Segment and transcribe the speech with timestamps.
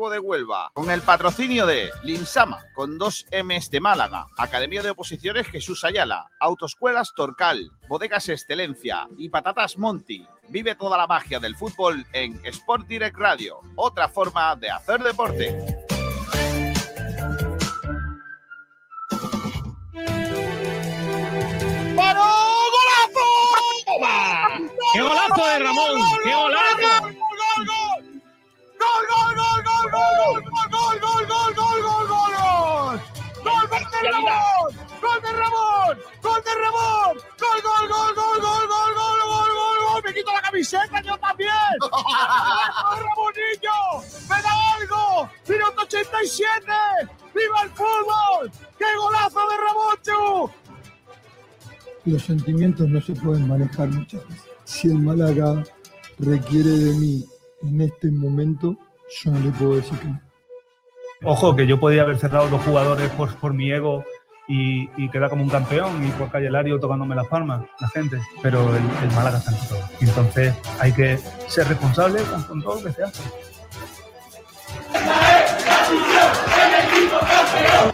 [0.00, 4.90] Deportivo de Huelva, con el patrocinio de Linsama, con dos M's de Málaga, Academia de
[4.90, 10.26] Oposiciones Jesús Ayala, Autoescuelas Torcal, Bodegas Excelencia y Patatas Monti.
[10.48, 15.54] Vive toda la magia del fútbol en Sport Direct Radio, otra forma de hacer deporte.
[21.94, 22.24] ¡Paró!
[22.72, 23.28] ¡Golazo!
[24.94, 26.00] ¡Qué golazo de Ramón!
[26.24, 26.69] ¡Qué golazo!
[34.00, 34.88] ¡Gol de Ramón!
[35.02, 35.98] ¡Gol de Ramón!
[36.22, 37.16] ¡Gol de Ramón!
[37.38, 40.02] ¡Gol, gol, gol, gol, gol, gol, gol, gol, gol, gol!
[40.04, 41.50] ¡Me quito la camiseta yo también!
[41.80, 41.90] ¡Gol,
[43.04, 43.78] Ramonillo!
[44.30, 45.30] ¡Me da algo!
[45.46, 46.64] ¡Minuto 87!
[47.34, 48.50] ¡Viva el fútbol!
[48.78, 50.50] ¡Qué golazo de Ramón, Chu!
[52.06, 54.44] los sentimientos no se pueden manejar muchas veces.
[54.64, 55.62] Si el Málaga
[56.18, 57.26] requiere de mí
[57.62, 58.78] en este momento,
[59.22, 60.29] yo no le puedo decir que no.
[61.22, 64.04] Ojo, que yo podía haber cerrado dos jugadores por, por mi ego
[64.48, 68.18] y, y quedar como un campeón y por Calle Lario tocándome las palmas, la gente,
[68.42, 69.80] pero el, el Málaga está en todo.
[70.00, 73.22] Entonces hay que ser responsable con, con todo lo que se hace.
[77.12, 77.89] Hola,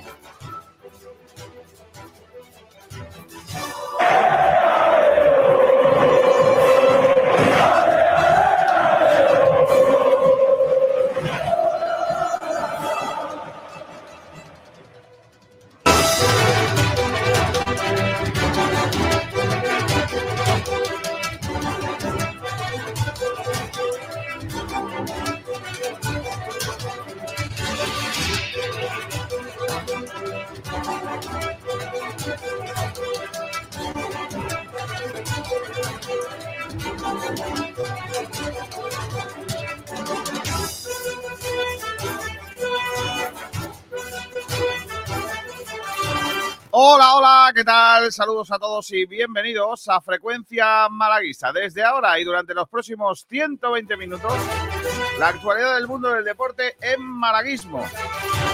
[47.97, 51.51] Saludos a todos y bienvenidos a Frecuencia Malaguista.
[51.51, 54.35] Desde ahora y durante los próximos 120 minutos,
[55.19, 57.83] la actualidad del mundo del deporte en malaguismo.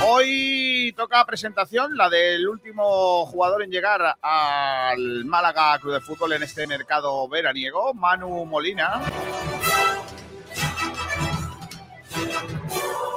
[0.07, 6.45] Hoy toca presentación, la del último jugador en llegar al Málaga Club de Fútbol en
[6.45, 9.03] este mercado veraniego, Manu Molina.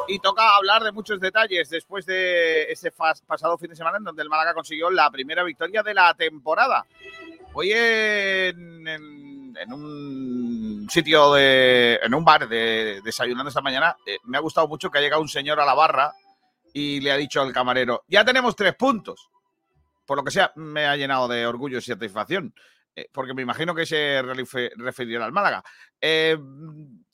[0.08, 4.22] Y toca hablar de muchos detalles después de ese pasado fin de semana en donde
[4.22, 6.86] el Málaga consiguió la primera victoria de la temporada.
[7.54, 12.00] Hoy en, en- un sitio de.
[12.04, 15.22] en un bar de desayunando esta mañana, eh, me ha gustado mucho que ha llegado
[15.22, 16.12] un señor a la barra
[16.74, 19.30] y le ha dicho al camarero: Ya tenemos tres puntos.
[20.06, 22.54] Por lo que sea, me ha llenado de orgullo y satisfacción.
[22.96, 25.64] eh, porque me imagino que se refe- referirá al Málaga.
[26.00, 26.38] Eh,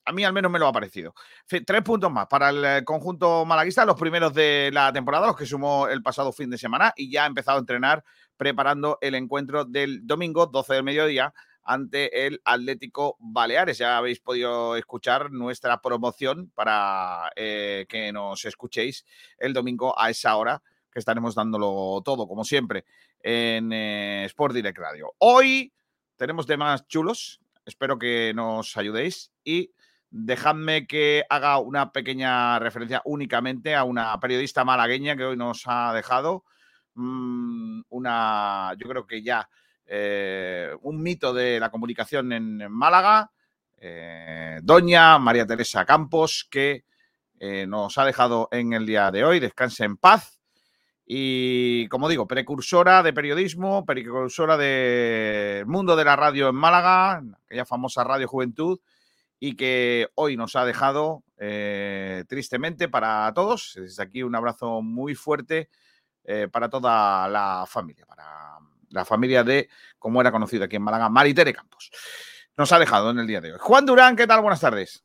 [0.05, 1.13] a mí al menos me lo ha parecido.
[1.47, 5.45] Tres puntos más para el eh, conjunto malaguista, los primeros de la temporada, los que
[5.45, 8.03] sumó el pasado fin de semana y ya ha empezado a entrenar
[8.37, 13.77] preparando el encuentro del domingo 12 del mediodía ante el Atlético Baleares.
[13.77, 19.05] Ya habéis podido escuchar nuestra promoción para eh, que nos escuchéis
[19.37, 20.61] el domingo a esa hora,
[20.91, 22.85] que estaremos dándolo todo, como siempre,
[23.21, 25.13] en eh, Sport Direct Radio.
[25.19, 25.71] Hoy
[26.17, 29.71] tenemos temas chulos, espero que nos ayudéis y
[30.11, 35.93] dejadme que haga una pequeña referencia únicamente a una periodista malagueña que hoy nos ha
[35.93, 36.43] dejado
[36.95, 39.49] mm, una, yo creo que ya
[39.85, 43.31] eh, un mito de la comunicación en, Málaga,
[43.77, 46.85] eh, doña María Teresa Campos, que
[47.39, 49.39] eh, nos ha dejado en el día de hoy.
[49.39, 50.39] Descanse en paz.
[51.05, 57.65] Y como digo, precursora de periodismo, precursora del mundo de la radio en Málaga, aquella
[57.65, 58.79] famosa Radio Juventud,
[59.43, 63.73] y que hoy nos ha dejado eh, tristemente para todos.
[63.75, 65.67] Desde aquí un abrazo muy fuerte
[66.23, 68.59] eh, para toda la familia, para
[68.89, 71.89] la familia de, como era conocido aquí en Málaga, Maritere Campos.
[72.55, 73.59] Nos ha dejado en el día de hoy.
[73.59, 74.41] Juan Durán, ¿qué tal?
[74.41, 75.03] Buenas tardes.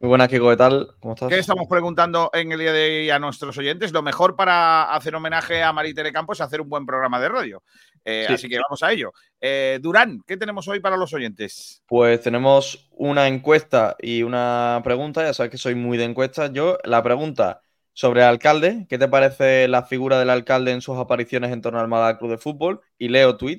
[0.00, 0.94] Muy buenas, Kiko, ¿qué tal?
[0.98, 1.28] ¿Cómo estás?
[1.28, 3.92] ¿Qué estamos preguntando en el día de hoy a nuestros oyentes?
[3.92, 7.62] Lo mejor para hacer homenaje a Maritere Campos es hacer un buen programa de radio.
[8.02, 8.32] Eh, Sí.
[8.32, 9.12] Así que vamos a ello.
[9.38, 11.82] Eh, Durán, ¿qué tenemos hoy para los oyentes?
[11.86, 15.22] Pues tenemos una encuesta y una pregunta.
[15.22, 16.50] Ya sabes que soy muy de encuestas.
[16.54, 17.60] Yo, la pregunta
[17.92, 18.86] sobre el alcalde.
[18.88, 22.30] ¿Qué te parece la figura del alcalde en sus apariciones en torno al Málaga Club
[22.30, 22.80] de Fútbol?
[22.96, 23.58] Y leo tweet.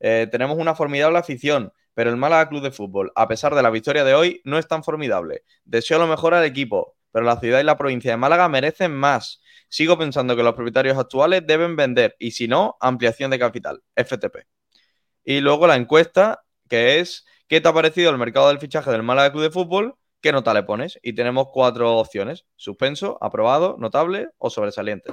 [0.00, 3.70] Eh, tenemos una formidable afición, pero el Málaga Club de Fútbol, a pesar de la
[3.70, 5.44] victoria de hoy, no es tan formidable.
[5.64, 9.40] Deseo lo mejor al equipo, pero la ciudad y la provincia de Málaga merecen más.
[9.68, 14.46] Sigo pensando que los propietarios actuales deben vender y si no, ampliación de capital, FTP.
[15.24, 19.02] Y luego la encuesta, que es ¿qué te ha parecido el mercado del fichaje del
[19.02, 19.96] Málaga Club de Fútbol?
[20.22, 20.98] ¿qué nota le pones?
[21.02, 25.12] Y tenemos cuatro opciones: suspenso, aprobado, notable o sobresaliente.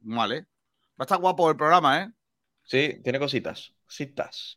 [0.00, 0.42] Vale.
[0.42, 2.10] Va a estar guapo el programa, ¿eh?
[2.64, 3.72] Sí, tiene cositas.
[3.90, 4.56] Cositas.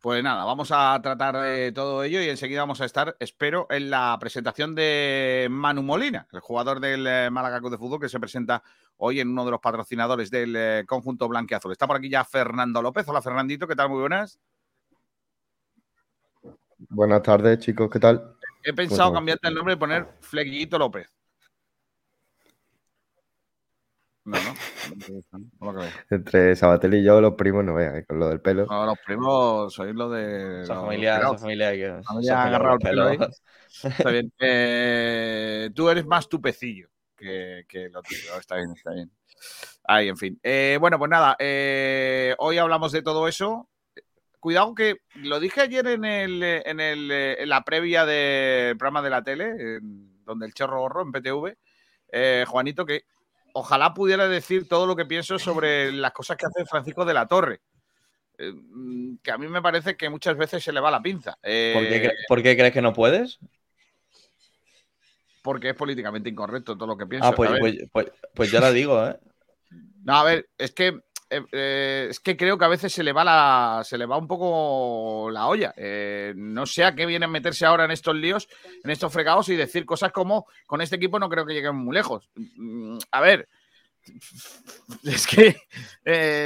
[0.00, 3.90] Pues nada, vamos a tratar de todo ello y enseguida vamos a estar, espero, en
[3.90, 8.18] la presentación de Manu Molina, el jugador del eh, Málaga Club de Fútbol que se
[8.18, 8.60] presenta
[8.96, 11.70] hoy en uno de los patrocinadores del eh, conjunto blanqueazul.
[11.70, 13.06] Está por aquí ya Fernando López.
[13.06, 13.90] Hola Fernandito, ¿qué tal?
[13.90, 14.40] Muy buenas.
[16.88, 18.34] Buenas tardes, chicos, ¿qué tal?
[18.64, 19.18] He pensado Bueno.
[19.18, 21.19] cambiarte el nombre y poner Flequillito López.
[24.24, 24.54] No, no.
[25.60, 25.90] No lo creo.
[26.10, 28.66] Entre Sabatel y yo, los primos, no vean, eh, con lo del pelo.
[28.66, 30.62] No, los primos sois lo de.
[30.62, 32.02] Esa familia, esa familia que.
[32.04, 33.10] Familia agarrado el pelo.
[33.82, 34.32] Está bien.
[34.38, 38.38] Eh, tú eres más tupecillo que, que lo tuyo.
[38.38, 39.10] Está bien, está bien.
[39.84, 40.38] Ahí, en fin.
[40.42, 41.36] Eh, bueno, pues nada.
[41.38, 43.68] eh, hoy hablamos de todo eso.
[44.38, 49.10] Cuidado que lo dije ayer en, el, en, el, en la previa del programa de
[49.10, 51.56] la tele, en- donde el chorro gorro en PTV,
[52.12, 53.02] eh, Juanito, que
[53.54, 57.26] ojalá pudiera decir todo lo que pienso sobre las cosas que hace Francisco de la
[57.26, 57.60] Torre.
[58.38, 61.38] Eh, mm, que a mí me parece que muchas veces se le va la pinza.
[61.42, 63.38] Eh, ¿Por qué, por qué crees que no puedes?
[65.42, 67.28] porque es políticamente incorrecto todo lo que pienso.
[67.28, 69.18] Ah, pues, pues, pues, pues ya la digo, ¿eh?
[70.02, 71.00] No, a ver, es que
[71.30, 74.18] eh, eh, es que creo que a veces se le va la se le va
[74.18, 75.72] un poco la olla.
[75.76, 78.48] Eh, no sé a qué vienen meterse ahora en estos líos,
[78.84, 81.94] en estos fregados y decir cosas como con este equipo no creo que lleguemos muy
[81.94, 82.28] lejos.
[82.34, 83.48] Mm, A ver,
[85.04, 85.56] es que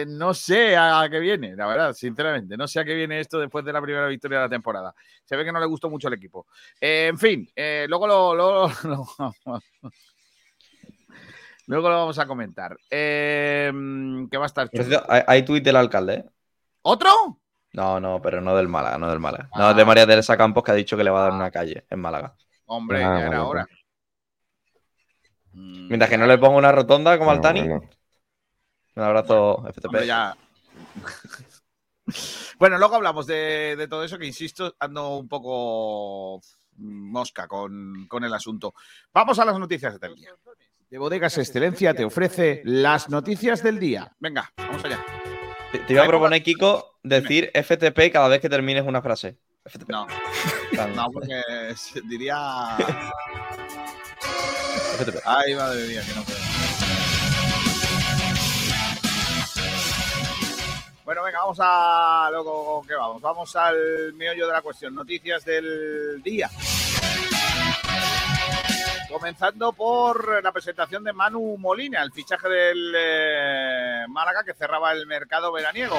[0.08, 2.56] no sé a qué viene, la verdad, sinceramente.
[2.56, 4.94] No sé a qué viene esto después de la primera victoria de la temporada.
[5.24, 6.46] Se ve que no le gustó mucho el equipo.
[6.80, 7.48] En fin,
[7.88, 8.68] luego lo-
[11.66, 12.76] Luego lo vamos a comentar.
[12.90, 13.72] Eh,
[14.30, 14.88] que va a estar Por chulo.
[14.88, 16.24] cierto, hay, hay tuit del alcalde, ¿eh?
[16.82, 17.10] ¿Otro?
[17.72, 19.48] No, no, pero no del Málaga, no del Málaga.
[19.56, 19.74] No, Ah.
[19.74, 22.00] de María Teresa Campos que ha dicho que le va a dar una calle en
[22.00, 22.36] Málaga.
[22.66, 23.66] Hombre, Ah, ya era hora.
[25.52, 27.90] Mm, Mientras que no le ponga una rotonda como al No, Tani, no, no.
[28.96, 29.86] un abrazo FTP.
[29.86, 30.36] hombre, ya.
[32.58, 36.40] bueno, luego hablamos de, de todo eso, que insisto, ando un poco
[36.76, 38.74] mosca con, con el asunto.
[39.12, 40.30] Vamos a las noticias del día.
[40.94, 44.12] De Bodegas Excelencia te ofrece las noticias del día.
[44.20, 45.04] Venga, vamos allá.
[45.72, 49.36] Te, te iba a proponer, Kiko, decir FTP cada vez que termines una frase.
[49.66, 49.88] FTP.
[49.88, 50.06] No,
[50.94, 51.42] no, porque
[52.08, 52.76] diría.
[54.96, 55.16] FTP.
[55.24, 56.38] Ay, madre mía, que no puedo.
[61.04, 63.20] Bueno, venga, vamos a luego ¿qué vamos?
[63.20, 64.94] Vamos al meollo de la cuestión.
[64.94, 66.48] Noticias del día.
[69.14, 75.06] Comenzando por la presentación de Manu Molina, el fichaje del eh, Málaga que cerraba el
[75.06, 75.96] mercado veraniego.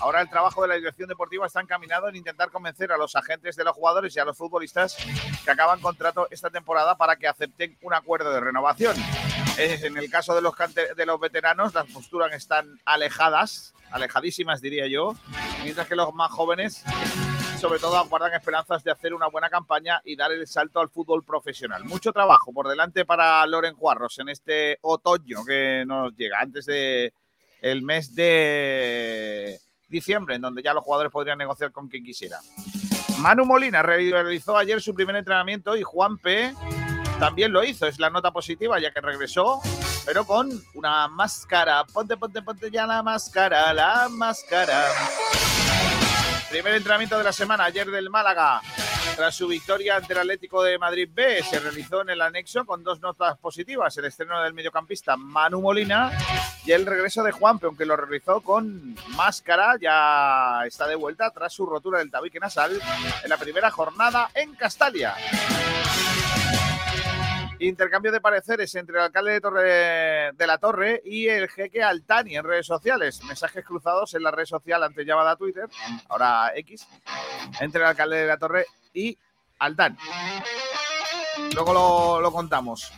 [0.00, 3.56] Ahora el trabajo de la dirección deportiva está encaminado en intentar convencer a los agentes
[3.56, 4.98] de los jugadores y a los futbolistas
[5.42, 8.94] que acaban contrato esta temporada para que acepten un acuerdo de renovación.
[9.56, 10.52] Eh, En el caso de los,
[10.94, 15.14] de los veteranos, las posturas están alejadas, alejadísimas diría yo,
[15.62, 16.84] mientras que los más jóvenes
[17.58, 21.24] sobre todo guardan esperanzas de hacer una buena campaña y dar el salto al fútbol
[21.24, 21.84] profesional.
[21.84, 27.12] Mucho trabajo por delante para Loren Juarros en este otoño que nos llega antes de
[27.60, 29.58] el mes de
[29.88, 32.38] diciembre, en donde ya los jugadores podrían negociar con quien quisiera.
[33.18, 36.54] Manu Molina realizó ayer su primer entrenamiento y Juan P
[37.18, 37.88] también lo hizo.
[37.88, 39.60] Es la nota positiva ya que regresó,
[40.06, 41.84] pero con una máscara.
[41.92, 44.84] Ponte, ponte, ponte ya la máscara, la máscara.
[46.50, 48.62] Primer entrenamiento de la semana, ayer del Málaga.
[49.16, 52.82] Tras su victoria ante el Atlético de Madrid B, se realizó en el anexo con
[52.82, 56.10] dos notas positivas: el estreno del mediocampista Manu Molina
[56.64, 59.76] y el regreso de Juanpe, aunque lo realizó con máscara.
[59.80, 62.80] Ya está de vuelta tras su rotura del tabique nasal
[63.22, 65.14] en la primera jornada en Castalia.
[67.60, 72.66] Intercambio de pareceres entre el alcalde de, la Torre y el jeque Altani en redes
[72.66, 73.22] sociales.
[73.24, 75.68] Mensajes cruzados en la red social antes llamada Twitter,
[76.08, 76.86] ahora X,
[77.60, 79.18] entre el alcalde de la Torre y
[79.58, 79.96] Altani.
[81.54, 82.92] Luego lo, lo contamos.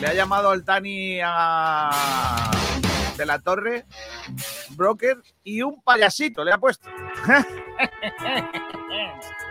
[0.00, 2.50] Le ha llamado Altani a
[3.16, 3.84] de la Torre,
[4.70, 6.88] broker y un payasito le ha puesto.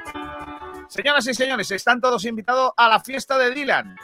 [0.92, 3.96] Señoras y señores, están todos invitados a la fiesta de Dylan,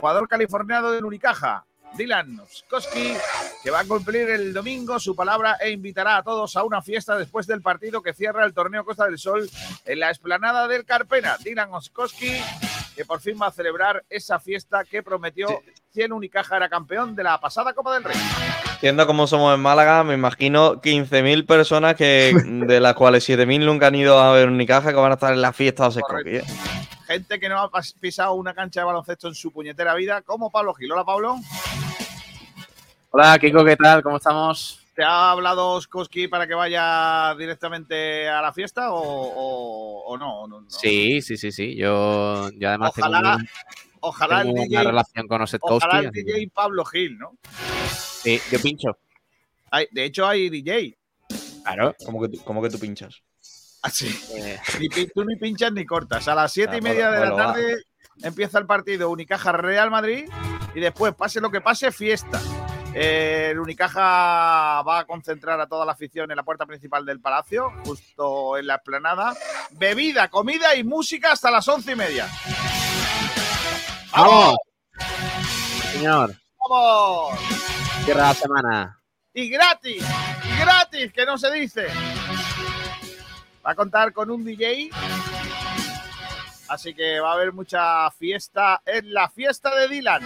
[0.00, 1.64] jugador californiano de Unicaja.
[1.96, 3.14] Dylan Skoski,
[3.62, 7.16] que va a cumplir el domingo su palabra e invitará a todos a una fiesta
[7.16, 9.48] después del partido que cierra el torneo Costa del Sol
[9.84, 11.36] en la explanada del Carpena.
[11.38, 12.42] Dylan Skoski,
[12.96, 15.46] que por fin va a celebrar esa fiesta que prometió
[15.92, 18.16] si el Unicaja era campeón de la pasada Copa del Rey.
[18.80, 22.32] Siendo como somos en Málaga, me imagino 15.000 personas que,
[22.66, 25.40] de las cuales 7.000 nunca han ido a ver Unicaja que van a estar en
[25.42, 26.44] la fiesta de Secoqui, ¿eh?
[27.06, 30.74] Gente que no ha pisado una cancha de baloncesto en su puñetera vida, como Pablo
[30.74, 30.90] Gil.
[30.92, 31.36] Hola, Pablo.
[33.10, 34.02] Hola, Kiko, ¿qué tal?
[34.02, 34.80] ¿Cómo estamos?
[34.94, 40.40] ¿Te ha hablado Oskoski para que vaya directamente a la fiesta o, o- o no?
[40.42, 40.70] O no- no?
[40.70, 41.76] Sí, sí, sí, sí.
[41.76, 43.48] Yo, yo además Ojalá, tengo, un-
[44.08, 47.36] ojalá el DJ, una relación con ojalá el DJ Pablo Gil, ¿no?
[48.22, 48.98] Sí, yo pincho.
[49.70, 50.96] Hay- de hecho, hay DJ.
[51.64, 51.94] Claro.
[52.04, 53.20] Como que, tú, como que tú pinchas.
[53.82, 54.08] Así.
[54.36, 56.26] Eh, Ni pi- tú ni pinchas ni cortas.
[56.28, 57.52] A las siete Ah, y media de bueno, la va.
[57.52, 57.76] tarde
[58.22, 60.28] empieza el partido Unicaja Real Madrid
[60.74, 62.40] y después, pase lo que pase, fiesta.
[62.94, 67.20] Eh, el Unicaja va a concentrar a toda la afición en la puerta principal del
[67.20, 69.36] palacio, justo en la explanada.
[69.72, 72.26] Bebida, comida y música hasta las once y media.
[74.16, 74.56] ¡Vamos!
[75.92, 77.38] Señor, ¡Vamos!
[78.02, 79.02] cierra la semana.
[79.34, 80.02] Y gratis,
[80.58, 81.88] gratis, que no se dice.
[83.64, 84.88] Va a contar con un DJ.
[86.68, 90.22] Así que va a haber mucha fiesta en la fiesta de Dylan.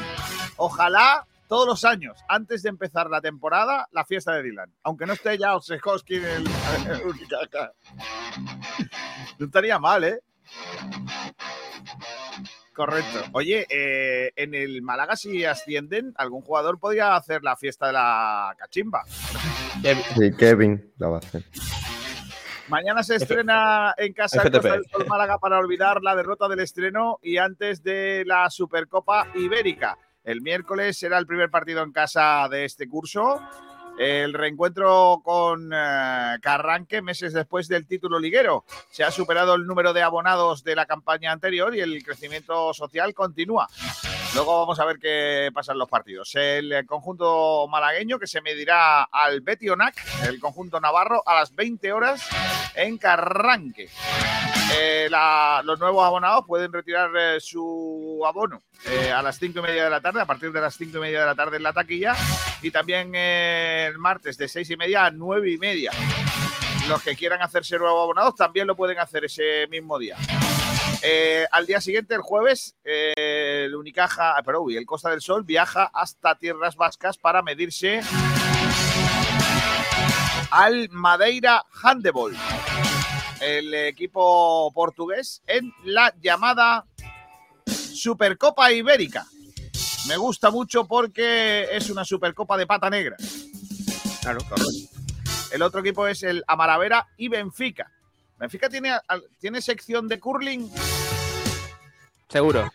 [0.56, 4.72] Ojalá todos los años, antes de empezar la temporada, la fiesta de Dylan.
[4.84, 6.46] Aunque no esté ya Osekoski en el,
[6.92, 7.72] el Unicaja.
[9.36, 10.20] No estaría mal, ¿eh?
[12.74, 13.18] Correcto.
[13.32, 18.54] Oye, eh, en el Málaga, si ascienden, algún jugador podría hacer la fiesta de la
[18.56, 19.04] cachimba.
[19.06, 21.44] Sí, Kevin la va a hacer.
[22.68, 24.52] Mañana se estrena en casa el.
[24.52, 29.26] Costa del Sol Málaga para olvidar la derrota del estreno y antes de la Supercopa
[29.34, 29.98] Ibérica.
[30.22, 33.40] El miércoles será el primer partido en casa de este curso.
[34.00, 38.64] El reencuentro con eh, Carranque meses después del título liguero.
[38.88, 43.12] Se ha superado el número de abonados de la campaña anterior y el crecimiento social
[43.12, 43.68] continúa.
[44.34, 46.34] Luego vamos a ver qué pasa en los partidos.
[46.34, 49.94] El conjunto malagueño que se medirá al Betionac,
[50.26, 52.26] el conjunto navarro, a las 20 horas
[52.76, 53.90] en Carranque.
[54.78, 59.62] Eh, la- los nuevos abonados pueden retirar eh, su abono eh, a las 5 y
[59.62, 61.62] media de la tarde, a partir de las 5 y media de la tarde en
[61.62, 62.14] la taquilla,
[62.62, 65.90] y también eh, el martes de 6 y media a 9 y media.
[66.88, 70.16] Los que quieran hacerse nuevos abonados también lo pueden hacer ese mismo día.
[71.02, 75.20] Eh, al día siguiente, el jueves, eh, el Unicaja, ah, perdón, y el Costa del
[75.20, 78.00] Sol viaja hasta Tierras Vascas para medirse
[80.50, 82.36] al Madeira Handebol,
[83.40, 86.86] el equipo portugués, en la llamada
[87.66, 89.26] Supercopa Ibérica.
[90.08, 93.16] Me gusta mucho porque es una Supercopa de pata negra.
[94.20, 95.00] Claro, correcto.
[95.52, 97.90] El otro equipo es el Amaravera y Benfica.
[98.38, 98.92] Benfica tiene,
[99.38, 100.70] tiene sección de curling.
[102.28, 102.70] Seguro.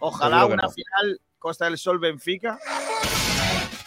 [0.00, 0.70] Ojalá Seguro una no.
[0.70, 2.58] final Costa del Sol Benfica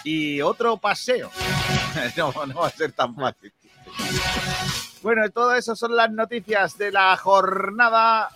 [0.03, 1.31] y otro paseo.
[2.17, 3.51] no, no va a ser tan fácil.
[5.07, 8.29] Bueno, todas esas son las noticias de la jornada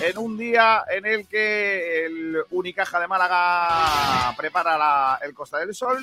[0.00, 5.98] en un día en el que el Unicaja de Málaga prepara el Costa del Sol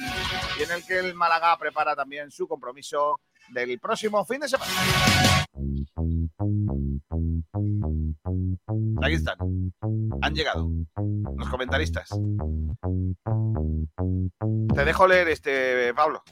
[0.60, 4.74] y en el que el Málaga prepara también su compromiso del próximo fin de semana.
[9.04, 9.38] Aquí están.
[10.22, 10.70] Han llegado
[11.38, 12.10] los comentaristas.
[14.74, 16.24] Te dejo leer este, Pablo.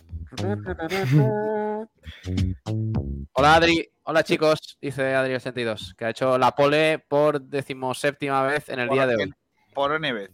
[3.33, 8.79] Hola Adri, hola chicos, dice Adri82, que ha hecho la pole por decimoséptima vez en
[8.79, 9.33] el día de hoy.
[9.73, 10.29] Por Neves.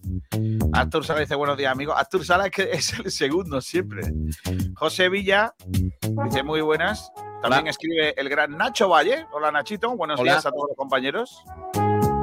[0.73, 1.95] Artur Sala dice buenos días, amigo.
[1.95, 4.03] Artur Sala que es el segundo siempre.
[4.75, 5.53] José Villa
[6.25, 7.11] dice muy buenas.
[7.41, 7.69] También Hola.
[7.69, 9.25] escribe el gran Nacho Valle.
[9.31, 10.33] Hola Nachito, buenos Hola.
[10.33, 11.43] días a todos los compañeros.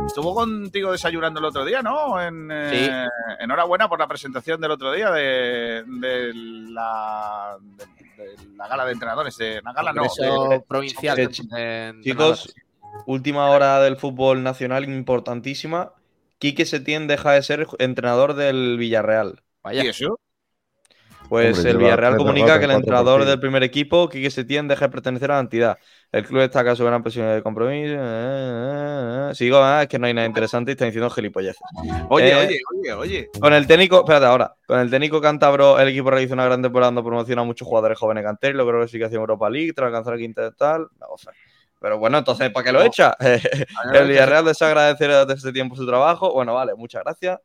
[0.06, 2.20] Estuvo contigo desayunando el otro día, ¿no?
[2.20, 3.06] En, eh,
[3.40, 7.86] Enhorabuena por la presentación del otro día de, de la, de-
[8.24, 9.36] de la gala de entrenadores.
[9.36, 10.04] De, la gala no.
[10.06, 11.16] Congreso provincial.
[11.16, 12.04] de- de entrenadores.
[12.04, 12.54] Chicos,
[13.06, 15.92] última hora del fútbol nacional importantísima.
[16.38, 19.42] Quique Setién deja de ser entrenador del Villarreal.
[19.62, 19.82] Vaya.
[19.84, 20.20] ¿Y eso?
[21.28, 23.28] Pues Hombre, el Villarreal comunica que el entrenador partidos.
[23.28, 25.76] del primer equipo, Quique Setién, deja de pertenecer a la entidad.
[26.12, 27.94] El club destaca su gran presión de compromiso.
[27.94, 29.34] eh, eh, eh.
[29.34, 31.60] Sigo, ah, es que no hay nada interesante y está diciendo gilipolleces.
[32.08, 33.30] Oye, Eh, oye, oye, oye.
[33.40, 36.88] Con el técnico, espérate ahora, con el técnico cántabro, el equipo realiza una gran temporada
[36.88, 40.42] dando promoción a muchos jugadores jóvenes canteros, logró clasificación Europa League tras alcanzar la quinta
[40.42, 40.86] de tal.
[41.00, 41.32] la cosa.
[41.80, 43.16] Pero bueno, entonces, ¿para qué lo echa?
[43.94, 46.32] el Villarreal desea agradecer desde este tiempo su trabajo.
[46.32, 47.38] Bueno, vale, muchas gracias.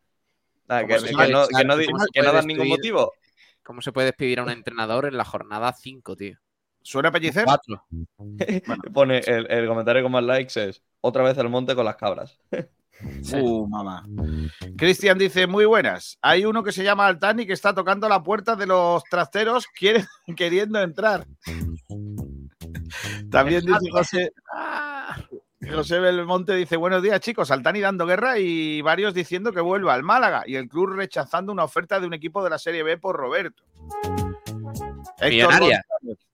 [0.68, 2.48] Nada, que, ¿Cómo se que puede no, que no di- ¿Cómo se que no dan
[2.48, 3.12] ningún motivo.
[3.72, 6.38] ¿Cómo se puede despedir a un entrenador en la jornada 5, tío?
[6.82, 7.46] ¿Suena pellicer?
[7.46, 7.86] Cuatro.
[8.94, 12.38] Pone el, el comentario con más likes es otra vez el monte con las cabras.
[13.34, 14.06] Uh, mamá.
[14.78, 16.20] Cristian dice, muy buenas.
[16.22, 20.06] Hay uno que se llama Altani que está tocando la puerta de los trasteros quiere,
[20.38, 21.25] queriendo entrar.
[23.32, 24.32] También dice José,
[25.70, 30.03] José Belmonte dice, buenos días chicos, Altani dando guerra y varios diciendo que vuelva al
[30.03, 33.15] Málaga y el club rechazando una oferta de un equipo de la Serie B por
[33.15, 33.63] Roberto.
[35.20, 35.53] Héctor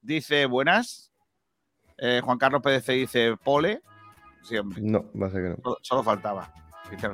[0.02, 1.12] dice, buenas.
[1.98, 3.82] Eh, Juan Carlos Pérez dice, pole.
[4.44, 4.82] Sí, hombre.
[4.82, 5.56] No, va a ser que no.
[5.62, 6.54] Solo, solo faltaba.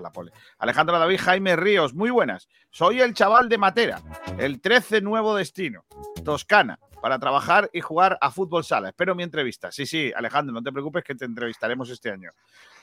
[0.02, 0.32] la pole.
[0.60, 2.48] Alejandro David Jaime Ríos, muy buenas.
[2.70, 4.02] Soy el chaval de Matera,
[4.38, 5.86] el 13 nuevo destino,
[6.24, 8.88] Toscana, para trabajar y jugar a fútbol sala.
[8.88, 9.74] Espero mi entrevista.
[9.74, 12.30] Sí, sí, Alejandro, no te preocupes que te entrevistaremos este año.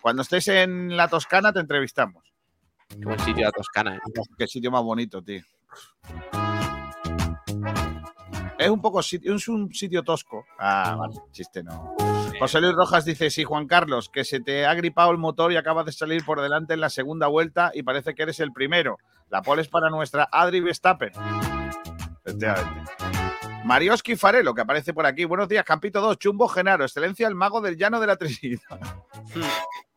[0.02, 2.30] Cuando estés en la Toscana te entrevistamos.
[2.86, 3.96] Qué buen sitio la Toscana.
[3.96, 4.00] ¿eh?
[4.36, 5.40] Qué sitio más bonito, tío.
[8.58, 10.44] Es un poco sitio, es un sitio tosco.
[10.58, 11.96] Ah, vale, chiste no.
[12.38, 15.56] José Luis Rojas dice, sí, Juan Carlos, que se te ha gripado el motor y
[15.56, 18.98] acabas de salir por delante en la segunda vuelta y parece que eres el primero.
[19.30, 21.12] La pole es para nuestra Adri Verstappen.
[22.22, 23.19] Efectivamente.
[23.64, 25.24] Marioski Farelo, que aparece por aquí.
[25.24, 28.60] Buenos días, Campito 2, Chumbo Genaro, excelencia el mago del llano de la Trinidad.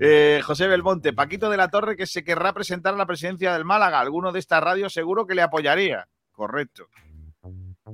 [0.00, 3.64] Eh, José Belmonte, Paquito de la Torre, que se querrá presentar a la presidencia del
[3.64, 4.00] Málaga.
[4.00, 6.08] Alguno de esta radio seguro que le apoyaría.
[6.32, 6.88] Correcto.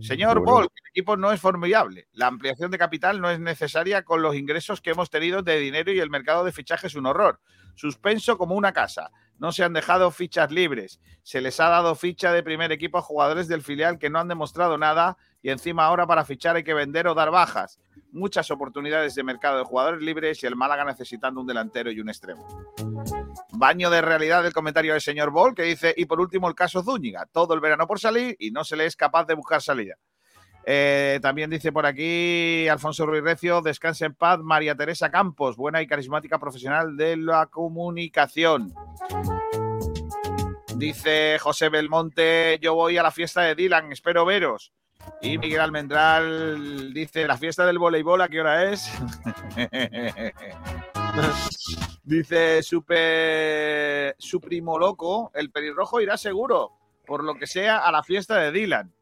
[0.00, 0.44] Señor Seguro.
[0.44, 2.08] Paul, el equipo no es formidable.
[2.12, 5.92] La ampliación de capital no es necesaria con los ingresos que hemos tenido de dinero
[5.92, 7.40] y el mercado de fichajes es un horror.
[7.74, 9.10] Suspenso como una casa.
[9.42, 11.00] No se han dejado fichas libres.
[11.24, 14.28] Se les ha dado ficha de primer equipo a jugadores del filial que no han
[14.28, 17.80] demostrado nada y encima ahora para fichar hay que vender o dar bajas.
[18.12, 22.08] Muchas oportunidades de mercado de jugadores libres y el Málaga necesitando un delantero y un
[22.08, 22.46] extremo.
[23.50, 26.80] Baño de realidad del comentario del señor Ball que dice, y por último el caso
[26.84, 29.96] Zúñiga, todo el verano por salir y no se le es capaz de buscar salida.
[30.64, 35.82] Eh, también dice por aquí Alfonso Ruiz Recio, descanse en paz, María Teresa Campos, buena
[35.82, 38.72] y carismática profesional de la comunicación.
[40.82, 44.72] Dice José Belmonte, yo voy a la fiesta de Dylan, espero veros.
[45.20, 48.90] Y Miguel Almendral dice, la fiesta del voleibol, ¿a qué hora es?
[52.02, 56.72] dice Super, su primo loco, el pelirrojo irá seguro,
[57.06, 58.92] por lo que sea, a la fiesta de Dylan.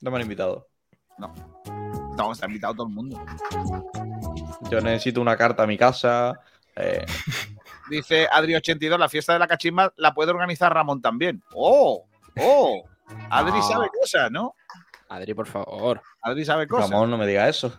[0.00, 0.66] No me han invitado.
[1.16, 3.24] No, está invitado todo el mundo.
[4.68, 6.40] Yo necesito una carta a mi casa.
[6.74, 7.06] eh,
[7.90, 11.42] Dice Adri82, la fiesta de la cachimba la puede organizar Ramón también.
[11.54, 12.06] ¡Oh!
[12.38, 12.84] ¡Oh!
[13.28, 13.62] Adri No.
[13.62, 14.54] sabe cosas, ¿no?
[15.08, 16.00] Adri, por favor.
[16.22, 16.88] Adri sabe cosas.
[16.88, 17.72] Ramón, no me diga eso.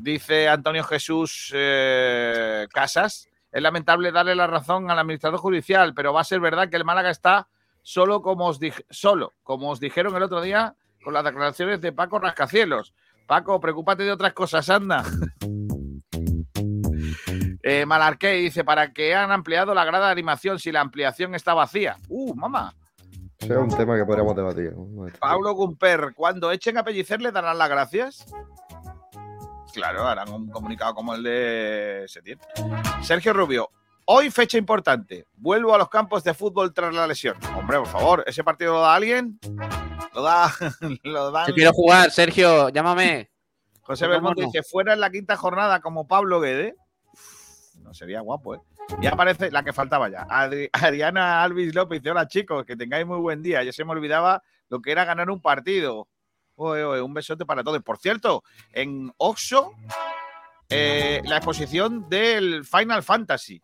[0.00, 3.28] Dice Antonio Jesús eh, Casas.
[3.52, 6.84] Es lamentable darle la razón al administrador judicial, pero va a ser verdad que el
[6.84, 7.46] Málaga está
[7.82, 8.58] solo como os,
[8.90, 12.94] solo, como os dijeron el otro día con las declaraciones de Paco Rascacielos.
[13.26, 15.04] Paco, preocúpate de otras cosas, anda.
[17.66, 21.54] Eh, Malarqué dice, ¿para qué han ampliado la grada de animación si la ampliación está
[21.54, 21.96] vacía?
[22.10, 22.74] Uh, mamá.
[23.38, 24.74] Ese es un tema que podríamos debatir.
[24.76, 25.06] ¿no?
[25.18, 28.26] Paulo Gumper, cuando echen a Pellicer le darán las gracias.
[29.72, 32.38] Claro, harán un comunicado como el de Setién.
[33.02, 33.70] Sergio Rubio,
[34.04, 35.26] hoy fecha importante.
[35.34, 37.36] Vuelvo a los campos de fútbol tras la lesión.
[37.56, 39.38] Hombre, por favor, ¿ese partido lo da alguien?
[40.14, 40.52] Lo da.
[41.02, 43.30] Lo dan- Yo quiero jugar, Sergio, llámame.
[43.80, 46.76] José ¿Cómo Belmonte dice: fuera en la quinta jornada como Pablo Guede.
[47.94, 48.60] Sería guapo, ¿eh?
[49.00, 50.26] Y aparece la que faltaba ya.
[50.26, 53.62] Adri- Adriana Alvis López dice: Hola chicos, que tengáis muy buen día.
[53.62, 56.08] Ya se me olvidaba lo que era ganar un partido.
[56.56, 57.82] Oye, oye, un besote para todos.
[57.82, 59.72] Por cierto, en Oxo,
[60.68, 63.60] eh, la exposición del Final Fantasy.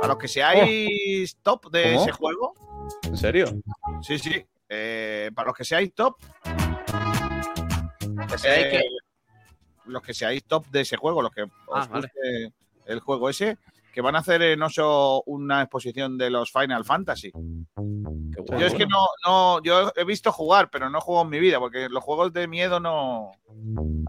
[0.00, 2.02] Para los que seáis top de ¿Cómo?
[2.02, 2.54] ese juego.
[3.04, 3.46] ¿En serio?
[4.02, 4.44] Sí, sí.
[4.68, 6.16] Eh, para los que seáis top.
[8.36, 8.84] seáis eh,
[9.86, 12.08] los que seáis top de ese juego, los que os Ah, vale.
[12.08, 12.52] guste
[12.86, 13.56] el juego ese,
[13.94, 17.30] que van a hacer en Oso una exposición de los Final Fantasy.
[18.58, 21.58] Yo es que no, no, yo he visto jugar, pero no juego en mi vida,
[21.60, 23.30] porque los juegos de miedo no.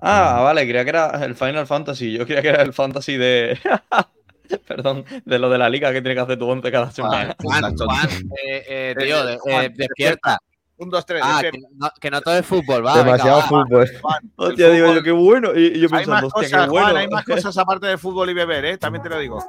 [0.01, 2.11] Ah, vale, creía que era el Final Fantasy.
[2.17, 3.57] Yo creía que era el Fantasy de.
[4.67, 7.35] Perdón, de lo de la liga que tiene que hacer tu 11 cada semana.
[7.41, 7.85] Juan, Exacto.
[7.85, 8.09] Juan,
[8.45, 10.39] eh, eh, tío, Eh, de- Juan, eh, despierta.
[10.77, 12.97] Un, dos, tres, Ah, que no, que no todo es fútbol, va.
[12.97, 13.63] Demasiado venga, va.
[13.65, 13.89] fútbol.
[14.35, 15.51] Hostia, digo yo, qué bueno.
[15.55, 16.85] Y, y yo Hay más pensando, hostia, cosas, qué bueno.
[16.87, 18.77] Juan, hay más cosas aparte de fútbol y beber, ¿eh?
[18.77, 19.39] También te lo digo.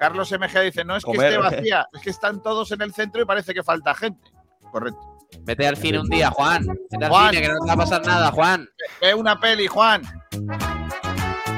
[0.00, 3.22] Carlos MG dice, no es que esté vacía, es que están todos en el centro
[3.22, 4.30] y parece que falta gente.
[4.72, 5.00] Correcto.
[5.42, 6.66] Vete al cine un día, Juan.
[6.90, 7.30] Vete al Juan.
[7.30, 8.68] cine, que no te va a pasar nada, Juan.
[9.00, 10.02] Ve una peli, Juan.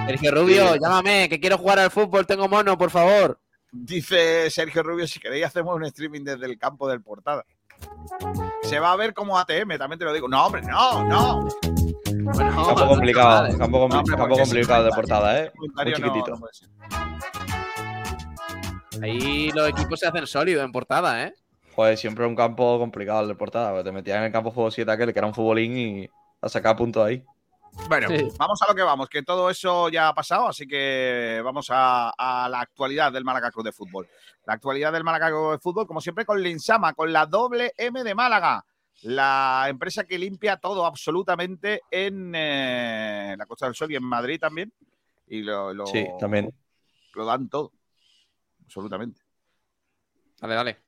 [0.07, 3.41] Sergio Rubio, llámame, que quiero jugar al fútbol, tengo mono, por favor.
[3.73, 7.45] Dice Sergio Rubio, si queréis hacemos un streaming desde el campo del Portada.
[8.63, 10.29] Se va a ver como ATM, también te lo digo.
[10.29, 11.49] No, hombre, no, no.
[12.33, 13.59] Bueno, Campo complicado, vale.
[13.59, 15.53] campo, compli- No, hombre, campo complicado de portada, ¿eh?
[15.57, 16.31] Muy chiquitito.
[16.37, 16.69] no ser.
[19.03, 21.35] Ahí los equipos se hacen sólidos en portada, ¿eh?
[21.75, 23.71] Joder, siempre un campo complicado el de portada.
[23.71, 26.09] porque Te metías en el campo Juego 7 aquel, que era un futbolín y
[26.41, 27.23] a sacar puntos ahí.
[27.89, 28.29] Bueno, Sí.
[28.39, 32.11] vamos a lo que vamos, que todo eso ya ha pasado, así que vamos a,
[32.17, 34.09] a la actualidad del Málaga Club de Fútbol.
[34.47, 38.03] La actualidad del Málaga Club de Fútbol, como siempre, con Linsama, con la doble M
[38.03, 38.65] de Málaga,
[39.03, 44.39] la empresa que limpia todo absolutamente en eh, la Costa del Sol y en Madrid
[44.41, 44.73] también.
[45.27, 46.55] Y lo, lo- Sí, también.
[47.15, 47.73] lo dan todo,
[48.65, 49.21] absolutamente.
[50.41, 50.79] Dale, dale.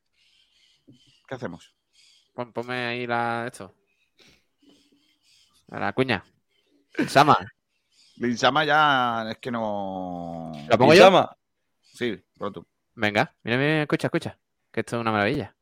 [1.28, 1.74] ¿Qué hacemos?
[2.34, 3.74] Pon- ponme ahí la, esto.
[5.70, 6.24] A la cuña.
[7.08, 7.36] Sama.
[8.16, 10.52] Linsama ya es que no.
[10.68, 11.30] ¿Lo pongo yo?
[11.82, 12.66] Sí, pronto.
[12.94, 14.38] Venga, mira, mira, escucha, escucha.
[14.72, 15.54] Que esto es una maravilla.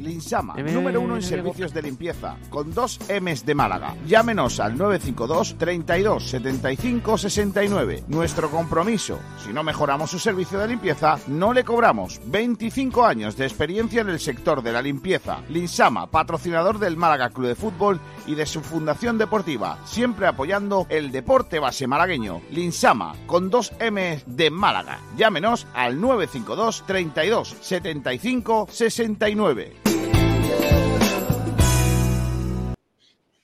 [0.00, 3.94] Linsama, número uno en servicios de limpieza, con dos M's de Málaga.
[4.06, 8.04] Llámenos al 952 32 75 69.
[8.08, 12.20] Nuestro compromiso, si no mejoramos su servicio de limpieza, no le cobramos.
[12.26, 15.38] 25 años de experiencia en el sector de la limpieza.
[15.48, 21.10] Linsama, patrocinador del Málaga Club de Fútbol y de su fundación deportiva, siempre apoyando el
[21.12, 22.40] deporte base malagueño.
[22.50, 25.00] Linsama, con dos M de Málaga.
[25.16, 29.89] Llámenos al 952 32 75 69.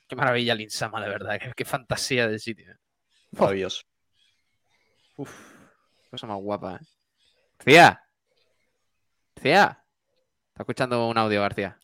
[0.09, 1.38] Qué maravilla el Insama, de verdad.
[1.40, 2.75] Qué, qué fantasía del sitio.
[3.33, 3.83] maravilloso.
[5.16, 5.33] Uf,
[6.11, 6.87] cosa más guapa, ¿eh?
[7.59, 8.03] García.
[9.35, 9.83] García.
[10.49, 11.79] Está escuchando un audio, García.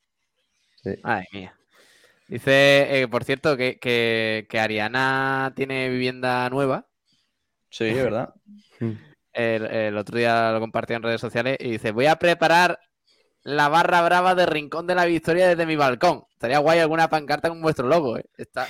[0.82, 0.90] Sí.
[1.02, 1.56] Ay, mía.
[2.28, 6.86] Dice, eh, por cierto, que, que- que Ariana tiene vivienda nueva.
[7.70, 8.34] Sí, es verdad.
[9.32, 12.78] El, el otro día lo compartió en redes sociales y dice, voy a preparar
[13.42, 16.24] la barra brava de Rincón de la Victoria desde mi balcón.
[16.42, 18.24] Estaría guay alguna pancarta con vuestro logo, ¿eh?
[18.36, 18.66] Está,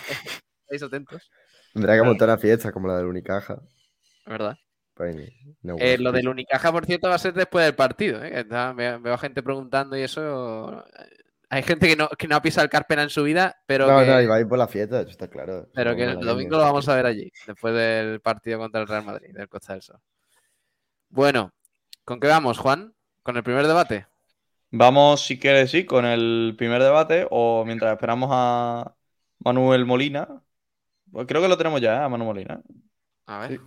[0.64, 1.30] ¿Estáis atentos?
[1.72, 3.62] Tendrá que montar una fiesta como la del Unicaja.
[4.26, 4.58] ¿Verdad?
[4.92, 5.16] Pues,
[5.62, 8.22] no, Eh, lo del Unicaja, por cierto, va a ser después del partido.
[8.22, 8.40] ¿eh?
[8.40, 10.84] Está- veo, veo a gente preguntando y eso.
[11.48, 14.00] Hay gente que no, que no ha pisado el Carpena en su vida, pero no,
[14.00, 15.66] que, no, iba a ir por la fiesta, eso está claro.
[15.74, 18.86] pero Somos que el domingo lo vamos a ver allí, después del partido contra el
[18.86, 19.98] Real Madrid, del Costa del Sol.
[21.08, 21.54] Bueno,
[22.04, 22.94] ¿con qué vamos, Juan?
[23.22, 24.08] ¿Con el primer debate?
[24.72, 28.94] Vamos, si quieres, sí, con el primer debate o mientras esperamos a
[29.38, 30.42] Manuel Molina.
[31.10, 32.04] Pues creo que lo tenemos ya, ¿eh?
[32.04, 32.62] a Manuel Molina.
[33.26, 33.60] A ver.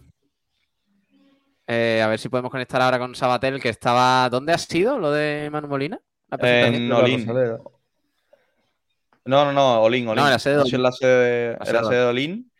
[1.68, 4.30] Eh, a ver si podemos conectar ahora con Sabatel, que estaba.
[4.30, 6.00] ¿Dónde ha sido lo de Manu Molina?
[6.30, 6.38] La.
[6.41, 6.89] En.
[6.89, 7.60] Rosaleda.
[9.26, 10.22] No, no, no, Olin, Olin.
[10.22, 11.88] No, en la sede de Ha sido en la sede, La en sede la de
[11.88, 12.52] sede de Olin.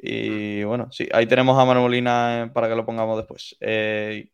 [0.00, 3.56] Y bueno, sí, ahí tenemos a Manuel Molina eh, para que lo pongamos después.
[3.60, 4.30] Eh,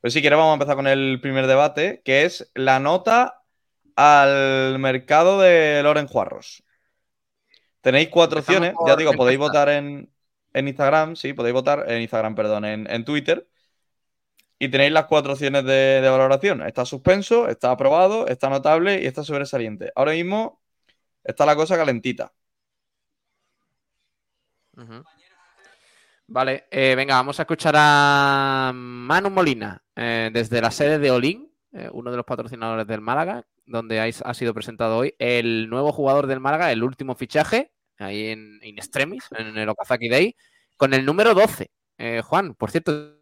[0.00, 3.42] pues si quieres, vamos a empezar con el primer debate, que es la nota
[3.96, 6.62] al mercado de Loren Juarros.
[7.80, 10.12] Tenéis cuatro opciones, ya digo, podéis votar en,
[10.52, 13.48] en Instagram, sí, podéis votar en Instagram, perdón, en, en Twitter.
[14.58, 16.62] Y tenéis las cuatro opciones de, de valoración.
[16.62, 19.92] Está suspenso, está aprobado, está notable y está sobresaliente.
[19.94, 20.60] Ahora mismo
[21.22, 22.32] está la cosa calentita.
[26.26, 31.50] Vale, eh, venga, vamos a escuchar a Manu Molina eh, desde la sede de Olin,
[31.72, 35.92] eh, uno de los patrocinadores del Málaga, donde hay- ha sido presentado hoy el nuevo
[35.92, 40.36] jugador del Málaga, el último fichaje, ahí en In Extremis, en el Okazaki Day,
[40.76, 41.70] con el número 12.
[41.98, 43.18] Eh, Juan, por cierto,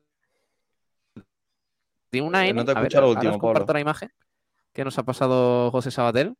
[2.10, 2.52] tiene una N.
[2.54, 4.12] no te a ver, lo ahora os último, comparto la imagen
[4.72, 6.36] que nos ha pasado José Sabatel.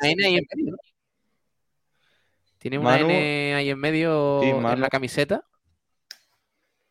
[0.00, 0.76] Una N ahí en medio.
[2.58, 5.44] Tiene una Manu- N ahí en medio Sí, en la camiseta.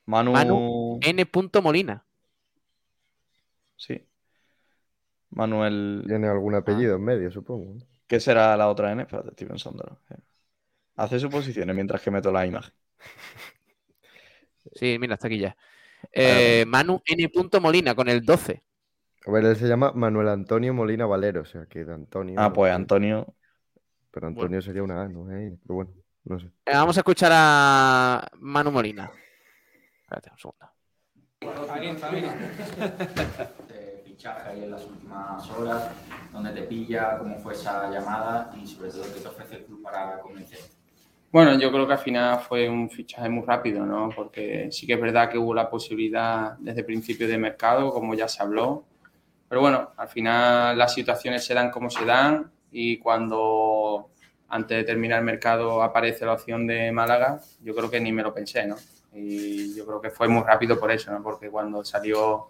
[0.05, 0.33] Manu.
[0.33, 0.99] Manu.
[1.01, 1.27] N.
[1.61, 2.05] Molina.
[3.81, 4.07] Sí.
[5.31, 6.03] Manuel.
[6.07, 7.77] Tiene algún apellido en medio, supongo.
[8.05, 9.01] ¿Qué será la otra N?
[9.01, 9.97] Espérate, estoy pensándolo.
[10.97, 12.73] Hace suposiciones mientras que meto la imagen.
[14.75, 15.57] Sí, mira, está aquí ya.
[16.11, 17.31] Eh, Manu N.
[17.59, 18.63] Molina con el 12.
[19.25, 22.35] A ver, él se llama Manuel Antonio Molina Valero, o sea que de Antonio.
[22.37, 22.71] Ah, pues.
[22.71, 23.33] Antonio.
[24.11, 25.91] Pero Antonio sería una A, no es Pero bueno,
[26.25, 26.45] no sé.
[26.65, 29.11] Eh, vamos a escuchar a Manu Molina.
[30.03, 30.70] Espérate un segundo.
[34.21, 35.89] Fichaje ahí en las últimas horas,
[36.31, 39.81] dónde te pilla, cómo fue esa llamada y sobre todo qué te ofrece el club
[39.81, 40.59] para convencer.
[41.31, 44.09] Bueno, yo creo que al final fue un fichaje muy rápido, ¿no?
[44.15, 48.27] Porque sí que es verdad que hubo la posibilidad desde principio de mercado, como ya
[48.27, 48.83] se habló.
[49.49, 54.09] Pero bueno, al final las situaciones se dan como se dan y cuando
[54.49, 58.21] antes de terminar el mercado aparece la opción de Málaga, yo creo que ni me
[58.21, 58.75] lo pensé, ¿no?
[59.13, 61.21] Y yo creo que fue muy rápido por eso, ¿no?
[61.21, 62.47] Porque cuando salió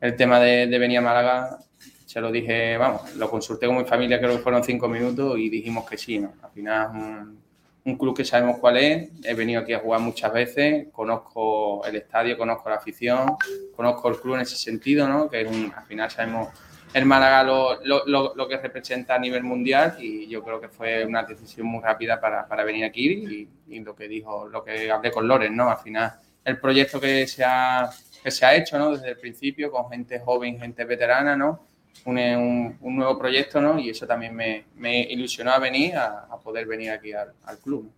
[0.00, 1.58] el tema de, venir a Málaga,
[2.04, 5.48] se lo dije, vamos, lo consulté con mi familia, creo que fueron cinco minutos y
[5.48, 6.34] dijimos que sí, ¿no?
[6.42, 7.38] Al final es un,
[7.86, 11.94] un club que sabemos cuál es, he venido aquí a jugar muchas veces, conozco el
[11.94, 13.36] estadio, conozco la afición,
[13.76, 15.30] conozco el club en ese sentido, ¿no?
[15.30, 16.48] que al final sabemos
[16.98, 20.68] el Málaga lo, lo- lo- lo que representa a nivel mundial y yo creo que
[20.70, 24.64] fue una decisión muy rápida para, para venir aquí y, y lo que dijo, lo
[24.64, 25.68] que hablé con Loren, ¿no?
[25.70, 27.90] Al final el proyecto que se ha,
[28.22, 28.92] que se ha hecho ¿no?
[28.92, 31.66] desde el principio con gente joven, gente veterana, ¿no?
[32.06, 33.78] Un, un- un nuevo proyecto, ¿no?
[33.78, 37.58] Y eso también me, me ilusionó a venir, a, a poder venir aquí al, al
[37.58, 37.92] club.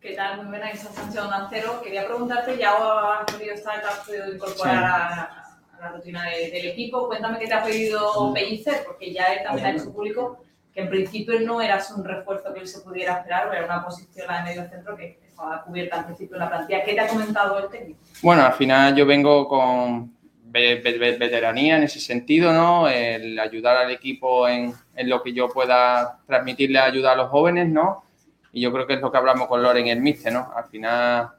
[0.00, 0.38] ¿Qué tal?
[0.38, 1.80] Muy buena, Isa Sánchez Onda Cero.
[1.82, 2.72] Quería preguntarte, ya
[3.20, 4.84] has podido estar, te has podido incorporar Sí.
[4.84, 5.45] a, a
[5.80, 7.06] la rutina de- del equipo.
[7.06, 10.38] Cuéntame qué te ha pedido Pellicer, porque ya él también ha hecho público
[10.72, 14.26] que en principio no eras un refuerzo que él se pudiera esperar, era una posición
[14.28, 16.84] de medio centro que estaba cubierta al principio en la plantilla.
[16.84, 17.98] ¿Qué te ha comentado el técnico?
[18.22, 22.88] Bueno, al final yo vengo con ve- ve- ve- veteranía en ese sentido, ¿no?
[22.88, 27.68] El ayudar al equipo en, en lo que yo pueda transmitirle ayuda a los jóvenes,
[27.68, 28.04] ¿no?
[28.52, 30.50] Y yo creo que es lo que hablamos con Loren y el Mister, ¿no?
[30.54, 31.30] Al final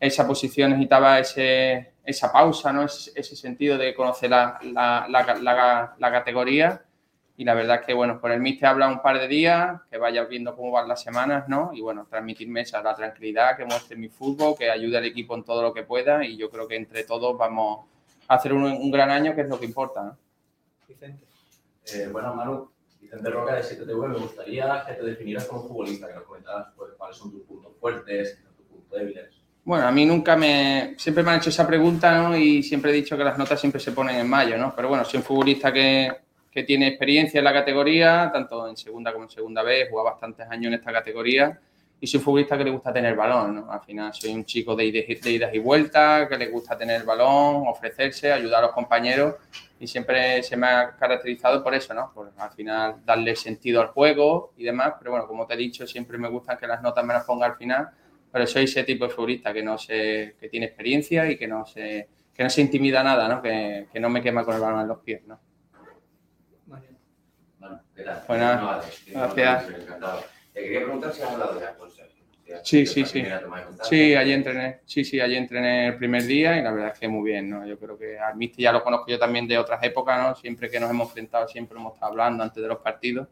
[0.00, 2.82] esa posición necesitaba ese, esa pausa, ¿no?
[2.84, 6.84] Ese, ese sentido de conocer la, la, la, la- la categoría.
[7.36, 9.98] Y la verdad es que, bueno, con el Mister habla un par de días, que
[9.98, 11.72] vaya viendo cómo van las semanas, ¿no?
[11.74, 15.42] Y bueno, transmitirme esa la tranquilidad, que muestre mi fútbol, que ayude al equipo en
[15.42, 16.24] todo lo que pueda.
[16.24, 17.86] Y yo creo que entre todos vamos
[18.28, 20.16] a hacer un, un gran año, que es lo que importa, ¿no?
[20.86, 21.24] Vicente.
[21.92, 26.14] Eh, bueno, Manu, Vicente Roca de 7TV, me gustaría que te definieras como futbolista, que
[26.14, 29.33] nos comentaras pues, cuáles son tus puntos fuertes, tus puntos débiles.
[29.64, 30.94] Bueno, a mí nunca me.
[30.98, 32.36] Siempre me han hecho esa pregunta, ¿no?
[32.36, 34.74] Y siempre he dicho que las notas siempre se ponen en mayo, ¿no?
[34.76, 36.12] Pero bueno, soy un futbolista que,
[36.50, 40.46] que tiene experiencia en la categoría, tanto en segunda como en segunda vez, jugado bastantes
[40.50, 41.58] años en esta categoría.
[41.98, 43.72] Y soy un futbolista que le gusta tener balón, ¿no?
[43.72, 47.66] Al final soy un chico de idas y vueltas, que le gusta tener el balón,
[47.66, 49.36] ofrecerse, ayudar a los compañeros.
[49.80, 52.12] Y siempre se me ha caracterizado por eso, ¿no?
[52.12, 54.92] Por al final darle sentido al juego y demás.
[54.98, 57.46] Pero bueno, como te he dicho, siempre me gustan que las notas me las ponga
[57.46, 57.88] al final
[58.34, 61.64] pero soy ese tipo de futbolista que no se, que tiene experiencia y que no
[61.64, 63.40] se, que no se intimida nada, ¿no?
[63.40, 65.38] Que, que no me quema con el balón en los pies, ¿no?
[66.66, 68.24] Bueno, ¿qué tal?
[68.26, 68.60] Buenas.
[68.60, 69.68] No, vale, Gracias.
[69.82, 70.24] Encantado.
[70.52, 72.24] Te quería preguntar si has hablado ya con Sergio.
[72.44, 73.22] Si has Sí, sí, sí.
[73.22, 73.40] de.
[73.84, 74.80] Sí, allí entrené.
[74.84, 77.64] Sí, sí, allí entrené el primer día y la verdad es que muy bien, ¿no?
[77.64, 80.34] Yo creo que al Mister ya lo conozco yo también de otras épocas, ¿no?
[80.34, 83.28] Siempre que nos hemos enfrentado, siempre hemos estado hablando antes de los partidos.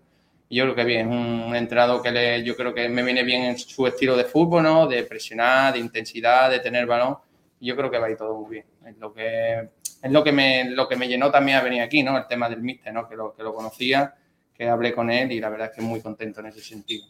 [0.55, 3.43] Yo creo que bien, es un entrenador que le, yo creo que me viene bien
[3.45, 4.87] en su estilo de fútbol, ¿no?
[4.87, 7.17] De presionar, de intensidad, de tener balón.
[7.59, 8.67] Yo creo que va a ir todo muy bien.
[8.85, 9.71] Es lo que,
[10.03, 12.19] es lo que, me, lo que me llenó también a venir aquí, ¿no?
[12.19, 13.09] El tema del Mister, ¿no?
[13.09, 14.15] Que lo, que lo conocía,
[14.53, 17.07] que hablé con él y la verdad es que muy contento en ese sentido.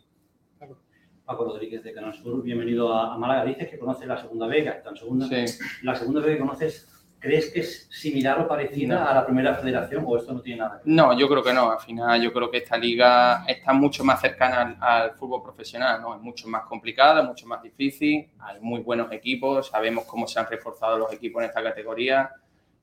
[1.24, 3.44] Paco Rodríguez de Canal Sur, bienvenido a, a Málaga.
[3.44, 5.26] Dices que conoces la segunda B, que está en segunda.
[5.26, 5.58] Sí.
[5.82, 6.88] La segunda B que conoces,
[7.22, 9.08] ¿crees que es similar o parecida No.
[9.08, 10.94] a la primera federación o esto no tiene nada que ver?
[10.96, 11.70] No, yo creo que no.
[11.70, 16.02] Al final, yo creo que esta liga está mucho más cercana al, al fútbol profesional,
[16.02, 16.14] ¿no?
[16.16, 18.28] Es mucho más complicada, mucho más difícil.
[18.40, 22.30] Hay muy buenos equipos, sabemos cómo se han reforzado los equipos en esta categoría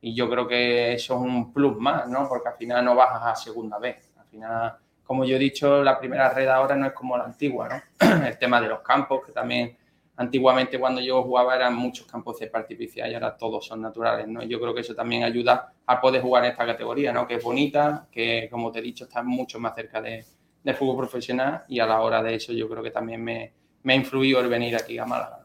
[0.01, 2.27] y yo creo que eso es un plus más, ¿no?
[2.29, 4.09] Porque al final no bajas a segunda vez.
[4.17, 4.73] Al final,
[5.03, 8.25] como yo he dicho, la primera red ahora no es como la antigua, ¿no?
[8.25, 9.75] El tema de los campos, que también
[10.19, 14.43] antiguamente cuando yo jugaba eran muchos campos de artificial y ahora todos son naturales, ¿no?
[14.43, 17.25] Yo creo que eso también ayuda a poder jugar en esta categoría, ¿no?
[17.25, 20.25] Que es bonita, que como te he dicho está mucho más cerca de,
[20.61, 23.53] del fútbol profesional y a la hora de eso yo creo que también me,
[23.83, 25.39] me ha influido el venir aquí a Málaga.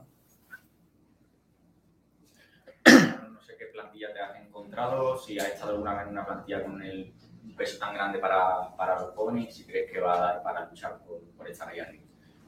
[2.82, 3.40] ¿no?
[3.42, 6.82] Sé qué plantilla te has encontrado, si has estado alguna vez en una plantilla con
[6.82, 7.14] el
[7.56, 10.68] peso tan grande para, para los jóvenes y si crees que va a dar para
[10.68, 12.03] luchar por, por estar ahí arriba.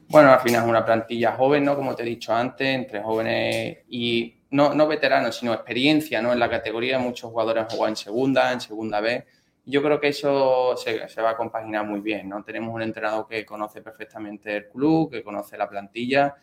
[0.09, 1.75] Bueno, al final es una plantilla joven, ¿no?
[1.75, 6.33] Como te he dicho antes, entre jóvenes y no, no veteranos, sino experiencia, ¿no?
[6.33, 9.27] En la categoría muchos jugadores han jugado en segunda, en segunda B.
[9.65, 12.45] Yo creo que eso se, se va a compaginar muy bien, ¿no?
[12.45, 16.37] Tenemos un entrenador que conoce perfectamente el club, que conoce la plantilla.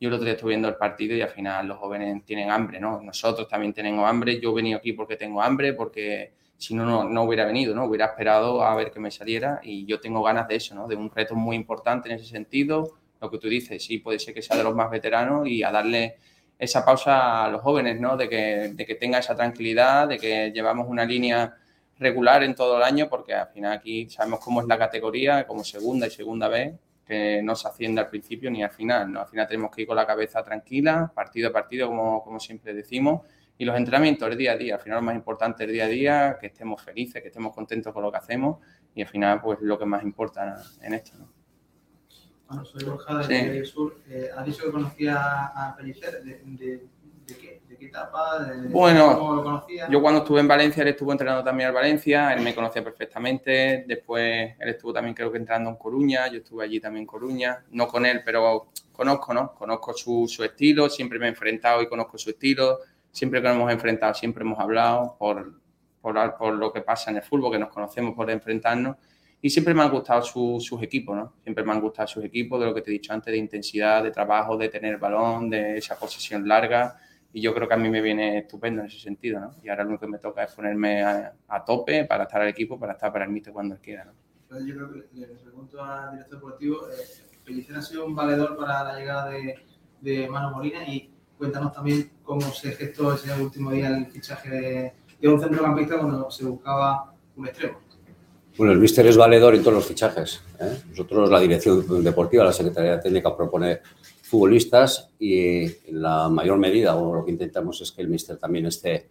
[0.00, 2.80] Yo el otro día estuve viendo el partido y al final los jóvenes tienen hambre,
[2.80, 3.02] ¿no?
[3.02, 4.40] Nosotros también tenemos hambre.
[4.40, 7.84] Yo he venido aquí porque tengo hambre, porque si no, no, no hubiera venido, ¿no?
[7.84, 10.88] Hubiera esperado a ver que me saliera y yo tengo ganas de eso, ¿no?
[10.88, 12.99] De un reto muy importante en ese sentido.
[13.20, 15.70] Lo que tú dices, sí, puede ser que sea de los más veteranos y a
[15.70, 16.16] darle
[16.58, 18.16] esa pausa a los jóvenes, ¿no?
[18.16, 21.54] De que, de que tenga esa tranquilidad, de que llevamos una línea
[21.98, 25.64] regular en todo el año, porque al final aquí sabemos cómo es la categoría, como
[25.64, 26.74] segunda y segunda vez,
[27.06, 29.20] que no se asciende al principio ni al final, ¿no?
[29.20, 32.72] Al final tenemos que ir con la cabeza tranquila, partido a partido, como, como siempre
[32.72, 33.26] decimos,
[33.58, 35.88] y los entrenamientos, el día a día, al final lo más importante el día a
[35.88, 38.58] día, que estemos felices, que estemos contentos con lo que hacemos,
[38.94, 41.39] y al final, pues lo que más importa en esto, ¿no?
[42.50, 43.70] Bueno, soy Borja de Sí.
[43.70, 43.96] Sur.
[44.08, 46.20] Eh, ¿Has dicho que conocía a Pellicer?
[46.24, 46.66] ¿De, de,
[47.26, 47.60] de qué?
[47.68, 48.44] ¿De qué qué etapa?
[48.70, 49.88] Bueno, ¿Cómo lo conocías?
[49.88, 53.84] Yo cuando estuve en Valencia, él estuvo entrenando también al Valencia, él me conocía perfectamente,
[53.86, 57.62] después él estuvo también creo que entrenando en Coruña, yo estuve allí también en Coruña,
[57.70, 59.54] no con él, pero conozco, ¿no?
[59.54, 62.80] Conozco su, su estilo, siempre me he enfrentado y conozco su estilo,
[63.12, 65.54] siempre que nos hemos enfrentado, siempre hemos hablado por,
[66.02, 68.96] por, por lo que pasa en el fútbol, que nos conocemos por enfrentarnos
[69.42, 71.34] y siempre me han gustado su- sus equipos, ¿no?
[71.42, 74.02] Siempre me han gustado sus equipos, de lo que te he dicho antes, de intensidad,
[74.02, 76.96] de trabajo, de tener balón, de esa posesión larga.
[77.32, 79.54] Y yo creo que a mí me viene estupendo en ese sentido, ¿no?
[79.62, 82.78] Y ahora lo que me toca es ponerme a, a tope para estar al equipo,
[82.78, 84.12] para estar para el míster cuando quiera, ¿no?
[84.66, 86.94] Yo creo que le pregunto al director deportivo, eh,
[87.44, 89.54] Pellicer ha sido un valedor para la llegada de,
[90.00, 94.92] de Manu Molina y cuéntanos también cómo se gestó ese último día el fichaje de,
[95.20, 97.78] de un centrocampista cuando se buscaba un extremo.
[98.56, 100.42] Bueno, el míster es valedor en todos los fichajes.
[100.60, 100.82] ¿eh?
[100.90, 103.80] Nosotros, la dirección deportiva, la Secretaría Técnica propone
[104.22, 108.66] futbolistas y en la mayor medida, o lo que intentamos es que el míster también
[108.66, 109.08] esté,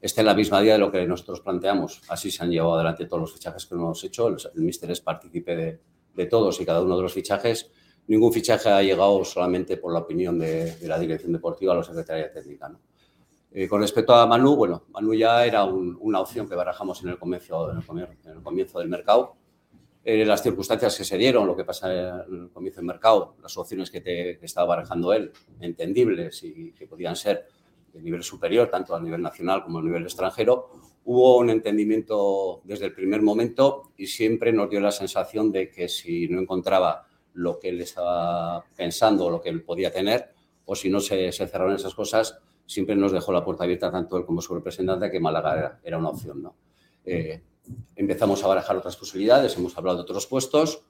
[0.00, 2.02] esté en la misma día de lo que nosotros planteamos.
[2.08, 4.28] Así se han llevado adelante todos los fichajes que hemos hecho.
[4.28, 5.80] El, el míster es partícipe de,
[6.14, 7.70] de todos y cada uno de los fichajes.
[8.06, 12.32] Ningún fichaje ha llegado solamente por la opinión de, la dirección deportiva o la Secretaría
[12.32, 12.72] Técnica.
[13.52, 17.08] Eh, con respecto a Manu, bueno, Manu ya era un- una opción que barajamos en
[17.10, 19.34] el comienzo, en el comienzo, en el comienzo del mercado.
[20.04, 23.56] Eh, las circunstancias que se dieron, lo que pasa en el comienzo del mercado, las
[23.58, 27.46] opciones que, te- estaba barajando él, entendibles y que podían ser
[27.92, 30.70] de nivel superior, tanto a nivel nacional como a nivel extranjero,
[31.04, 35.88] hubo un entendimiento desde el primer momento y siempre nos dio la sensación de que
[35.88, 40.30] si no encontraba lo que él estaba pensando lo que él podía tener,
[40.64, 42.38] o si no se, se cerraron esas cosas,
[42.70, 45.98] siempre nos dejó la puerta abierta tanto él como su representante que Málaga era, era
[45.98, 46.42] una opción.
[46.42, 46.54] ¿no?
[47.04, 47.42] Eh,
[47.96, 50.82] empezamos a barajar otras posibilidades, hemos hablado de otros puestos,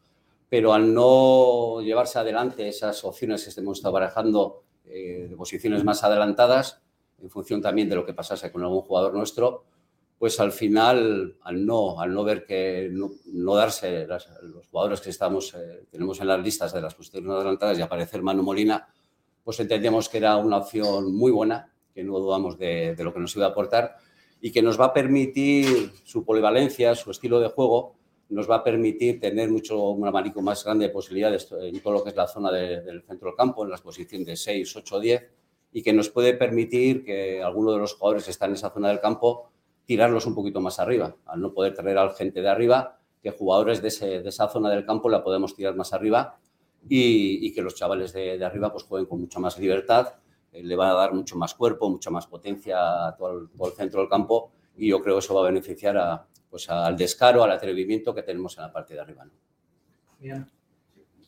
[0.49, 6.03] pero al no llevarse adelante esas opciones que hemos estado barajando eh, de posiciones más
[6.05, 6.83] adelantadas,
[7.23, 9.65] en función también de lo que pasase con algún jugador nuestro,
[10.19, 15.11] pues al final, al no, al no ver que no, darse las- los jugadores que
[15.11, 18.87] estamos, eh, tenemos en las listas de las posiciones adelantadas y aparecer Manu Molina,
[19.51, 23.35] pues entendíamos que era una opción muy buena, que no dudamos de, lo que nos
[23.35, 23.97] iba a aportar
[24.41, 27.97] y que nos va a permitir su polivalencia, su estilo de juego,
[28.29, 32.05] nos va a permitir tener mucho, un abanico más grande de posibilidades en todo lo
[32.05, 35.01] que es la zona de- del centro del campo, en las posiciones de 6, 8,
[35.01, 35.29] 10,
[35.73, 38.87] y que nos puede permitir que alguno de los jugadores que están en esa zona
[38.91, 39.51] del campo
[39.85, 43.83] tirarlos un poquito más arriba, al no poder traer a gente de arriba, que jugadores
[43.83, 46.39] de, ese- de esa zona del campo la podemos tirar más arriba
[46.89, 50.15] y, y que los chavales de, de arriba pues jueguen con mucha más libertad,
[50.53, 53.69] eh, le va a dar mucho más cuerpo, mucha más potencia a todo el, todo
[53.69, 56.97] el centro del campo y yo creo que eso va a beneficiar a, pues, al
[56.97, 59.25] descaro, al atrevimiento que tenemos en la parte de arriba.
[59.25, 59.33] ¿no?
[60.19, 60.47] Bien.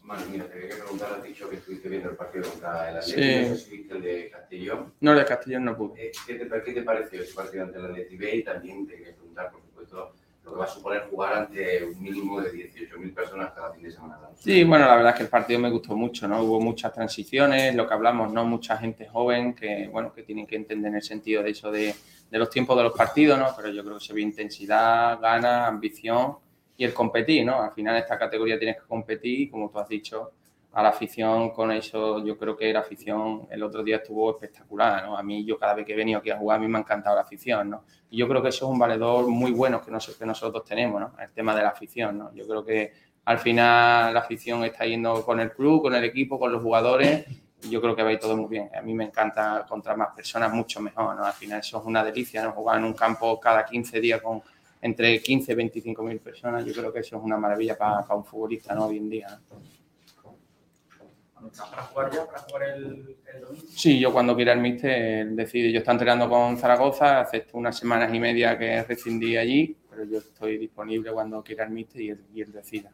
[0.03, 3.13] Manu, mira, te quería preguntar, has dicho que estuviste viendo el partido contra el Sí.
[3.13, 4.95] Atlético, no sé si viste el de Castellón.
[5.01, 6.07] No, el de Castellón no pude.
[6.09, 8.37] Eh, ¿Qué te, qué te pareció ese partido ante el Atlético B?
[8.37, 10.13] Y también te quería preguntar, por supuesto,
[10.45, 13.91] lo que va a suponer jugar ante un mínimo de 18.000 personas cada fin de
[13.91, 14.19] semana.
[14.37, 16.43] Sí, bueno, la verdad es que el partido me gustó mucho, ¿no?
[16.43, 18.45] Hubo muchas transiciones, lo que hablamos, ¿no?
[18.45, 21.95] Mucha gente joven que, bueno, que tienen que entender en el sentido de eso de,
[22.31, 23.49] de los tiempos de los partidos, ¿no?
[23.57, 26.39] Pero yo creo que se ve intensidad, gana, ambición
[26.77, 27.63] y el competir, ¿no?
[27.63, 30.33] Al final esta categoría tienes que competir como tú has dicho,
[30.73, 35.05] a la afición con eso, yo creo que la afición el otro día estuvo espectacular,
[35.05, 35.17] ¿no?
[35.19, 36.81] A mí, yo cada vez que he venido aquí a jugar, a mí me ha
[36.81, 37.85] encantado la afición, ¿no?
[38.11, 41.01] Y yo creo que eso es un valedor muy bueno que, nos- que nosotros tenemos,
[41.01, 41.13] ¿no?
[41.19, 42.35] El tema de la afición, ¿no?
[42.35, 42.93] Yo creo que
[43.25, 47.27] al final la afición está yendo con el club, con el equipo, con los jugadores.
[47.65, 48.69] Y yo creo que va a ir todo muy bien.
[48.77, 51.25] A mí me encanta contra más personas, mucho mejor, ¿no?
[51.25, 52.53] Al final eso es una delicia, ¿no?
[52.53, 54.43] Jugar en un campo cada 15 días con
[54.81, 58.17] entre 15 y 25 mil personas, yo creo que eso es una maravilla para, para
[58.17, 58.87] un futbolista, ¿no?
[58.87, 59.82] Hoy en día, ¿no?
[61.51, 62.27] ¿Estás para jugar ya?
[62.27, 63.67] ¿Para jugar el, el domingo?
[63.69, 65.73] Sí, yo cuando quiera el míster decide.
[65.73, 70.19] Yo estoy entrenando con Zaragoza, hace unas semanas y media que rescindí allí, pero yo
[70.19, 72.91] estoy disponible cuando quiera el míster y él, y él decida.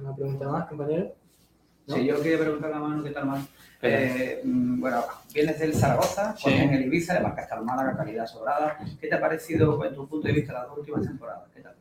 [0.00, 1.14] ¿Una pregunta más, compañero?
[1.86, 1.94] ¿No?
[1.96, 3.44] Sí, yo quería preguntarle a Manu qué tal, Manu.
[3.74, 4.00] Espera.
[4.00, 6.42] Eh, mm, bueno, vienes del Zaragoza, Sí.
[6.44, 8.78] juegas en el Ibiza, además que hasta el Málaga, calidad sobrada.
[9.00, 11.44] ¿Qué te ha parecido, en tu punto de vista, las dos últimas temporadas?
[11.54, 11.74] ¿Qué tal?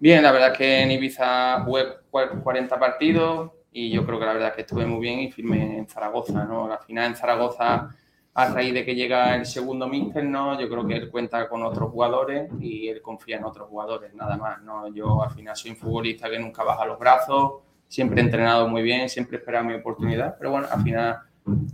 [0.00, 4.26] Bien, la verdad es que en Ibiza jugué cua- 40 partidos y yo creo que
[4.26, 6.70] la verdad que estuve muy bien y firmé en Zaragoza, ¿no?
[6.70, 7.88] Al final en Zaragoza,
[8.34, 10.60] a raíz de que llega el segundo míster, ¿no?
[10.60, 14.36] Yo creo que él cuenta con otros jugadores y él confía en otros jugadores, nada
[14.36, 14.88] más, ¿no?
[14.88, 18.82] Yo al final soy un futbolista que nunca baja los brazos, siempre he entrenado muy
[18.82, 21.20] bien, siempre he esperado mi oportunidad, pero bueno, al final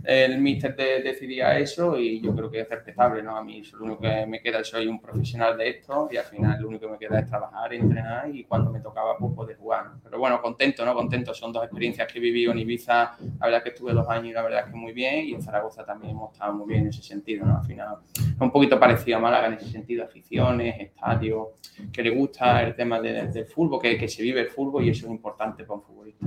[0.03, 3.37] el míster de- decidía eso y yo creo que es respetable, ¿no?
[3.37, 6.59] A mí lo único que me queda, soy un profesional de esto y al final
[6.59, 9.85] lo único que me queda es trabajar, entrenar y cuando me tocaba pues poder jugar.
[9.85, 9.99] ¿no?
[10.03, 10.95] Pero bueno, contento, ¿no?
[10.95, 11.33] Contento.
[11.35, 14.33] Son dos experiencias que he vivido en Ibiza, la verdad que estuve dos años y
[14.33, 17.03] la verdad que muy bien y en Zaragoza también hemos estado muy bien en ese
[17.03, 17.57] sentido, ¿no?
[17.59, 17.97] Al final
[18.39, 21.47] un poquito parecido a Málaga en ese sentido, aficiones, estadios,
[21.93, 24.89] que le gusta el tema de- del fútbol, que, que se vive el fútbol y
[24.89, 26.25] eso es importante para un futbolista.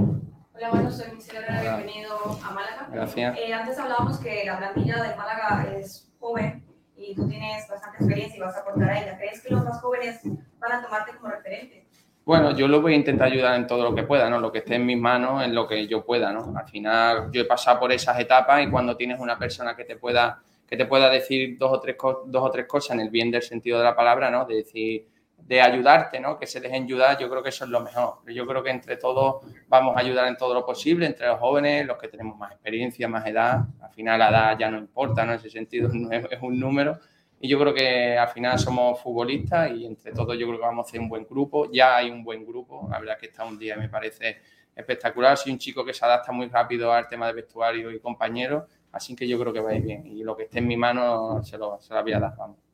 [0.00, 2.88] Hola, Manu, soy Michelle bienvenido a Málaga.
[2.90, 3.38] Gracias.
[3.38, 6.64] Eh, antes hablábamos que la plantilla de Málaga es joven
[6.96, 9.18] y tú tienes bastante experiencia y vas a aportar a ella.
[9.18, 10.20] ¿Crees que los más jóvenes
[10.58, 11.86] van a tomarte como referente?
[12.24, 14.40] Bueno, yo lo voy a intentar ayudar en todo lo que pueda, ¿no?
[14.40, 16.54] Lo que esté en mis manos, en lo que yo pueda, ¿no?
[16.56, 19.96] Al final, yo he pasado por esas etapas y cuando tienes una persona que te
[19.96, 23.30] pueda, que te pueda decir dos o, tres dos o tres cosas en el bien
[23.30, 24.46] del sentido de la palabra, ¿no?
[24.46, 25.06] De decir,
[25.42, 26.38] de ayudarte, ¿no?
[26.38, 28.18] Que se dejen ayudar, yo creo que eso es lo mejor.
[28.32, 31.86] Yo creo que entre todos vamos a ayudar en todo lo posible, entre los jóvenes,
[31.86, 33.64] los que tenemos más experiencia, más edad.
[33.82, 35.32] Al final la edad ya no importa, ¿no?
[35.32, 36.98] En ese sentido no es, un número.
[37.40, 40.86] Y yo creo que al final somos futbolistas y entre todos yo creo que vamos
[40.86, 41.70] a hacer un buen grupo.
[41.72, 42.86] Ya hay un buen grupo.
[42.90, 44.40] La verdad que está un día me parece
[44.74, 45.36] espectacular.
[45.36, 48.64] Soy un chico que se adapta muy rápido al tema de vestuario y compañeros.
[48.92, 50.06] Así que yo creo que va a ir bien.
[50.06, 52.36] Y lo que esté en mi mano se lo, se la voy a dar.
[52.36, 52.69] Vamos.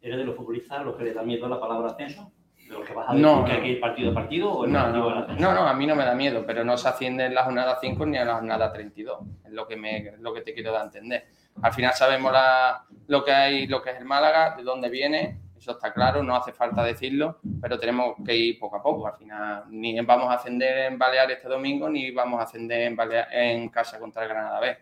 [0.00, 2.30] ¿Eres de los futbolistas a los que le da miedo la palabra ascenso?
[2.68, 4.66] ¿De los que vas a decir No, que hay que ir partido a partido o
[4.66, 5.40] No, no, ascenso?
[5.42, 7.78] no, no, a mí no me da miedo, pero no se asciende en la jornada
[7.80, 9.20] 5 ni en la jornada 32.
[9.44, 11.26] Es lo que, me, lo que te quiero dar a entender.
[11.62, 15.40] Al final sabemos la- lo, que hay, lo que es el Málaga, de dónde viene,
[15.56, 19.08] eso está claro, no hace falta decirlo, pero tenemos que ir poco a poco.
[19.08, 22.96] Al final, ni vamos a ascender en Baleares este domingo, ni vamos a ascender en,
[22.96, 24.78] Balea- en casa contra el Granada B.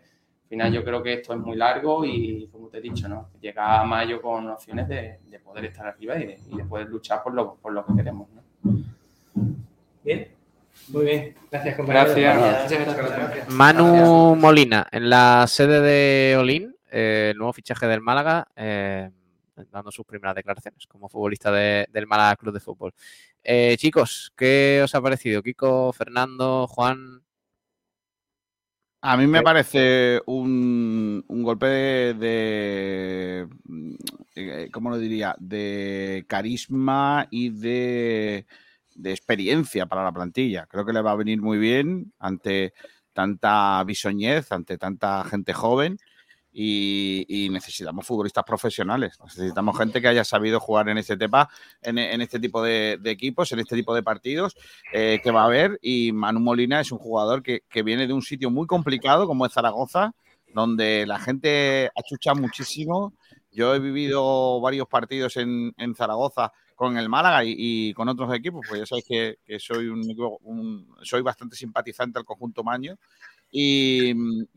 [0.47, 3.29] Al final, yo creo que esto es muy largo y, como te he dicho, ¿no?
[3.41, 6.87] llega a mayo con opciones de, de poder estar arriba y de, y de poder
[6.87, 8.29] luchar por lo, por lo que queremos.
[8.31, 8.73] ¿no?
[10.05, 10.29] Bien.
[10.87, 11.35] Muy bien.
[11.51, 12.13] Gracias, compañero.
[12.15, 12.95] Gracias.
[12.95, 13.49] Gracias.
[13.49, 19.09] Manu Molina, en la sede de Olin, eh, el nuevo fichaje del Málaga, eh,
[19.69, 22.93] dando sus primeras declaraciones como futbolista de- del Málaga Club de Fútbol.
[23.43, 25.43] Eh, chicos, ¿qué os ha parecido?
[25.43, 27.21] Kiko, Fernando, Juan.
[29.01, 33.95] A mí me parece un, un golpe de, de, mm,
[34.35, 35.35] eh, ¿cómo lo diría?
[35.39, 38.47] De carisma y de,
[38.95, 40.65] de experiencia para la plantilla.
[40.65, 42.73] Creo que le va a venir muy bien ante
[43.13, 45.97] tanta bisoñez, ante tanta gente joven
[46.59, 49.19] y, necesitamos futbolistas profesionales.
[49.23, 51.47] Necesitamos gente que haya sabido jugar en este tema,
[51.83, 54.55] en, este tipo de, equipos, en este tipo de partidos
[54.91, 55.77] eh, que va a haber.
[55.83, 59.45] Y Manu Molina es un jugador que, que viene de un sitio muy complicado como
[59.45, 60.13] es Zaragoza,
[60.51, 63.13] donde la gente achucha muchísimo.
[63.51, 68.81] Yo he vivido varios partidos en, Zaragoza con el Málaga y, con otros equipos, pues
[68.81, 72.97] ya sabéis que, soy bastante simpatizante al conjunto Maño
[73.49, 74.09] y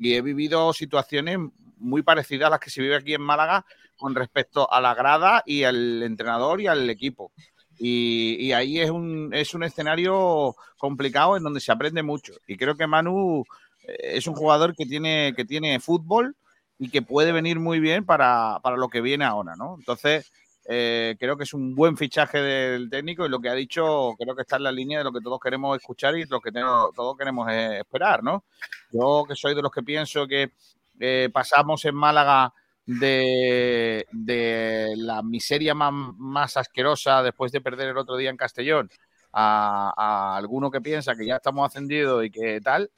[0.03, 1.39] he vivido situaciones
[1.81, 3.65] muy parecidas a las que se vive aquí en Málaga
[3.97, 7.33] con respecto a la grada y al entrenador y al equipo.
[7.79, 12.35] Y, ahí es un, es un escenario complicado en donde se aprende mucho.
[12.47, 13.45] Y creo que Manu
[13.85, 16.37] eh, es un jugador que tiene, que tiene fútbol
[16.79, 19.77] y que puede venir muy bien para, para lo que viene ahora, ¿no?
[19.79, 20.31] Entonces,
[20.69, 24.37] eh, creo que es un buen fichaje del técnico y lo que ha dicho creo
[24.37, 27.17] que está en la línea de lo que todos queremos escuchar y lo que todos
[27.17, 28.45] queremos esperar, ¿no?
[28.93, 30.53] Yo que soy de los que pienso que
[31.01, 32.53] eh, pasamos en Málaga
[32.87, 34.05] de,
[34.97, 38.91] la miseria más, asquerosa después de perder el otro día en Castellón
[39.33, 42.91] a, a alguno que piensa que ya estamos ascendidos y que tal,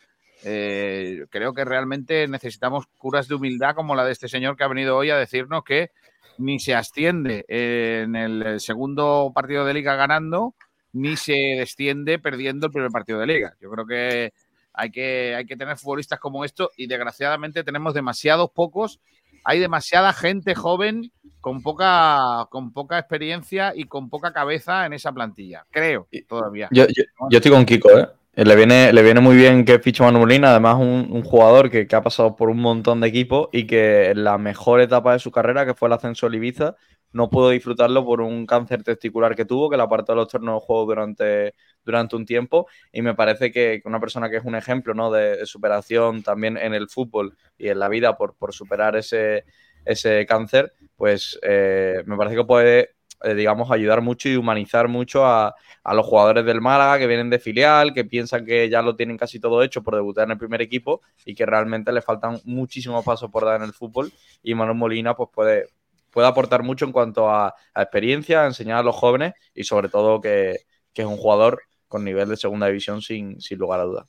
[0.45, 4.69] eh, creo que realmente necesitamos curas de humildad como la de este señor que ha
[4.69, 5.91] venido hoy a decirnos que
[6.39, 10.55] ni se asciende en el segundo partido de liga ganando,
[10.93, 13.55] ni se desciende perdiendo el primer partido de liga.
[13.61, 14.33] Yo creo que
[14.75, 19.01] hay que, hay que tener futbolistas como esto y desgraciadamente tenemos demasiados pocos.
[19.45, 21.11] Hay demasiada gente joven
[21.41, 25.67] con poca, con poca experiencia y con poca cabeza en esa plantilla.
[25.71, 26.69] Creo, todavía.
[26.71, 28.07] Yo, yo- yo estoy con Kiko, ¿eh?
[28.35, 31.87] Le viene, le viene muy bien que fiche Manu Molina, además un, un jugador que,
[31.87, 35.19] que ha pasado por un montón de equipos y que en la mejor etapa de
[35.19, 36.77] su carrera, que fue el ascenso al Ibiza,
[37.13, 40.61] no pudo disfrutarlo por un cáncer testicular que tuvo, que la apartó de los torneos
[40.61, 41.55] de juego durante,
[41.85, 42.67] durante un tiempo.
[42.93, 45.11] Y me parece que una persona que es un ejemplo ¿no?
[45.11, 49.45] de, superación también en el fútbol y en la vida por, por superar ese,
[49.85, 52.91] ese cáncer, pues eh, me parece que puede,
[53.23, 55.55] eh, digamos, ayudar mucho y humanizar mucho a,
[55.85, 59.17] a los jugadores del Málaga que vienen de filial, que piensan que ya lo tienen
[59.17, 63.05] casi todo hecho por debutar en el primer equipo y que realmente le faltan muchísimos
[63.05, 64.13] pasos por dar en el fútbol.
[64.43, 65.67] Y Manuel Molina, pues puede,
[66.13, 70.21] puede aportar mucho en cuanto a, experiencia, a enseñar a los jóvenes y sobre todo
[70.21, 70.59] que,
[70.95, 74.07] es un jugador con nivel de segunda división sin, lugar a dudas.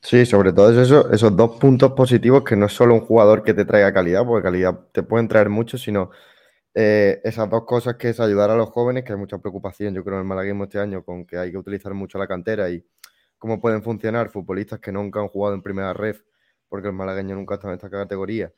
[0.00, 3.42] Sí, sobre todo es eso, esos dos puntos positivos que no es solo un jugador
[3.42, 6.10] que te traiga calidad, porque calidad te pueden traer mucho, sino
[6.74, 10.04] eh, esas dos cosas que es ayudar a los jóvenes, que hay mucha preocupación, yo
[10.04, 12.84] creo, en el malaguismo este año, con que hay que utilizar mucho la cantera y
[13.36, 16.22] cómo pueden funcionar futbolistas que nunca han jugado en primera ref,
[16.68, 18.52] porque el malagueño nunca estado en esta categoría,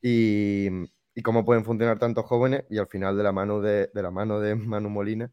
[0.00, 0.68] y,
[1.14, 4.40] y cómo pueden funcionar tantos jóvenes, y al final de la mano de, la mano
[4.40, 5.30] de Manu Molina,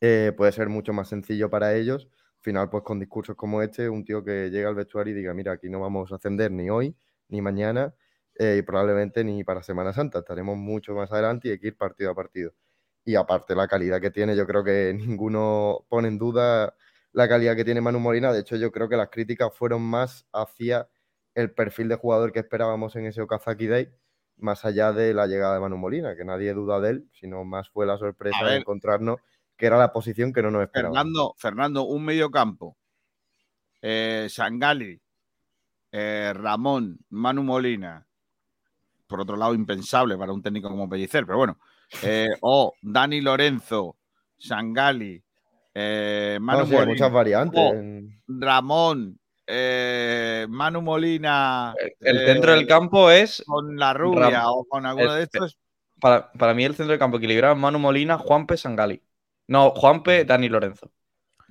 [0.00, 2.08] eh, puede ser mucho más sencillo para ellos.
[2.38, 5.34] Al final, pues con discursos como este, un tío que llega al vestuario y diga,
[5.34, 6.96] mira, aquí no vamos a ascender ni hoy,
[7.28, 7.94] ni mañana,
[8.38, 10.20] eh, y probablemente ni para Semana Santa.
[10.20, 12.52] Estaremos mucho más adelante y hay que ir partido a partido.
[13.04, 16.74] Y aparte la calidad que tiene, yo creo que ninguno pone en duda
[17.12, 18.32] la calidad que tiene Manu Molina.
[18.32, 20.88] De hecho, yo creo que las críticas fueron más hacia
[21.34, 23.88] el perfil de jugador que esperábamos en ese Okazaki Day,
[24.36, 27.68] más allá de la llegada de Manu Molina, que nadie duda de él, sino más
[27.70, 29.20] fue la sorpresa de encontrarnos
[29.56, 30.98] que era la posición que no nos esperábamos.
[30.98, 32.76] Fernando, Fernando, un mediocampo.
[33.80, 35.00] Eh, Sangali,
[35.92, 38.06] eh, Ramón, Manu Molina.
[39.06, 41.58] Por otro lado, impensable para un técnico como Pellicer, pero bueno.
[42.02, 43.96] Eh, o Dani Lorenzo,
[44.38, 45.22] Sangali,
[45.74, 47.62] eh, Manu No, sí, Molina, muchas variantes.
[48.26, 51.74] Ramón, eh, Manu Molina.
[52.00, 53.42] El eh, centro del campo es.
[53.46, 55.58] Con la rubia Ram- o con alguno el- de estos.
[56.00, 59.02] Para, para mí, el centro del campo equilibrado es Manu Molina, Juanpe, Sangali.
[59.46, 60.90] No, Juanpe, Dani Lorenzo.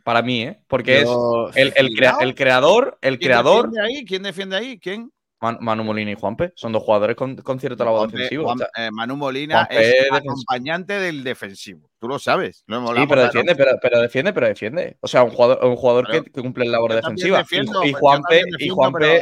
[0.03, 0.59] Para mí, ¿eh?
[0.67, 1.09] Porque es
[1.55, 4.05] el, el crea- el creador, el ¿Quién creador, defiende ahí?
[4.05, 4.79] ¿Quién defiende ahí?
[4.79, 5.11] ¿Quién?
[5.43, 6.53] Man- Manu Molina y Juanpe.
[6.55, 8.45] Son dos jugadores con, con cierto labor defensivo.
[8.45, 10.15] Juan- o sea, eh, Manu Molina Juanpe es defensivo.
[10.15, 11.91] acompañante del defensivo.
[11.99, 12.63] Tú lo sabes.
[12.67, 14.97] Lo Sí, pero defiende, pero, pero defiende, pero defiende.
[15.01, 17.37] O sea, un jugador, un jugador que, que cumple labor yo también defensiva.
[17.37, 19.21] Y- defiendo, y, yo Juanpe, también y Juanpe,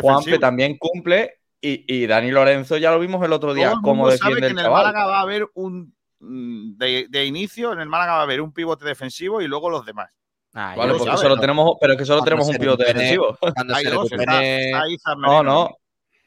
[0.00, 1.34] Juanpe también cumple.
[1.60, 4.40] Y, y Dani Lorenzo ya lo vimos el otro día, Todo el cómo sabe defiende
[4.40, 4.84] que el en el chaval.
[4.84, 5.94] Málaga va a haber un.
[6.20, 9.70] mm, De, de inicio, en el Málaga va a haber un pivote defensivo y luego
[9.70, 10.10] los demás.
[10.56, 11.40] Ah, Vale, porque sabes, solo ¿no?
[11.40, 13.38] tenemos, pero es que solo Cuando tenemos un pivote recupere- defensivo.
[13.40, 14.64] Cuando Hay se dos, está- recupere.
[14.70, 15.70] está Izar No, no.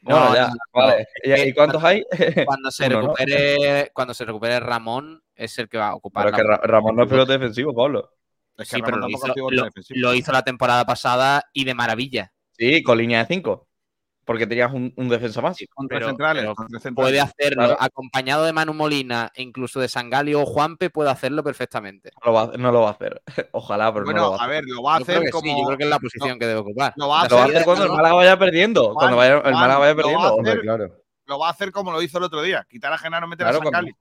[0.02, 1.06] No, Bueno, ya, no, vale.
[1.26, 1.36] no.
[1.36, 2.04] ¿Y, y cuántos hay?
[2.46, 3.00] Cuando se Uno, ¿no?
[3.02, 6.26] recupere, cuando se recupere Ramón, es el que va a ocupar.
[6.26, 8.10] Pero es que la- Ra- Ramón no es pivote defensivo, Pablo.
[8.56, 12.32] Es que Sí, pero lo hizo, lo- lo hizo la temporada pasada y de maravilla.
[12.52, 13.67] Sí, con línea de 5.
[14.28, 15.56] Porque tenías un, un defensa más.
[15.88, 16.42] Pero- centrales.
[16.44, 16.94] pero centrales.
[16.94, 17.76] Puede hacerlo Claro.
[17.80, 22.10] acompañado de Manu Molina e incluso de Sangali o Juanpe, puede hacerlo perfectamente.
[22.22, 23.22] No lo va, no lo va a hacer.
[23.52, 25.42] Ojalá, pero no lo Bueno, va a a ver, lo va a Yo hacer como.
[25.44, 26.92] sí, yo creo que es la posición que debe ocupar.
[26.96, 28.92] Lo va a Lo va a hacer, cuando el Málaga vaya perdiendo.
[28.92, 30.20] Cuando vaya, el Málaga vaya lo va a perdiendo.
[30.26, 30.94] hacer- Hombre, claro.
[31.24, 32.66] lo va a hacer como lo hizo el otro día.
[32.68, 33.92] Quitar a Genaro, meter Claro, a Sancali.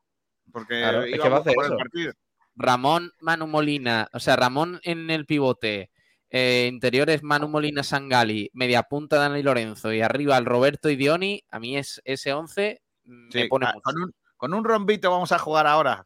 [0.51, 2.11] Porque Claro, es que va a hacer por el partido.
[2.55, 5.89] Ramón, Manu Molina, o sea, Ramón en el pivote,
[6.30, 11.43] eh, interiores Manu Molina Sangali, media punta Dani Lorenzo y arriba el Roberto y Dioni,
[11.49, 13.82] a mí es ese 11 me Sí, pone ah, mucho.
[13.84, 16.05] con, un, con un rombito vamos a jugar ahora.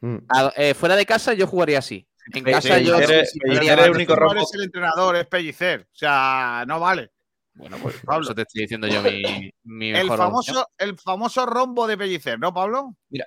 [0.00, 0.16] Mm.
[0.28, 2.06] A- eh, fuera de casa yo jugaría así.
[2.32, 5.80] En casa yo sí- el único rombo- eres el entrenador, es Pellicer.
[5.92, 7.10] O sea, no vale.
[7.54, 8.22] Bueno, pues Pablo.
[8.24, 10.64] eso te estoy diciendo yo mi, mi El famoso, opción.
[10.78, 12.94] el famoso rombo de Pellicer, ¿no, Pablo?
[13.08, 13.26] Mira,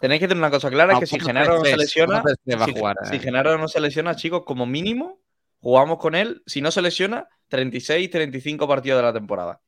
[0.00, 2.22] tenéis que tener una cosa clara: es No, que si ¿cómo Genaro no se lesiona,
[2.22, 3.20] va a si, jugar, si eh?
[3.20, 5.20] Genaro no se lesiona, chicos, como mínimo,
[5.60, 6.42] jugamos con él.
[6.46, 9.60] Si no se lesiona, 36, 35 partidos de la temporada.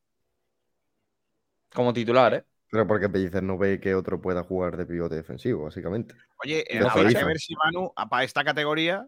[1.73, 2.45] Como titular, ¿eh?
[2.71, 6.15] Pero porque Pellicer no ve que otro pueda jugar de pivote defensivo, básicamente.
[6.43, 9.07] Oye, eh, habrá que ver si Manu, a- para esta categoría,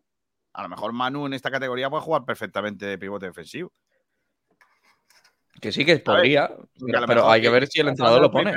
[0.53, 3.73] a lo mejor Manu en esta categoría puede jugar perfectamente de pivote defensivo.
[5.61, 6.51] Que sí que podría,
[7.07, 8.53] pero, hay que ver si el entrenador lo pone.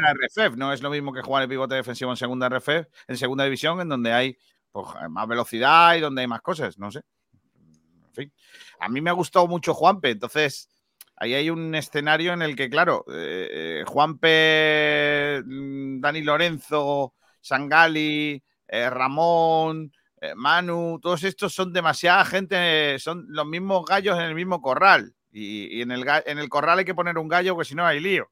[0.56, 3.82] no es lo mismo que jugar el pivote defensivo en segunda RFEF, en segunda división,
[3.82, 4.38] en donde hay
[4.72, 7.02] pues, más velocidad y donde hay más cosas, no sé.
[7.34, 8.34] En fin.
[8.80, 10.70] A mí me ha gustado mucho Juanpe, entonces
[11.16, 18.44] ahí hay un escenario en el que, claro, eh, eh, Juanpe, mm, Dani Lorenzo, Sangali,
[18.68, 19.92] eh, Ramón,
[20.22, 25.14] eh, Manu, todos estos son demasiada gente, son los mismos gallos en el mismo corral.
[25.32, 28.00] Y, en, el, en el corral hay que poner un gallo, que si no hay
[28.00, 28.30] lío.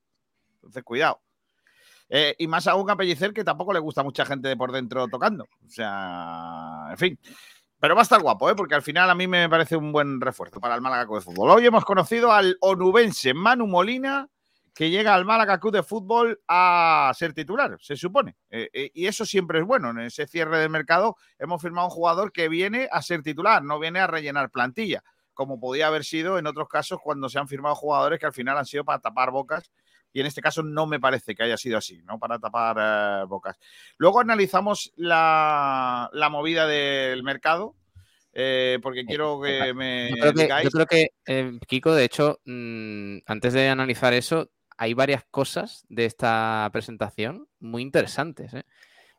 [0.56, 1.22] Entonces, cuidado.
[2.10, 5.08] Eh, y más aún a Pellicer, que tampoco le gusta mucha gente de por dentro
[5.08, 5.46] tocando.
[5.66, 7.20] O sea, en fin.
[7.80, 8.56] Pero va a estar guapo, ¿eh?
[8.56, 11.26] porque al final a mí me parece un buen refuerzo para el Málaga Club de
[11.26, 11.52] Fútbol.
[11.52, 14.28] Hoy hemos conocido al onubense Manu Molina,
[14.76, 18.36] que llega al Málaga Club de Fútbol a ser titular, se supone.
[18.50, 19.92] Eh, eh, y eso siempre es bueno.
[19.92, 23.80] En ese cierre del mercado hemos firmado un jugador que viene a ser titular, no
[23.80, 25.02] viene a rellenar plantilla,
[25.40, 28.58] como podía haber sido en otros casos cuando se han firmado jugadores que al final
[28.58, 29.72] han sido para tapar bocas.
[30.12, 32.20] Y en este caso no me parece que haya sido así, ¿no?
[32.20, 33.56] Para tapar eh, bocas.
[33.98, 37.74] Luego analizamos la, la movida del mercado,
[38.34, 42.04] eh, porque quiero que me Yo creo que, digáis- yo creo que, eh, Kiko, de
[42.04, 48.54] hecho, mm, antes de analizar eso, hay varias cosas de esta presentación muy interesantes.
[48.54, 48.64] ¿eh?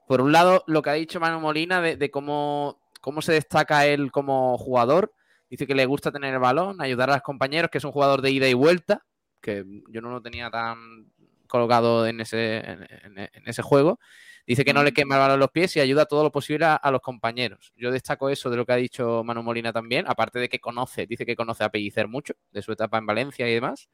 [0.07, 3.87] Por un lado, lo que ha dicho Manu Molina de, de cómo cómo se destaca
[3.87, 5.15] él como jugador.
[5.51, 8.23] Dice que le gusta tener el balón, ayudar a los compañeros, que es un jugador
[8.23, 9.05] de ida y vuelta,
[9.43, 11.11] que yo no lo tenía tan
[11.49, 13.99] colocado en ese, en, en- en ese juego.
[14.47, 16.75] Dice que no le quema el balón los pies y ayuda todo lo posible a,
[16.77, 17.73] a los compañeros.
[17.77, 21.07] Yo destaco eso de lo que ha dicho Manu Molina también, aparte de que conoce,
[21.07, 23.89] dice que conoce a Pellicer mucho, de su etapa en Valencia y demás.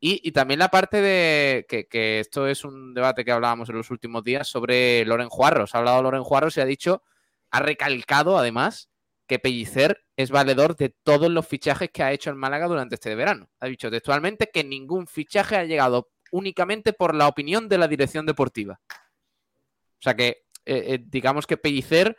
[0.00, 3.76] Y, y también la parte de que, que esto es un debate que hablábamos en
[3.76, 5.74] los últimos días sobre Loren Juarros.
[5.74, 7.04] Ha hablado Loren Juarros y ha dicho,
[7.50, 8.90] ha recalcado además
[9.32, 13.14] que Pellicer es valedor de todos los fichajes que ha hecho el Málaga durante este
[13.14, 13.48] verano.
[13.60, 18.26] Ha dicho textualmente que ningún fichaje ha llegado únicamente por la opinión de la dirección
[18.26, 18.78] deportiva.
[18.90, 22.14] O sea que, eh, eh, digamos que Pellicer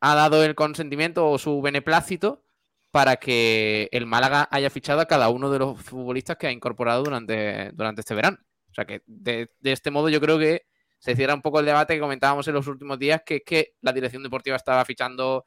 [0.00, 2.44] ha dado el consentimiento o su beneplácito
[2.90, 7.02] para que el Málaga haya fichado a cada uno de los futbolistas que ha incorporado
[7.02, 8.36] durante, durante este verano.
[8.70, 10.66] O sea que de, de este modo yo creo que
[10.98, 13.72] se cierra un poco el debate que comentábamos en los últimos días, que es que
[13.80, 15.46] la dirección deportiva estaba fichando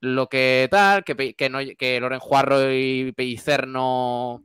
[0.00, 4.42] lo que tal, que, que, no, que Loren Juarro y Pellicer no,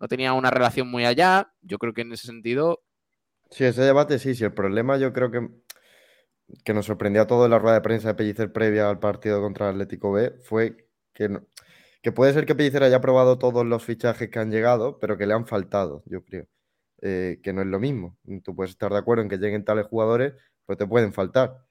[0.00, 1.52] no tenían una relación muy allá.
[1.62, 2.82] Yo creo que en ese sentido
[3.50, 4.44] Sí, ese debate sí, sí.
[4.44, 5.48] El problema yo creo que,
[6.64, 9.40] que nos sorprendió a todos en la rueda de prensa de Pellicer previa al partido
[9.40, 11.46] contra Atlético B fue que, no-
[12.02, 15.26] que puede ser que Pellicer haya probado todos los fichajes que han llegado, pero que
[15.26, 16.46] le han faltado, yo creo.
[17.02, 18.18] Eh, que no es lo mismo.
[18.44, 20.34] Tú puedes estar de acuerdo en que lleguen tales jugadores,
[20.66, 21.65] pero te pueden faltar.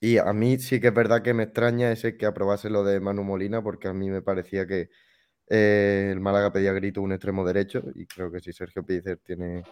[0.00, 3.00] Y a mí sí que es verdad que me extraña ese que aprobase lo de
[3.00, 4.90] Manu Molina, porque a mí me parecía que
[5.48, 9.64] eh, el Málaga pedía grito un extremo derecho, y creo que si Sergio Pellicer tiene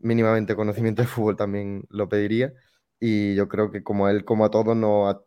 [0.00, 2.52] mínimamente conocimiento de fútbol también lo pediría.
[3.00, 4.76] Y yo creo que como a él, como a todos,
[5.08, 5.22] ha-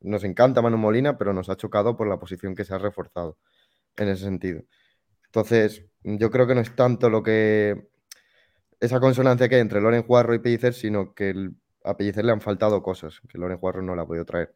[0.00, 3.38] nos encanta Manu Molina, pero nos ha chocado por la posición que se ha reforzado
[3.96, 4.62] en ese sentido.
[5.26, 7.88] Entonces, yo creo que no es tanto lo que
[8.80, 11.50] esa consonancia que hay entre Loren Juarro y Pellicer, sino que
[11.84, 14.54] a Pellicer le han faltado cosas, que Loren Juarro no la ha podido traer.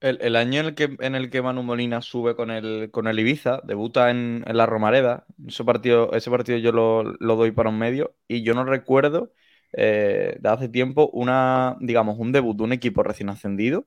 [0.00, 3.20] El, año en el que, en el que Manu Molina sube con el, con el
[3.20, 7.68] Ibiza, debuta en, en la Romareda, ese partido, ese partido yo lo, lo doy para
[7.68, 9.32] un medio y yo no recuerdo
[9.72, 13.86] eh, de hace tiempo una, digamos, un debut de un equipo recién ascendido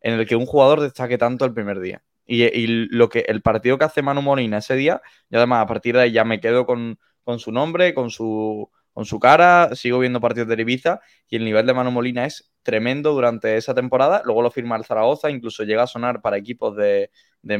[0.00, 2.02] en el que un jugador destaque tanto el primer día.
[2.26, 5.66] Y, y lo que, el partido que hace Manu Molina ese día, y además a
[5.66, 9.74] partir de ahí ya me quedo con, con su nombre, con su, con su cara,
[9.74, 13.74] sigo viendo partidos de Ibiza y el nivel de Manu Molina es tremendo durante esa
[13.74, 14.22] temporada.
[14.24, 17.10] Luego lo firma el Zaragoza, incluso llega a sonar para equipos de,
[17.42, 17.58] de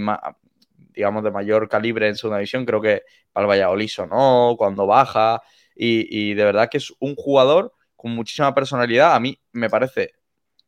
[0.94, 2.64] digamos, de mayor calibre en segunda división.
[2.64, 3.02] Creo que
[3.34, 5.42] para el Valladolid sonó cuando baja
[5.74, 9.14] y, de verdad que es un jugador con muchísima personalidad.
[9.14, 10.14] A mí me parece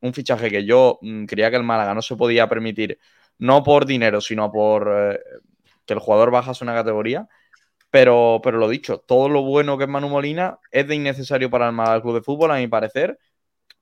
[0.02, 2.98] un fichaje que yo mm, creía que el Málaga no se podía permitir,
[3.38, 5.18] no por dinero, sino por eh,
[5.86, 7.26] que el jugador bajase una categoría.
[7.90, 11.68] Pero, pero lo dicho, todo lo bueno que es Manu Molina es de innecesario para
[11.68, 13.18] el Club de Fútbol, a mi parecer.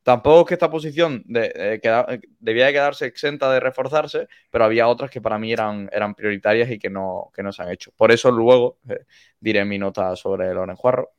[0.04, 4.64] Tampoco es que esta posición de- eh, eh, debía de quedarse exenta de reforzarse, pero
[4.64, 7.70] había otras que para mí eran, eran prioritarias y que no, que no se han
[7.70, 7.90] hecho.
[7.96, 9.04] Por eso luego eh,
[9.40, 11.10] diré mi nota sobre Loren Juarro,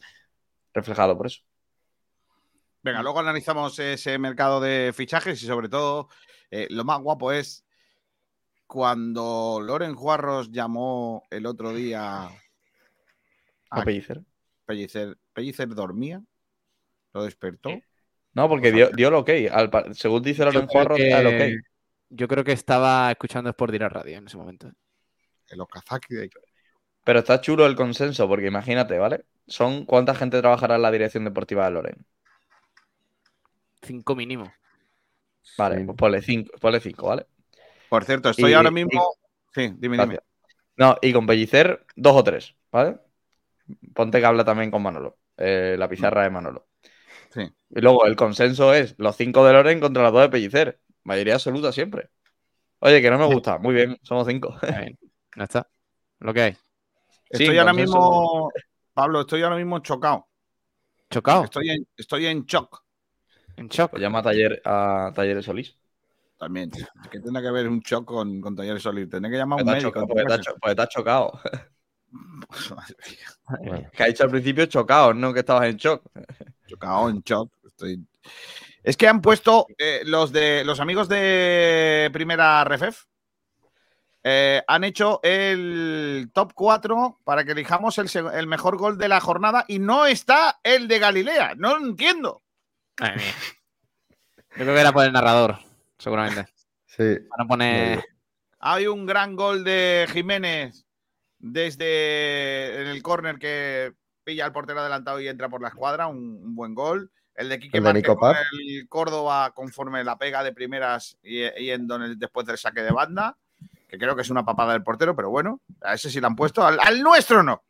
[0.74, 1.42] reflejado por eso.
[2.82, 6.08] Venga, luego analizamos ese mercado de fichajes y sobre todo
[6.70, 7.66] lo más guapo es
[8.68, 12.30] cuando Loren Juarros llamó el otro día
[13.70, 14.22] A Pellicer.
[14.66, 15.18] Pellicer.
[15.34, 16.22] Pellicer dormía,
[17.14, 17.70] lo despertó.
[18.34, 19.30] No, porque dio, dio el ok.
[19.52, 21.64] Al según dice Loren Yo creo Juarro, que- el ok.
[22.10, 24.72] Yo creo que estaba escuchando Sport Direct Radio en ese momento.
[25.50, 26.30] El Okazaki de
[27.04, 29.26] Pero está chulo el consenso, porque imagínate, ¿vale?
[29.48, 32.06] Son cuánta gente trabajará en la dirección deportiva de Loren.
[33.82, 34.52] Cinco mínimo.
[35.58, 37.26] Vale, pues ponle cinco, ponle cinco, ¿vale?
[37.90, 39.16] Por cierto, estoy Y- ahora y- mismo.
[39.54, 40.22] Sí, dime, Gracias.
[40.76, 42.98] No, y con Pellicer, dos o tres, ¿vale?
[43.94, 46.68] Ponte que habla también con Manolo, eh, la pizarra de Manolo.
[47.34, 47.42] Sí.
[47.70, 50.80] Y luego el consenso es los cinco de Loren contra los dos de Pellicer.
[51.04, 52.10] Mayoría absoluta siempre.
[52.80, 53.58] Oye, que no me gusta.
[53.58, 54.56] Muy bien, somos cinco.
[55.36, 55.68] Ya está.
[56.20, 56.58] Lo que hay.
[57.30, 57.98] Estoy Sí, ahora consenso.
[58.00, 58.52] mismo.
[58.94, 60.28] Pablo, estoy ahora mismo chocado.
[61.10, 61.44] ¿Chocado?
[61.44, 62.84] Estoy en, estoy en shock.
[63.58, 63.92] En shock.
[63.92, 65.78] Pues llama a, taller, a Talleres Solís.
[66.38, 66.72] También.
[66.74, 69.10] Es que tendrá que haber un shock con, con Talleres Solís.
[69.10, 69.90] Tendré que llamar a un Pues médico.
[69.90, 70.08] chocado,
[70.60, 71.40] porque te has chocado.
[73.94, 76.04] Que ha dicho al principio chocado, no que estabas en shock.
[76.68, 77.52] Chocado, en shock.
[77.66, 78.06] Estoy...
[78.84, 83.04] Es que han puesto eh, los de los amigos de Primera Refef.
[84.24, 89.66] eh, han hecho el top 4 para que elijamos el, mejor gol de la jornada
[89.68, 91.56] y no está el de Galilea.
[91.56, 92.42] No lo entiendo.
[93.00, 93.14] Mía.
[94.58, 95.60] Yo creo que era por el narrador,
[95.98, 96.48] seguramente.
[96.86, 97.18] Sí.
[97.30, 98.04] Para poner.
[98.60, 100.87] Hay un gran gol de Jiménez
[101.40, 106.08] desde en el córner que pilla al portero adelantado y entra por la escuadra.
[106.08, 107.12] Un, un buen gol.
[107.36, 108.36] El de Quique Márquez con
[108.70, 112.92] el Córdoba conforme la pega de primeras y, y en donde después del saque de
[112.92, 113.38] banda,
[113.88, 116.36] que creo que es una papada del portero, pero bueno, a ese sí la han
[116.36, 117.64] puesto, al, al nuestro no.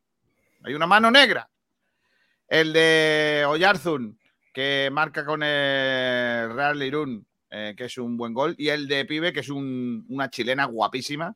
[0.64, 1.50] Hay una mano negra.
[2.48, 4.18] El de Oyarzun,
[4.54, 9.04] que marca con el Real Irún, eh, que es un buen gol, y el de
[9.04, 11.36] Pibe, que es un- una chilena guapísima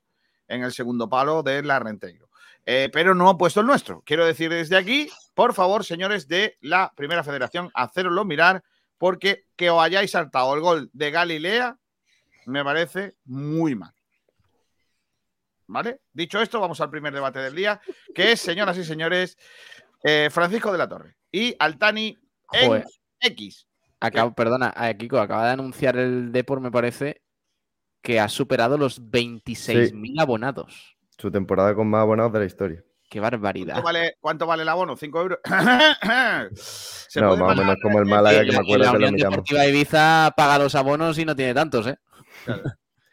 [0.52, 2.30] en el segundo palo de la Renteiro.
[2.66, 4.04] Eh, pero no ha puesto el nuestro.
[4.06, 8.64] Quiero decir desde aquí, por favor, señores de la Primera Federación, hacéroslo mirar,
[8.97, 11.78] porque que os hayáis saltado el gol de Galilea
[12.45, 13.93] me parece muy mal.
[15.68, 16.02] ¿Vale?
[16.12, 17.80] Dicho esto, vamos al primer debate del día,
[18.14, 19.38] que es, señoras y señores,
[20.04, 22.18] eh, Francisco de la Torre y Altani
[22.52, 22.84] en.
[23.22, 23.68] X.
[23.99, 27.22] Acabo, perdona, eh, Kiko, acaba de anunciar el Depor, me parece,
[28.02, 30.97] que ha superado los 26.000 abonados.
[31.18, 32.84] Su temporada con más abonados de la historia.
[33.10, 33.74] Qué barbaridad.
[33.82, 34.95] ¿Cuánto vale, cuánto vale el abono?
[34.95, 35.39] ¿5 euros?
[37.10, 38.97] Se No, puede más o menos como el Málaga, que me la- acuerdo la que
[38.99, 39.30] lo Unión.
[39.32, 41.97] Deportiva Ibiza paga los abonos y no tiene tantos, ¿eh?
[42.45, 42.66] Por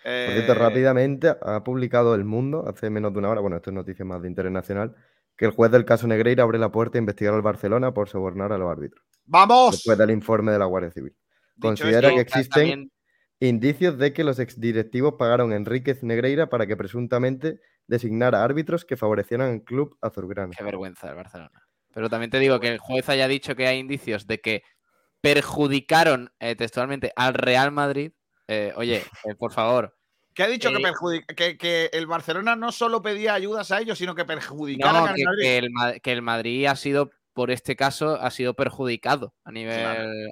[0.04, 4.04] cierto, rápidamente ha publicado El Mundo hace menos de una hora, bueno, esto es noticia
[4.04, 4.94] más de interés nacional,
[5.36, 8.52] que el juez del caso Negreira abre la puerta a investigar al Barcelona por sobornar
[8.52, 9.04] a los árbitros.
[9.26, 9.72] ¡Vamos!
[9.72, 11.14] Después del informe de la Guardia Civil.
[11.60, 12.90] Considera esto, que existen también-
[13.40, 18.96] indicios de que los exdirectivos pagaron a Enríquez Negreira para que presuntamente designara árbitros que
[18.96, 20.52] favorecieran al club azulgrana.
[20.56, 21.62] Qué vergüenza el Barcelona.
[21.94, 24.62] Pero también te digo que el juez haya dicho que hay indicios de que
[25.20, 28.12] perjudicaron eh, textualmente al Real Madrid.
[28.46, 29.94] Eh, oye, eh, por favor.
[30.34, 33.98] Que ha dicho que, perjudica- que, que el Barcelona no solo pedía ayudas a ellos,
[33.98, 35.42] sino que perjudicaran No, al que, Madrid.
[35.42, 39.84] que el, que el Madrid ha sido, por este caso, ha sido perjudicado a nivel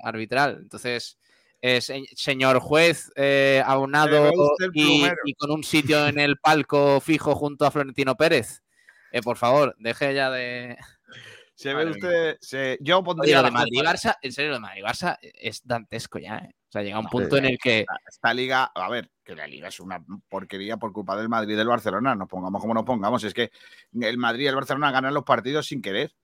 [0.05, 0.59] arbitral.
[0.63, 1.19] Entonces,
[1.61, 7.65] eh, se- señor juez eh, el y, con un sitio en el palco fijo junto
[7.67, 8.63] a Florentino Pérez,
[9.13, 10.77] eh, por favor, deje ya de.
[11.59, 12.37] Se ve usted.
[12.39, 13.37] se- yo Oye, pondría.
[13.37, 16.37] lo de la culpa- Madrid-Barça, en serio, lo de Madrid-Barça es dantesco ya.
[16.37, 16.55] ¿eh?
[16.69, 17.81] O sea, llega un punto en el que.
[17.81, 21.55] esta- Esta liga, a ver, que la liga es una porquería por culpa del Madrid
[21.55, 22.15] y del Barcelona.
[22.15, 23.25] Nos pongamos como nos pongamos.
[23.25, 23.51] Es que
[23.99, 26.15] el Madrid y el Barcelona ganan los partidos sin querer.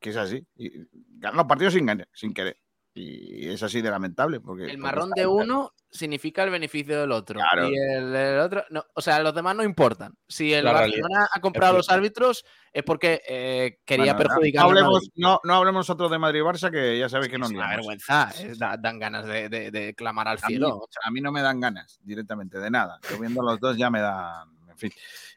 [0.00, 0.42] Que es así.
[0.56, 0.70] Y
[1.18, 2.56] ganan los partidos sin, ganar- sin querer.
[3.00, 4.40] Y es así de lamentable.
[4.40, 7.38] Porque, El marrón de uno significa el beneficio del otro.
[7.38, 7.68] Claro.
[7.70, 8.64] Y el, el otro.
[8.70, 10.16] No, o sea, los demás no importan.
[10.26, 11.28] Si el La Barcelona realidad.
[11.32, 15.80] ha comprado los árbitros es porque eh, quería Bueno, perjudicar no, hablemos, no, no hablemos
[15.80, 18.30] nosotros de Madrid y Barça, que ya sabéis que no Es una vergüenza.
[18.38, 20.88] es- da- dan ganas de, de- de clamar al A mí, cielo.
[21.04, 22.98] a mí no me dan ganas directamente de nada.
[23.10, 24.48] Yo viendo los dos ya me dan.
[24.68, 24.92] En fin.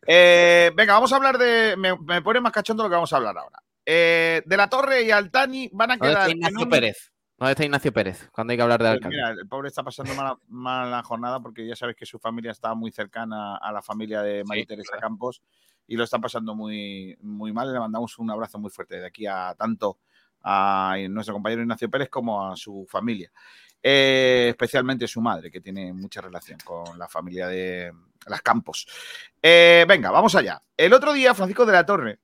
[0.07, 1.75] Eh, venga, vamos a hablar de.
[1.77, 3.61] Me, me pone más cachondo lo que vamos a hablar ahora.
[3.85, 6.29] Eh, de la Torre y Altani van a ¿Dónde quedar.
[6.29, 7.10] en Ignacio un- Pérez?
[7.41, 8.29] ¿Dónde está Ignacio Pérez?
[8.31, 9.17] Cuando hay que hablar de Pues alcalde.
[9.17, 12.75] mira, el pobre está pasando mala, mala jornada porque ya sabes que su familia está
[12.75, 15.41] muy cercana a la familia de María Teresa Campos
[15.87, 17.73] y lo está pasando muy, muy mal.
[17.73, 19.97] Le mandamos un abrazo muy fuerte de aquí a tanto
[20.43, 23.31] a nuestro compañero Ignacio Pérez como a su familia.
[23.81, 27.91] Eh, especialmente su madre, que tiene mucha relación con la familia de
[28.27, 28.85] las Campos.
[29.41, 30.61] Eh, venga, vamos allá.
[30.77, 32.19] El otro día, Francisco de la Torre,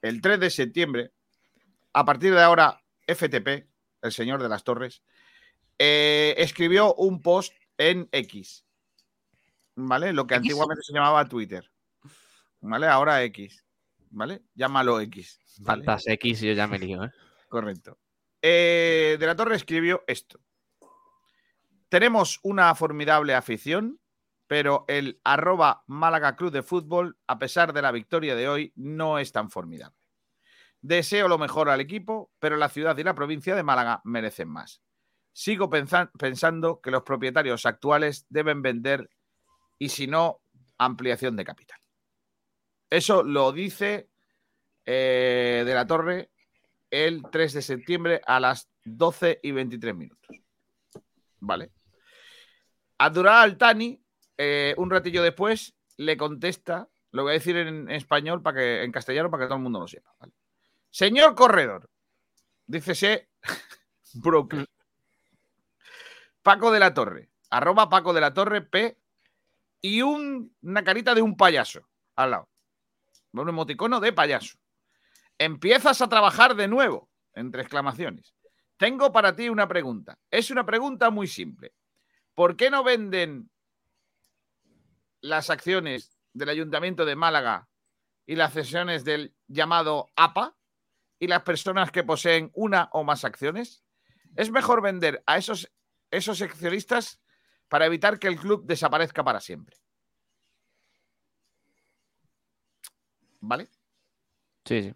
[0.00, 1.12] el 3 de septiembre,
[1.92, 3.68] a partir de ahora, FTP,
[4.02, 5.02] el señor de las Torres,
[5.78, 8.64] eh, escribió un post en X,
[9.76, 10.12] ¿vale?
[10.12, 10.44] Lo que ¿X?
[10.44, 11.70] antiguamente se llamaba Twitter,
[12.60, 12.86] ¿vale?
[12.86, 13.64] Ahora X,
[14.10, 14.42] ¿vale?
[14.54, 15.40] Llámalo X.
[15.60, 15.84] ¿vale?
[16.06, 17.12] X yo ya me lío, ¿eh?
[17.48, 17.98] Correcto.
[18.42, 20.40] Eh, de la Torre escribió esto.
[21.88, 23.98] Tenemos una formidable afición,
[24.46, 29.18] pero el arroba Málaga Club de Fútbol, a pesar de la victoria de hoy, no
[29.18, 29.97] es tan formidable.
[30.80, 34.80] Deseo lo mejor al equipo, pero la ciudad y la provincia de Málaga merecen más.
[35.32, 39.10] Sigo pensa- pensando que los propietarios actuales deben vender
[39.78, 40.40] y si no,
[40.78, 41.78] ampliación de capital.
[42.90, 44.08] Eso lo dice
[44.86, 46.30] eh, de la Torre
[46.90, 50.30] el 3 de septiembre a las 12 y 23 minutos.
[51.40, 51.70] ¿Vale?
[52.98, 54.02] Abdullah Altani,
[54.36, 58.90] eh, un ratillo después, le contesta, lo voy a decir en español, para que, en
[58.92, 60.12] castellano, para que todo el mundo lo sepa.
[60.18, 60.32] ¿vale?
[60.98, 61.88] Señor corredor,
[62.66, 63.30] dícese
[64.14, 64.68] broker.
[66.42, 68.98] Paco de la Torre, arroba Paco de la Torre, P,
[69.80, 72.48] y un- una carita de un payaso al lado.
[73.32, 74.58] Un emoticono de payaso.
[75.38, 78.34] Empiezas a trabajar de nuevo, entre exclamaciones.
[78.76, 80.18] Tengo para ti una pregunta.
[80.32, 81.74] Es una pregunta muy simple.
[82.34, 83.48] ¿Por qué no venden
[85.20, 87.68] las acciones del Ayuntamiento de Málaga
[88.26, 90.57] y las cesiones del llamado APA
[91.18, 93.84] y las personas que poseen una o más acciones?
[94.36, 95.72] Es mejor vender a esos,
[96.10, 97.20] esos accionistas
[97.68, 99.76] para evitar que el club desaparezca para siempre.
[103.40, 103.68] ¿Vale?
[104.64, 104.94] Sí, sí.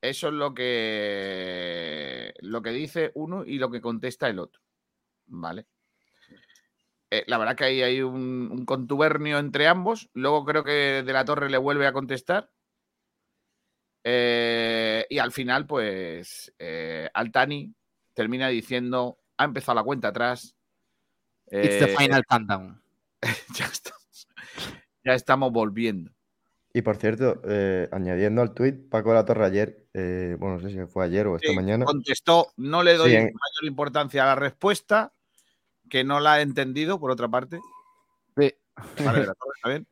[0.00, 4.60] Eso es lo que lo que dice uno y lo que contesta el otro.
[5.26, 5.66] ¿Vale?
[7.10, 10.10] Eh, la verdad que ahí hay un, un contubernio entre ambos.
[10.12, 12.50] Luego creo que De la Torre le vuelve a contestar.
[14.04, 17.72] Eh, y al final, pues, eh, Altani
[18.14, 20.56] termina diciendo, ha empezado la cuenta atrás.
[21.50, 22.82] It's the Eh, final countdown.
[23.54, 24.28] ya, estamos,
[25.04, 26.10] ya estamos volviendo.
[26.74, 30.62] Y por cierto, eh, añadiendo al tuit, Paco de la Torre ayer, eh, bueno, no
[30.62, 31.84] sé si fue ayer o esta Sí, mañana.
[31.84, 35.12] Contestó, no le doy Sí, en- mayor importancia a la respuesta,
[35.90, 37.60] que no la he entendido, por otra parte.
[38.34, 39.86] Vale, de la Torre, está bien.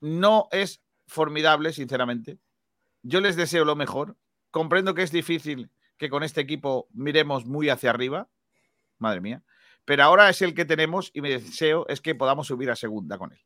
[0.00, 2.38] No es formidable, sinceramente.
[3.04, 4.16] Yo les deseo lo mejor.
[4.50, 8.28] Comprendo que es difícil que con este equipo miremos muy hacia arriba.
[8.98, 9.42] Madre mía.
[9.84, 13.18] Pero ahora es el que tenemos y mi deseo es que podamos subir a segunda
[13.18, 13.40] con él.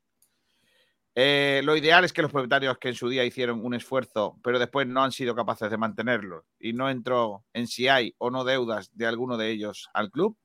[1.15, 4.59] Eh, lo ideal es que los propietarios que en su día hicieron un esfuerzo, pero
[4.59, 8.45] después no han sido capaces de mantenerlo y no entró en si hay o no
[8.45, 10.37] deudas de alguno de ellos al club,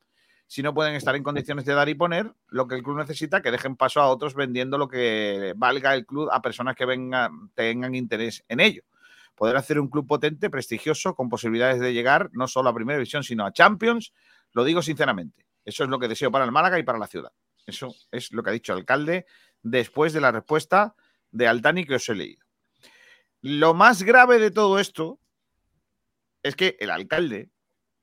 [0.49, 3.41] si no pueden estar en condiciones de dar y poner lo que el club necesita,
[3.41, 7.51] que dejen paso a otros vendiendo lo que valga el club a personas que vengan,
[7.55, 8.83] tengan interés en ello.
[9.35, 13.24] Poder hacer un club potente, prestigioso, con posibilidades de llegar no solo a Primera División,
[13.24, 14.12] sino a Champions,
[14.53, 15.47] lo digo sinceramente.
[15.64, 17.32] Eso es lo que deseo para el Málaga y para la ciudad.
[17.66, 19.26] Eso es lo que ha dicho el alcalde
[19.62, 20.95] después de la respuesta
[21.30, 22.45] de Altani que os he leído.
[23.41, 25.18] Lo más grave de todo esto
[26.43, 27.51] es que el alcalde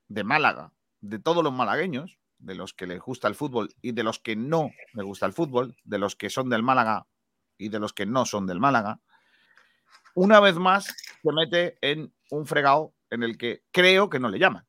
[0.07, 4.03] de Málaga, de todos los malagueños, de los que les gusta el fútbol y de
[4.03, 7.07] los que no les gusta el fútbol, de los que son del Málaga
[7.57, 8.99] y de los que no son del Málaga,
[10.15, 10.93] una vez más
[11.24, 14.65] se mete en un fregado en el que creo que no le llaman,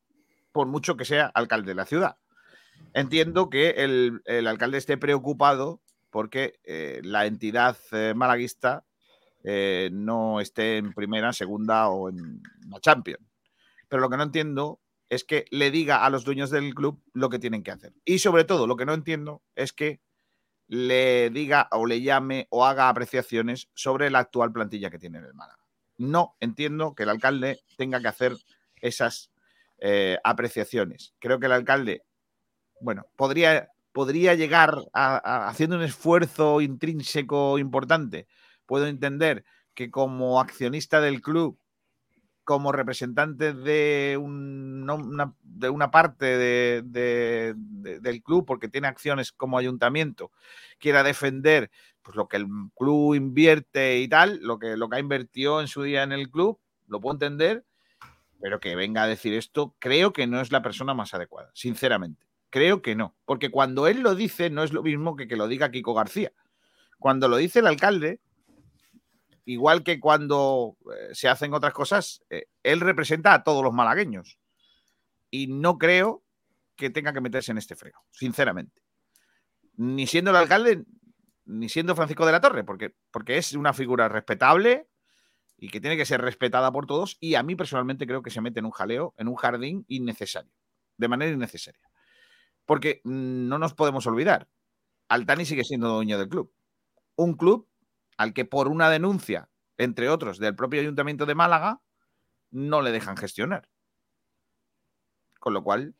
[0.52, 2.16] por mucho que sea alcalde de la ciudad.
[2.94, 5.80] Entiendo que el, el alcalde esté preocupado
[6.10, 8.84] porque eh, la entidad eh, malaguista
[9.44, 13.26] eh, no esté en primera, segunda o en la Champions.
[13.88, 17.30] Pero lo que no entiendo es que le diga a los dueños del club lo
[17.30, 17.94] que tienen que hacer.
[18.04, 20.00] Y sobre todo, lo que no entiendo es que
[20.68, 25.24] le diga o le llame o haga apreciaciones sobre la actual plantilla que tiene en
[25.24, 25.61] el Málaga.
[26.02, 28.36] No entiendo que el alcalde tenga que hacer
[28.80, 29.30] esas
[29.78, 31.14] eh, apreciaciones.
[31.20, 32.02] Creo que el alcalde,
[32.80, 38.26] bueno, podría, podría llegar a, haciendo un esfuerzo intrínseco importante.
[38.66, 39.44] Puedo entender
[39.74, 41.58] que como accionista del club
[42.44, 50.30] como representante de, una, parte de- de- de- del club, porque tiene acciones como ayuntamiento,
[50.78, 51.70] quiera defender
[52.02, 55.68] pues, lo que el club invierte y tal, lo que, lo que ha invertido en
[55.68, 57.64] su día en el club, lo puedo entender,
[58.40, 62.26] pero que venga a decir esto, creo que no es la persona más adecuada, sinceramente.
[62.50, 65.48] Creo que no, porque cuando él lo dice no es lo mismo que que lo
[65.48, 66.32] diga Kiko García.
[66.98, 68.20] Cuando lo dice el alcalde,
[69.44, 74.38] igual que cuando eh, se hacen otras cosas, eh, él representa a todos los malagueños.
[75.30, 76.22] Y no creo
[76.76, 78.82] que tenga que meterse en este frego, sinceramente.
[79.76, 80.84] Ni siendo el alcalde,
[81.44, 84.88] ni siendo Francisco de la Torre, porque, porque es una figura respetable
[85.56, 87.16] y que tiene que ser respetada por todos.
[87.20, 90.52] Y a mí personalmente creo que se mete en un jaleo, en un jardín innecesario,
[90.96, 91.88] de manera innecesaria.
[92.64, 94.48] Porque mm, no nos podemos olvidar,
[95.08, 96.52] Altani sigue siendo dueño del club.
[97.16, 97.68] Un club
[98.22, 101.80] al que por una denuncia, entre otros, del propio Ayuntamiento de Málaga,
[102.52, 103.68] no le dejan gestionar.
[105.40, 105.96] Con lo cual,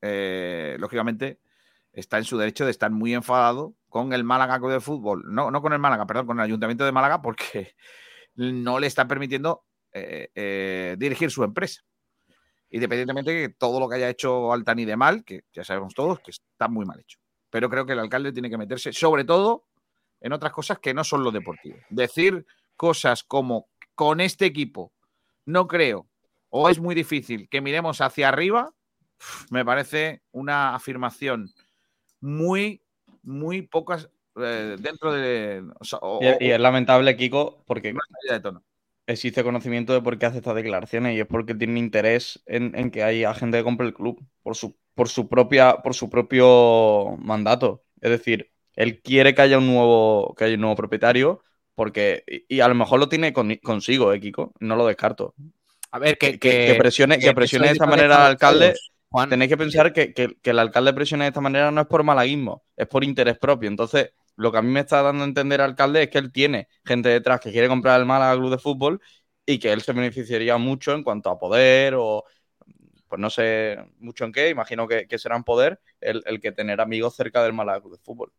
[0.00, 1.40] eh, lógicamente,
[1.92, 5.24] está en su derecho de estar muy enfadado con el Málaga Club de Fútbol.
[5.26, 7.74] No, no con el Málaga, perdón, con el Ayuntamiento de Málaga, porque
[8.36, 11.82] no le está permitiendo eh, eh, dirigir su empresa.
[12.70, 16.20] Independientemente de que todo lo que haya hecho Altani de mal, que ya sabemos todos
[16.20, 17.18] que está muy mal hecho.
[17.50, 19.66] Pero creo que el alcalde tiene que meterse, sobre todo,
[20.24, 21.76] en otras cosas que no son lo deportivo.
[21.90, 22.46] Decir
[22.76, 24.92] cosas como con este equipo
[25.44, 26.08] no creo
[26.48, 28.72] o es muy difícil que miremos hacia arriba,
[29.50, 31.50] me parece una afirmación
[32.20, 32.80] muy,
[33.22, 35.62] muy pocas eh, dentro de...
[35.78, 37.94] o sea, o- Y, es- y es lamentable, Kiko, porque
[39.06, 42.90] existe conocimiento de por qué hace estas declaraciones y es porque tiene interés en, en
[42.90, 47.16] que haya gente que compre el club por su, por su propia, por su propio
[47.18, 47.84] mandato.
[48.00, 51.42] Es decir, él quiere que haya un nuevo, que haya un nuevo propietario,
[51.74, 55.34] porque, y, y a lo mejor lo tiene con- consigo, eh, Kiko, no lo descarto.
[55.90, 58.82] A ver, que, que, que presione, que presione de esta manera al alcalde.
[59.28, 62.02] Tenéis que pensar que, que- que el alcalde presione de esta manera no es por
[62.04, 63.68] malaguismo, es por interés propio.
[63.68, 66.32] Entonces, lo que a mí me está dando a entender el alcalde es que él
[66.32, 69.00] tiene gente detrás que quiere comprar el Málaga Club de Fútbol
[69.46, 72.24] y que él se beneficiaría mucho en cuanto a poder o,
[73.08, 76.52] pues no sé mucho en qué, imagino que, que será en poder el, el que
[76.52, 78.32] tener amigos cerca del Málaga Club de Fútbol.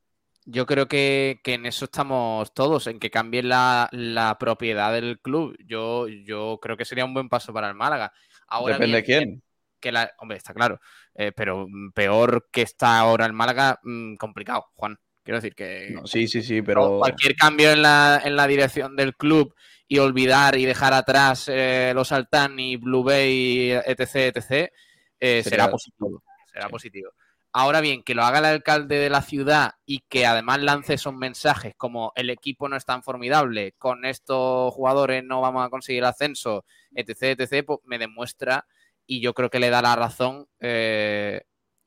[0.45, 5.19] Yo creo que, que en eso estamos todos, en que cambien la, la propiedad del
[5.19, 5.57] club.
[5.65, 8.13] Yo, yo creo que sería un buen paso para el Málaga.
[8.47, 9.43] Ahora Depende bien, de quién.
[9.79, 10.11] que la.
[10.19, 10.79] Hombre, está claro.
[11.15, 14.97] eh, pero peor que está ahora el Málaga, mm, complicado, Juan.
[15.23, 15.89] Quiero decir que.
[15.91, 16.99] No, sí, sí, sí, pero.
[16.99, 19.55] Cualquier cambio en la, en la dirección del club
[19.87, 24.71] y olvidar y dejar atrás eh, los Altani, Blue Bay, etc., etc.,
[25.19, 26.23] eh, será positivo.
[26.51, 27.11] Será positivo.
[27.57, 31.13] Ahora bien, que lo haga el alcalde de la ciudad y que además lance esos
[31.13, 36.03] mensajes como el equipo no es tan formidable, con estos jugadores no vamos a conseguir
[36.03, 38.67] el ascenso, etc., etc., pues me demuestra
[39.07, 41.43] y yo creo que le da la razón eh,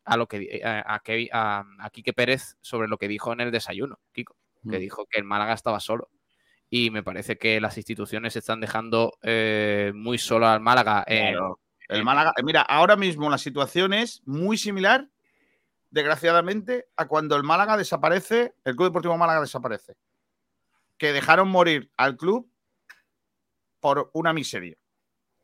[0.06, 4.00] a lo que di- a, a Quique Pérez sobre lo que dijo en el desayuno,
[4.12, 4.36] Kiko,
[4.70, 4.80] que Mm.
[4.80, 6.08] dijo que el Málaga estaba solo.
[6.70, 11.04] Y me parece que las instituciones están dejando eh, muy solo al Málaga.
[11.06, 11.60] Claro.
[11.88, 15.08] El Málaga, eh, mira, ahora mismo la situación es muy similar,
[15.90, 19.96] desgraciadamente, a cuando el Málaga desaparece, el Club Deportivo Málaga desaparece.
[20.96, 22.50] Que dejaron morir al club
[23.80, 24.76] por una miseria.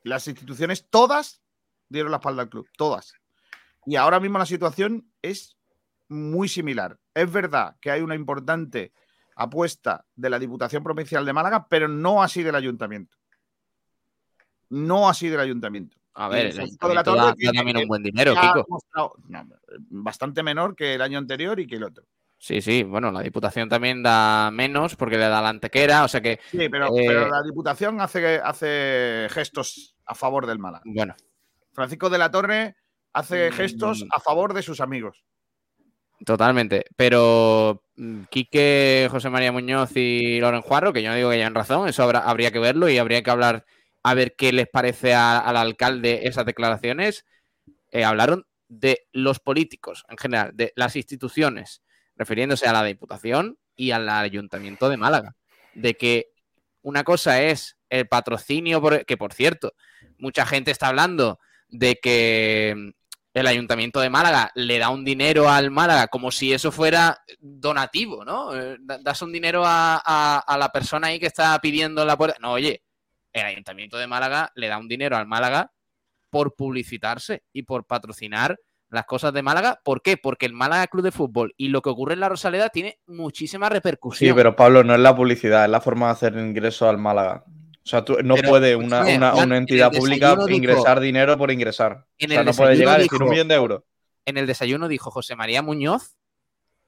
[0.03, 1.42] Las instituciones todas
[1.88, 3.14] dieron la espalda al club, todas.
[3.86, 5.57] Y ahora mismo la situación es
[6.09, 6.99] muy similar.
[7.14, 8.92] Es verdad que hay una importante
[9.36, 13.16] apuesta de la Diputación Provincial de Málaga, pero no así del Ayuntamiento.
[14.68, 15.97] No así del Ayuntamiento.
[16.15, 18.65] A ver, el Francisco de la Torre da- da tiene- también un buen dinero, Kiko.
[18.69, 19.47] mostrado- no,
[19.91, 22.05] bastante menor que el año anterior y que el otro.
[22.39, 26.21] Sí, sí, bueno, la Diputación también da menos porque le da la antequera, o sea
[26.21, 26.39] que...
[26.51, 30.83] Sí, pero, eh, pero la Diputación hace, hace gestos a favor del Málaga.
[30.85, 31.15] Bueno.
[31.73, 32.77] Francisco de la Torre
[33.12, 33.53] hace Mm.
[33.55, 35.25] gestos a favor de sus amigos.
[36.25, 36.85] Totalmente.
[36.97, 41.55] Pero mm, Quique, José María Muñoz y Loren Juarro, que yo no digo que hayan
[41.55, 43.65] razón, eso habrá- habría que verlo y habría que hablar
[44.05, 47.24] a ver qué les parece al alcalde esas declaraciones.
[47.90, 51.82] Eh, hablaron de los políticos en general, de las instituciones,
[52.16, 55.34] refiriéndose a la Diputación y al Ayuntamiento de Málaga.
[55.74, 56.28] De que
[56.82, 59.72] una cosa es el patrocinio, por- que por cierto,
[60.18, 62.92] mucha gente está hablando de que
[63.32, 68.24] el Ayuntamiento de Málaga le da un dinero al Málaga como si eso fuera donativo,
[68.24, 68.55] ¿no?
[68.55, 69.96] Eh, da- Das un dinero a,
[70.46, 72.36] a- la persona ahí que está pidiendo en la puerta.
[72.40, 72.84] No, oye,
[73.35, 75.72] el Ayuntamiento de Málaga le da un dinero al Málaga
[76.30, 78.59] por publicitarse y por patrocinar
[78.89, 79.80] las cosas de Málaga.
[79.85, 80.16] ¿Por qué?
[80.16, 83.68] Porque el Málaga Club de Fútbol y lo que ocurre en la Rosaleda tiene muchísima
[83.68, 84.30] repercusión.
[84.30, 87.45] Sí, pero Pablo, no es la publicidad, es la forma de hacer ingreso al Málaga.
[87.47, 89.03] O sea, tú, no Pero, puede una,
[89.35, 92.07] una- entidad el pública dijo- ingresar dinero por ingresar.
[92.18, 93.82] En o sea, el no puede llegar y decir un millón de euros.
[94.26, 96.16] en el desayuno dijo José María Muñoz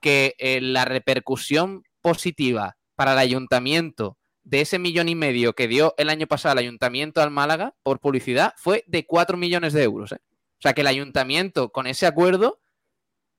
[0.00, 4.16] que eh, la repercusión positiva para el ayuntamiento
[4.48, 7.98] de ese millón y medio que dio el año pasado el ayuntamiento al Málaga por
[7.98, 10.12] publicidad fue de 4 millones de euros.
[10.12, 10.20] ¿eh?
[10.22, 12.60] O sea que el ayuntamiento con ese acuerdo,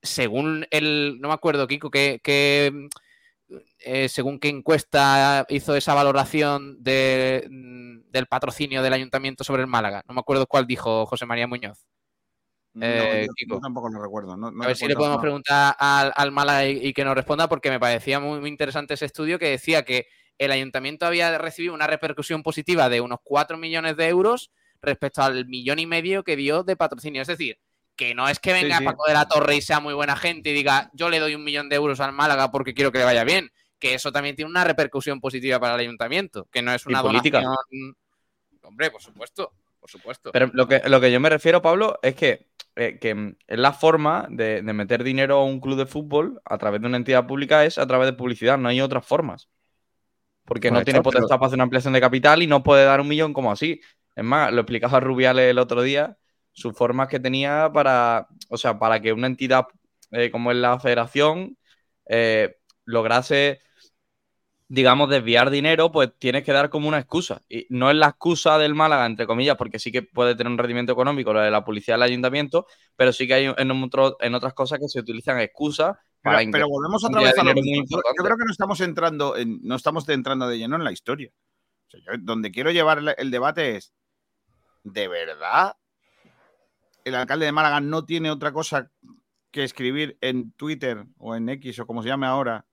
[0.02, 2.90] según el, no me acuerdo, Kiko, que, que,
[3.80, 9.68] eh, según qué encuesta hizo esa valoración de, mm, del patrocinio del ayuntamiento sobre el
[9.68, 10.04] Málaga.
[10.10, 11.88] No me acuerdo cuál dijo José María Muñoz.
[12.74, 13.56] No, Eh, yo- Kiko.
[13.56, 14.36] yo tampoco lo recuerdo.
[14.36, 15.22] no- no a ver si le podemos nada.
[15.22, 18.94] preguntar al, al Málaga y, y que nos responda, porque me parecía muy, muy interesante
[18.96, 20.06] ese estudio que decía que
[20.38, 25.46] el ayuntamiento había recibido una repercusión positiva de unos 4 millones de euros respecto al
[25.48, 27.22] millón y medio que dio de patrocinio.
[27.22, 27.60] Es decir,
[27.96, 28.86] que no es que venga sí.
[28.86, 31.44] Paco de la Torre y sea muy buena gente y diga yo le doy un
[31.44, 33.52] millón de euros al Málaga porque quiero que le vaya bien.
[33.80, 37.42] Que eso también tiene una repercusión positiva para el ayuntamiento, que no es una política.
[37.42, 37.96] donación.
[38.64, 40.32] Hombre, por supuesto, por supuesto.
[40.32, 43.74] Pero lo que, lo que yo me refiero, Pablo, es que, eh, que es la
[43.74, 47.28] forma de, de meter dinero a un club de fútbol a través de una entidad
[47.28, 49.48] pública es a través de publicidad, no hay otras formas.
[50.48, 52.86] Porque no Correcto, tiene pero- potestad para hacer una ampliación de capital y no puede
[52.86, 53.82] dar un millón como así.
[54.16, 56.18] Es más, lo explicaba Rubiales el otro día,
[56.54, 59.66] sus formas que tenía para, o sea, para que una entidad
[60.12, 61.58] eh, como es la federación
[62.08, 63.60] eh, lograse
[64.70, 67.42] digamos, desviar dinero, pues tienes que dar como una excusa.
[67.48, 70.58] Y no es la excusa del Málaga, entre comillas, porque sí que puede tener un
[70.58, 72.68] rendimiento económico lo de la publicidad del ayuntamiento,
[72.98, 75.96] pero sí que hay en, otro- en otras cosas que se utilizan excusas
[76.28, 77.86] para Pero, volvemos otra vez a lo mismo.
[77.90, 81.32] Yo, creo que no estamos entrando en, no estamos entrando de lleno en la historia.
[81.88, 83.94] O sea, yo donde quiero llevar el, el debate es,
[84.84, 85.76] ¿de verdad
[87.06, 88.92] el alcalde de Málaga no tiene otra cosa
[89.52, 92.66] que escribir en Twitter o en X o como se llame ahora?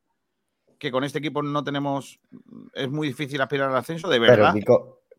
[0.78, 2.20] Que con este equipo no tenemos,
[2.74, 4.54] es muy difícil aspirar al ascenso, de Pero verdad.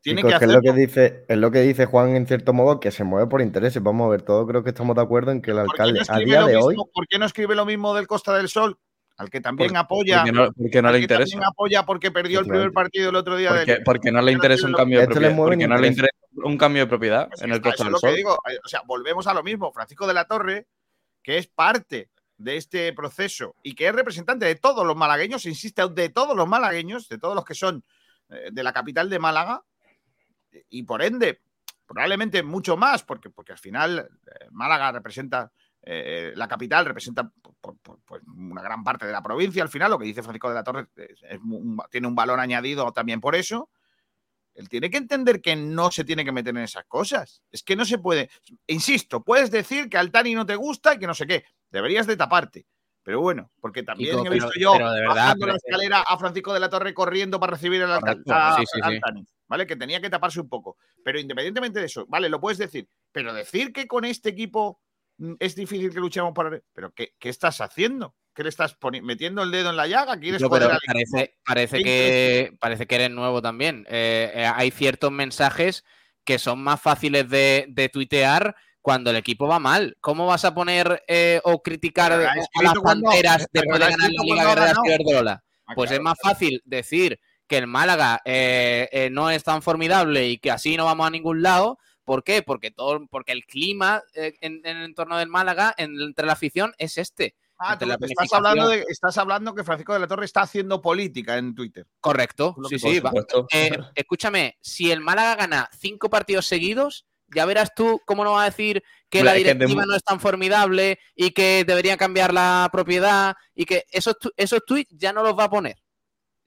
[0.05, 2.53] Tiene que es, que es lo que dice, es lo que dice Juan en cierto
[2.53, 3.81] modo, que se mueve por intereses.
[3.81, 5.83] Vamos a ver, todos creo que estamos de acuerdo en que el ¿Por qué, no
[5.83, 8.77] alcalde a día de hoy por qué no escribe lo mismo del Costa del Sol?
[9.17, 10.17] Al que también Porque- apoya.
[10.23, 11.31] porque no- porque no al le que interesa.
[11.31, 13.49] también apoya porque perdió el primer partido el otro día.
[13.49, 15.35] Porque, del- porque no le interesa un cambio de propiedad.
[15.37, 17.99] Porque en no le interesa un cambio de propiedad en el Costa es del lo
[17.99, 18.15] que Sol.
[18.15, 18.37] digo.
[18.63, 19.71] O sea, volvemos a lo mismo.
[19.71, 20.67] Francisco de la Torre,
[21.23, 25.81] que es parte de este proceso y que es representante de todos los malagueños, insiste,
[25.89, 27.83] de todos los malagueños, de todos los que son
[28.29, 29.63] eh, de la capital de Málaga,
[30.69, 31.41] y por ende
[31.85, 35.51] probablemente mucho más, porque, porque al final eh, Málaga representa,
[35.83, 37.29] eh, la capital representa
[37.61, 40.55] por- por una gran parte de la provincia, al final lo que dice Francisco de
[40.55, 41.19] la Torre es-
[41.91, 43.69] tiene un valor añadido también por eso.
[44.55, 47.43] Él tiene que entender que no se tiene que meter en esas cosas.
[47.51, 48.29] Es que no se puede.
[48.67, 51.43] Insisto, puedes decir que Altani no te gusta y que no sé qué.
[51.69, 52.65] Deberías de taparte.
[53.05, 56.01] Pero bueno, porque también he visto pero- yo pero de verdad, bajando pero la escalera
[56.01, 58.87] a Francisco de la Torre corriendo para recibir al a- sí, sí, a.
[58.87, 59.67] Altani, ¿vale?
[59.67, 60.77] Que tenía que taparse un poco.
[61.03, 62.89] Pero independientemente de eso, vale, lo puedes decir.
[63.11, 64.81] Pero decir que con este equipo
[65.19, 66.59] mm, es difícil que luchemos para.
[66.73, 68.15] ¿Pero qué, qué estás haciendo?
[68.33, 70.19] ¿Qué le estás metiendo el dedo en la llaga?
[70.19, 73.85] ¿Quieres pero parece, parece, ¿Qué que, parece que eres nuevo también.
[73.87, 75.85] Eh, eh, hay ciertos mensajes
[76.25, 79.97] que son más fáciles de, de tuitear cuando el equipo va mal.
[79.99, 82.47] ¿Cómo vas a poner eh, o criticar a las
[82.83, 84.73] panteras después de ganar la Liga Guerrera.
[84.85, 85.43] Iberdrola?
[85.65, 90.27] Ah, Pues es más fácil decir que el Málaga eh, eh, no es tan formidable
[90.27, 91.79] y que así no vamos a ningún lado.
[92.03, 92.43] ¿Por qué?
[92.43, 96.33] Porque todo, porque el clima eh, en, en el entorno del Málaga, en- entre la
[96.33, 97.35] afición, es este.
[97.57, 101.39] Ah, tú estás hablando, de, estás hablando que Francisco de la Torre está haciendo política
[101.39, 101.87] en Twitter.
[101.99, 102.99] Correcto, sí, sí.
[102.99, 103.11] va-
[103.51, 108.43] eh, escúchame, si el Málaga gana cinco partidos seguidos, ya verás tú cómo no va
[108.43, 111.97] a decir que la es que de directiva no es tan formidable y que debería
[111.97, 115.75] cambiar la propiedad y que esos, tu- esos tweets ya no los va a poner.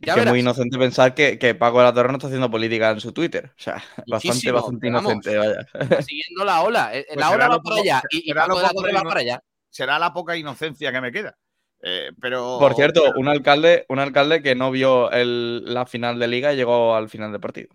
[0.01, 2.49] Ya que es muy inocente pensar que, que Paco de la Torre no está haciendo
[2.51, 3.47] política en su Twitter.
[3.51, 3.75] O sea,
[4.07, 5.67] bastante, Muchísimo, bastante inocente, vaya.
[6.03, 6.95] Siguiendo la ola.
[6.95, 9.03] eh, Pues la ola va para allá y, y Paco de la Torre de va
[9.03, 9.43] para allá.
[9.71, 11.37] Será la poca inocencia que me queda.
[11.83, 12.59] Eh, pero.
[12.61, 16.57] Por cierto, un alcalde, un alcalde que no vio el- la final de liga y
[16.57, 17.75] llegó al final del partido.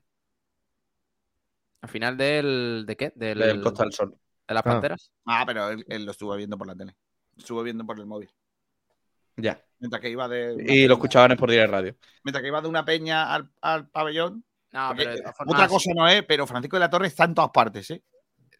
[1.84, 2.86] Al final del.
[2.88, 3.12] ¿De qué?
[3.14, 4.16] Del, Del Costa del Sol.
[4.48, 4.70] ¿De las Ah.
[4.72, 5.12] panteras?
[5.26, 6.96] Ah, pero él, él lo estuvo viendo por la tele.
[7.36, 8.30] Lo estuvo viendo por el móvil.
[9.36, 9.62] Ya.
[9.80, 10.54] Mientras que iba de.
[10.54, 11.96] Y peña- lo escuchaban en Sport Direct Radio.
[12.24, 14.46] Mientras que iba de una peña al, al pabellón.
[14.72, 17.52] No, porque, pero Otra cosa no es, pero Francisco de la Torre está en todas
[17.52, 18.02] partes, ¿eh?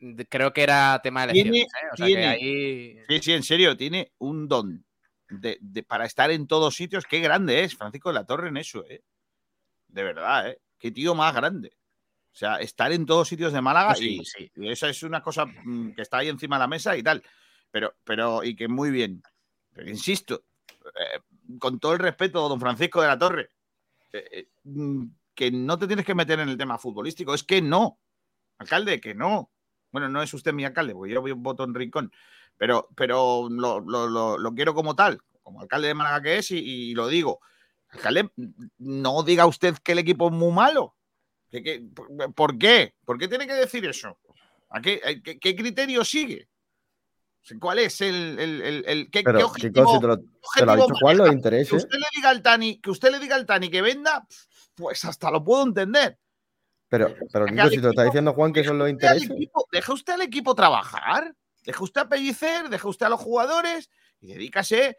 [0.02, 1.62] De- Creo que era tema de elecciones.
[1.64, 1.68] ¿eh?
[1.94, 2.98] O sea que tiene- ahí.
[3.08, 4.86] Sí, sí, en serio, tiene un don
[5.30, 7.06] de, de- para estar en todos sitios.
[7.06, 9.02] Qué grande es Francisco de la Torre en eso, ¿eh?
[9.88, 10.60] De verdad, ¿eh?
[10.78, 11.72] Qué tío más grande.
[12.34, 14.52] O sea, estar en todos sitios de Málaga Pues sí, y, sí.
[14.56, 17.22] y eso es una cosa mm, que está ahí encima de la mesa y tal.
[17.70, 19.22] Pero, pero, y que muy bien.
[19.72, 21.20] Pero insisto, eh,
[21.60, 23.50] con todo el respeto, don Francisco de la Torre,
[24.12, 25.06] eh, eh, mm,
[25.36, 27.34] que no te tienes que meter en el tema futbolístico.
[27.36, 28.00] Es que no.
[28.58, 29.52] Alcalde, que no.
[29.92, 32.12] Bueno, no es usted mi alcalde, porque yo voto en Rincón.
[32.58, 36.50] Pero, pero lo, lo- lo- lo quiero como tal, como alcalde de Málaga que es,
[36.52, 37.42] y, y lo digo.
[37.90, 38.32] Alcalde,
[38.80, 40.96] no diga usted que el equipo es muy malo.
[41.54, 42.96] ¿Que- que- por- ¿Por qué?
[43.06, 44.18] ¿Por qué tiene que decir eso?
[44.72, 46.50] ¿A qué, a qué- qué criterio sigue?
[47.60, 50.24] ¿Cuál es el, el- el- el- qué, Pero, objetivo, si te lo, te
[50.64, 51.70] ha dicho intereses.
[51.70, 54.26] Que usted le diga al Tani, que usted le diga al Tani que venda,
[54.74, 56.18] pues hasta lo puedo entender.
[56.90, 59.30] Pero, pero Kiko, si te lo está diciendo Juan que son los intereses.
[59.72, 63.92] deje usted al equipo trabajar, deje usted a Pellicer, deje usted a los jugadores
[64.22, 64.98] y dedícase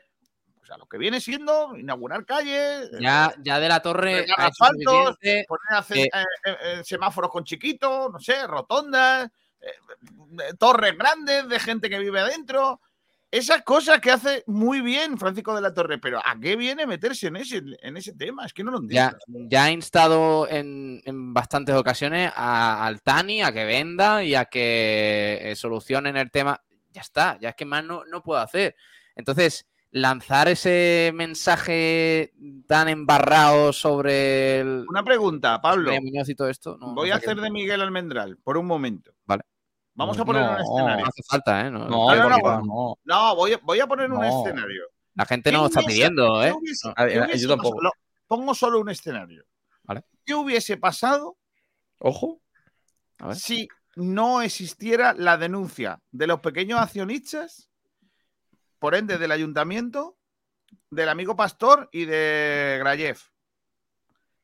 [0.65, 5.85] pues, a lo que viene siendo inaugurar calles, Ya, ya de la torre asfaltos, poner
[5.91, 11.61] eh, eh, eh, eh, semáforos con chiquitos, no sé, rotondas, eh, eh, torres grandes de
[11.61, 12.81] gente que vive adentro.
[13.31, 17.27] Esas cosas que hace muy bien Francisco de la Torre, pero ¿a qué viene meterse
[17.27, 18.47] en ese, en ese tema?
[18.47, 19.19] Es que no lo entiendo.
[19.27, 24.35] Ya, ya ha instado en, en bastantes ocasiones a- al Tani a que venda y
[24.37, 26.63] a que eh, solucionen el tema.
[26.93, 28.77] Ya está, ya es que más no, no puedo hacer.
[29.17, 32.33] Entonces, lanzar ese mensaje
[32.67, 34.85] tan embarrado sobre el.
[34.89, 35.93] Una pregunta, Pablo.
[35.95, 36.77] Y todo esto.
[36.79, 39.13] no- Voy no a qué- hacer de Miguel Almendral por un momento.
[39.25, 39.45] Vale.
[39.95, 41.05] Vamos a poner un escenario.
[41.05, 41.71] No hace falta, ¿eh?
[41.71, 42.99] No, No, no, no, no, no.
[43.05, 44.25] No, voy, a- voy a poner un No.
[44.43, 44.83] escenario.
[45.15, 46.53] La gente no ¿Qué lo está pidiendo, ¿eh?
[46.53, 46.95] hubiese- No.
[46.97, 47.93] qué hubiese pasado?
[48.27, 49.45] Pongo solo un escenario.
[49.85, 50.03] Vale.
[50.25, 51.37] ¿Qué hubiese pasado
[52.01, 52.41] Ojo.
[53.35, 57.69] si no existiera la denuncia de los pequeños accionistas,
[58.85, 60.19] por ende del ayuntamiento,
[60.91, 63.17] del amigo Pastor y de Grayev?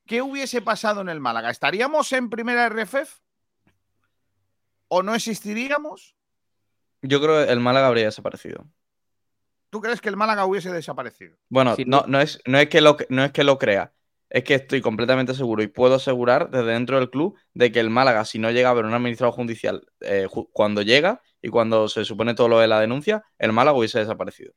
[0.06, 1.50] ¿Qué hubiese pasado en el Málaga?
[1.50, 3.20] ¿Estaríamos en primera RFF?
[4.88, 6.16] ¿O no existiríamos?
[7.02, 8.66] Yo creo que el Málaga habría desaparecido.
[9.68, 11.36] ¿Tú crees que el Málaga hubiese desaparecido?
[11.50, 13.92] Bueno, no, no, es, no, es que lo, no es que lo crea,
[14.30, 17.90] es que estoy completamente seguro y puedo asegurar desde dentro del club de que el
[17.90, 21.88] Málaga, si no llega a haber un administrador judicial eh, ju- cuando llega y cuando
[21.88, 24.52] se supone todo lo de la denuncia, el Málaga hubiese desaparecido.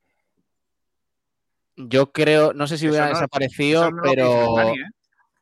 [1.75, 4.69] Yo creo, no sé si hubiera no- desaparecido, no pero.
[4.69, 4.75] ¿eh?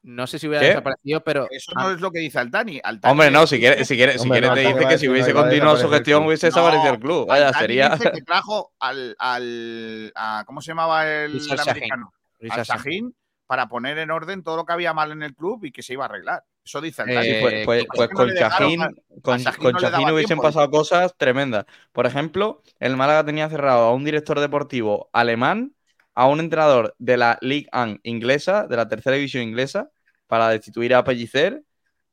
[0.03, 0.69] No sé si hubiera ¿Qué?
[0.69, 1.47] desaparecido, pero.
[1.51, 2.79] Eso no es lo que dice Altani.
[2.83, 5.09] Altani Hombre, no, si quiere, si quiere, si Hombre, quiere no, te dice que si
[5.09, 7.27] hubiese continuado su el gestión hubiese desaparecido el club.
[7.27, 7.89] Vaya, Altani sería.
[7.89, 11.59] dice que trajo al, al a- ¿cómo se llamaba el Shahin.
[11.69, 12.13] americano?
[12.49, 13.13] Al Shahin
[13.45, 15.93] para poner en orden todo lo que había mal en el club y que se
[15.93, 16.43] iba a arreglar.
[16.63, 17.41] Eso dice el Sí, Tani.
[17.41, 19.43] pues, pues- pues no con a- con,
[19.73, 20.43] no hubiesen tiempo.
[20.43, 21.65] pasado cosas tremendas.
[21.91, 25.73] Por ejemplo, el Málaga tenía cerrado a un director deportivo alemán,
[26.13, 29.89] a un entrenador de la Ligue 1 inglesa, de la tercera división inglesa,
[30.27, 31.63] para destituir a Pellicer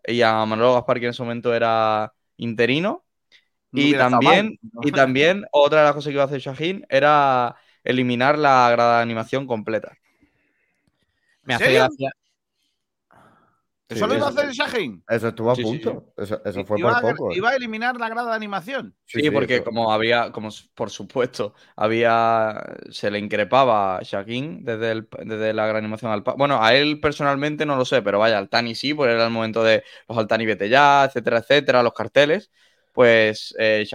[0.06, 3.04] y a Manolo Gaspar, que en ese momento era interino.
[3.70, 4.86] No Y también, mal.
[4.86, 7.54] y también otra de las cosas que iba a hacer Shahin era
[7.84, 9.96] eliminar la grada de animación completa.
[11.42, 12.12] Me hace gracia.
[13.88, 15.04] ¿Eso lo iba a hacer el Shahin?
[15.08, 16.12] Eso estuvo a Sí, sí, punto.
[16.16, 17.32] Eso, eso fue Iba, por a, poco.
[17.32, 17.38] ¿eh?
[17.38, 18.94] iba a eliminar la grada de animación.
[19.06, 19.64] Sí, sí, porque eso.
[19.64, 25.66] como había, como por supuesto, había, se le increpaba a Shaquín desde, el- desde la
[25.66, 28.92] gran animación al Bueno, a él personalmente no lo sé, pero vaya, al Tani sí,
[28.92, 32.50] porque era el momento de los Altani vete ya, etcétera, etcétera, los carteles.
[32.92, 33.86] Pues eh,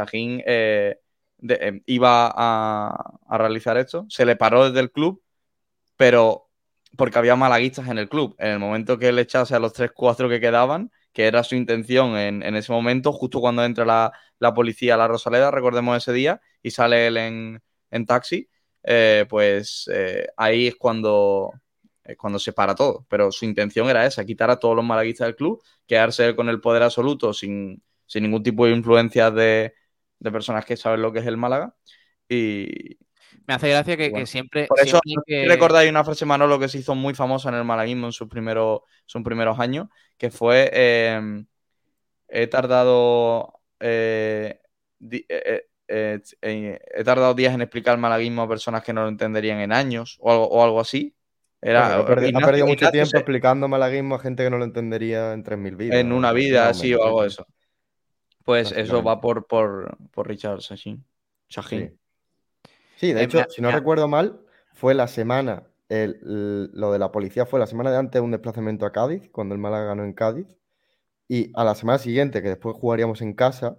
[0.47, 0.95] eh,
[1.37, 5.21] de- eh, iba a, a realizar esto, se le paró desde el club,
[5.97, 6.49] pero
[6.97, 8.35] porque había malaguistas en el club.
[8.39, 12.17] En el momento que él echase a los 3-4 que quedaban, que era su intención
[12.17, 13.85] en, ese momento, justo cuando entra
[14.39, 18.49] la, policía a la Rosaleda, recordemos ese día, y sale él en, taxi,
[18.83, 21.51] eh, pues eh, ahí es cuando,
[22.03, 23.05] es cuando se para todo.
[23.09, 26.49] Pero su intención era esa, quitar a todos los malaguistas del club, quedarse él con
[26.49, 27.83] el poder absoluto sin,
[28.15, 29.73] ningún tipo de influencia de,
[30.19, 31.75] de personas que saben lo que es el Málaga.
[32.29, 32.97] Y,
[33.47, 34.67] Me hace gracia que, siempre.
[34.67, 37.63] por eso siempre que- recordáis una frase Manolo que se hizo muy famosa en el
[37.63, 39.87] malaguismo en sus primeros, sus primeros años,
[40.17, 41.43] que fue eh,
[42.27, 44.59] he tardado eh,
[44.97, 49.03] di- eh, eh, eh, he tardado días en explicar el malaguismo a personas que no
[49.03, 51.13] lo entenderían en años o algo, o algo así.
[51.61, 54.49] Era, ha perdido, ha Ignacio- perdido mucho Ignacio tiempo se- explicando malaguismo a gente que
[54.49, 55.99] no lo entendería en 3.000 vidas.
[55.99, 56.33] en una ¿no?
[56.33, 57.33] vida Más así o algo de sí.
[57.35, 57.47] eso.
[58.43, 61.05] Pues eso va por, por, por Richard Sachin.
[61.47, 61.89] Shahin.
[61.89, 61.97] Sí.
[62.97, 64.39] Sí, de Eh, hecho, me- si no me- recuerdo mal,
[64.73, 68.31] fue la semana, el- lo de la policía fue la semana de antes de un
[68.31, 70.47] desplazamiento a Cádiz, cuando el Málaga ganó en Cádiz,
[71.27, 73.77] y a la semana siguiente, que después jugaríamos en casa,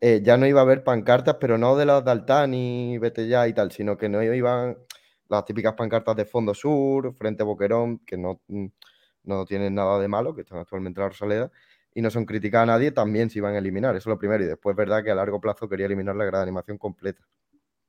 [0.00, 3.48] eh, ya no iba a haber pancartas, pero no de las de Altani, vete ya
[3.48, 4.78] y tal, sino que no iban
[5.28, 8.66] las típicas pancartas de Fondo Sur, Frente Boquerón, que no, mm,
[9.24, 11.50] no tienen nada de malo, que están actualmente en la Rosaleda,
[11.94, 14.44] y no son criticadas a nadie, también se iban a eliminar, eso es lo primero,
[14.44, 17.26] y después es verdad que a largo plazo quería eliminar la grada de animación completa.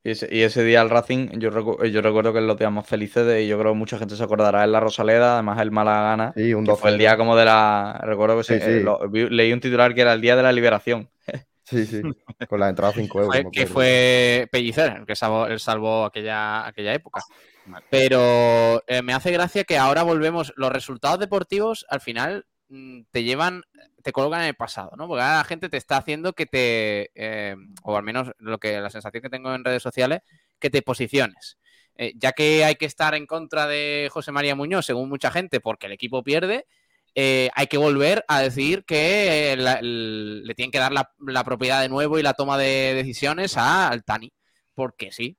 [0.08, 2.72] Y ese, y ese día el Racing, yo, recu- yo recuerdo que es los días
[2.72, 5.60] más felices de, y yo creo que mucha gente se acordará en la Rosaleda, además
[5.60, 7.00] el Málaga gana, Sí, un que fue el 2-0.
[7.00, 8.84] día como de la, recuerdo que Sí, se- eh, sí.
[8.86, 11.10] lo- vi- leí un titular que era el día de la liberación.
[11.70, 12.02] Sí, sí,
[12.48, 13.52] con la entrada a 5 euros.
[13.52, 17.20] que fue Pellicer el que salvó, el salvó aquella, aquella época.
[17.90, 20.54] Pero eh, me hace gracia que ahora volvemos.
[20.56, 22.46] Los resultados deportivos al final
[23.12, 23.64] te llevan,
[24.04, 25.08] te colocan en el pasado, ¿no?
[25.08, 28.80] Porque ahora la gente te está haciendo que te, eh, o al menos lo que
[28.80, 30.22] la sensación que tengo en redes sociales,
[30.60, 31.58] que te posiciones.
[31.96, 35.60] Eh, ya que hay que estar en contra de José María Muñoz, según mucha gente,
[35.60, 36.66] porque el equipo pierde,
[37.16, 42.20] eh, hay que volver a decir que le tienen que dar la, propiedad de nuevo
[42.20, 44.32] y la toma de decisiones a Altani.
[44.76, 45.38] Porque sí,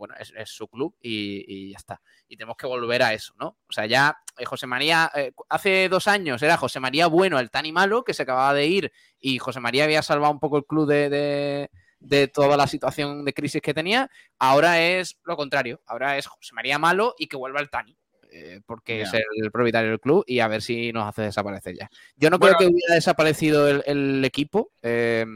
[0.00, 2.00] bueno, es, es su club y, y ya está.
[2.26, 3.58] Y tenemos que volver a eso, ¿no?
[3.68, 7.70] O sea, ya eh, José María, eh, hace dos años era José María bueno, Altani
[7.70, 10.88] malo, que se acababa de ir y José María había salvado un poco el club
[10.88, 11.70] de, de-
[12.00, 14.10] de toda la situación de crisis que tenía.
[14.38, 17.94] Ahora es lo contrario, ahora es José María malo y que vuelva Altani.
[18.32, 21.90] eh, porque es el propietario del club y a ver si nos hace desaparecer ya.
[22.16, 25.26] Yo no Bueno, creo que hubiera desaparecido el, el equipo, eh,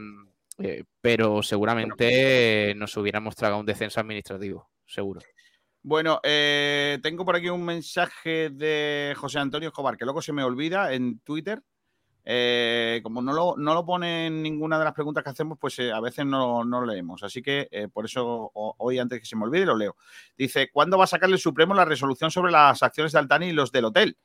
[0.57, 5.21] eh, pero seguramente nos hubiéramos tragado un descenso administrativo, seguro.
[5.83, 10.43] Bueno, eh, tengo por aquí un mensaje de José Antonio Escobar, que luego se me
[10.43, 11.61] olvida en Twitter.
[12.27, 15.79] Eh, como no lo, no lo pone en ninguna de las preguntas que hacemos, pues
[15.79, 17.21] a veces no, no lo leemos.
[17.21, 19.95] Así que por eso hoy, antes que se me olvide, lo leo.
[20.35, 23.51] Dice, ¿cuándo va a sacar el Supremo la resolución sobre las acciones de Altani y
[23.51, 24.17] los del hotel?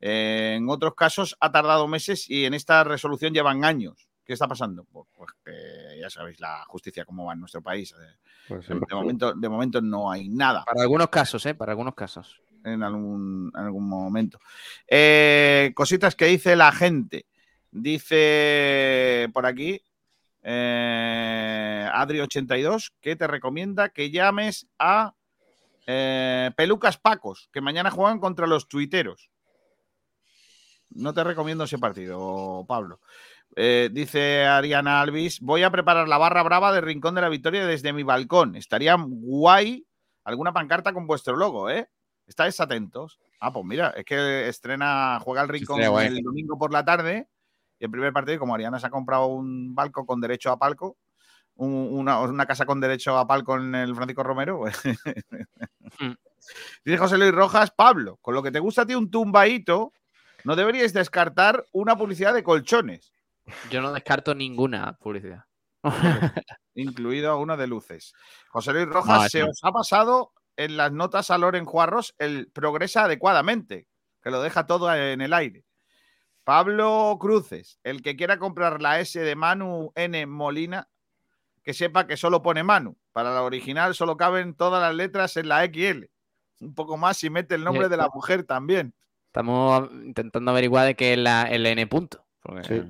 [0.00, 4.07] En otros casos ha tardado meses y en esta resolución llevan años.
[4.28, 4.84] ¿Qué está pasando?
[4.84, 7.94] Pues, pues que ya sabéis la justicia cómo va en nuestro país.
[7.98, 8.74] Eh, Pues sí.
[8.74, 11.54] de, momento, de momento no hay nada Para algunos casos, ¿eh?
[11.54, 12.42] Para algunos casos.
[12.62, 14.38] en algún, en algún momento.
[14.86, 17.24] Eh, cositas que dice la gente.
[17.70, 19.82] Dice por aquí
[20.42, 25.14] eh, Adri82 que te recomienda que llames a
[25.86, 29.30] eh, Pelucas Pacos, que mañana juegan contra los tuiteros.
[30.90, 33.00] No te recomiendo ese partido, Pablo.
[33.56, 37.66] Eh, dice Ariana Alvis, voy a preparar la barra brava del Rincón de la Victoria
[37.66, 38.54] desde mi balcón.
[38.56, 39.84] Estaría guay
[40.24, 41.88] alguna pancarta con vuestro logo, ¿eh?
[42.26, 43.18] Estáis atentos.
[43.40, 47.28] Ah, pues mira, es que estrena, juega el Rincón el domingo por la tarde
[47.80, 50.96] y el primer partido, como Ariana se ha comprado un balco con derecho a palco,
[51.56, 54.58] un- una, una casa con derecho a palco en el Francisco Romero.
[54.58, 54.76] pues.
[56.84, 59.92] Dice José Luis Rojas, Pablo, con lo que te gusta a ti un tumbaíto,
[60.44, 63.12] no deberíais descartar una publicidad de colchones,
[63.70, 65.44] Yo no descarto ninguna publicidad.
[66.74, 68.12] incluido una de luces.
[68.50, 69.46] José Luis Rojas, No, se no.
[69.50, 73.86] os ha pasado en las notas a Loren Juarros el progresa adecuadamente,
[74.22, 75.64] que lo deja todo en el aire.
[76.44, 80.88] Pablo Cruces, el que quiera comprar la S de Manu N Molina,
[81.62, 82.96] que sepa que solo pone Manu.
[83.12, 86.04] Para la original solo caben todas las letras en la XL.
[86.60, 87.90] Un poco más si mete el nombre Sí.
[87.90, 88.94] de la mujer también.
[89.26, 92.24] Estamos intentando averiguar de qué es la, el N punto.
[92.40, 92.86] porque-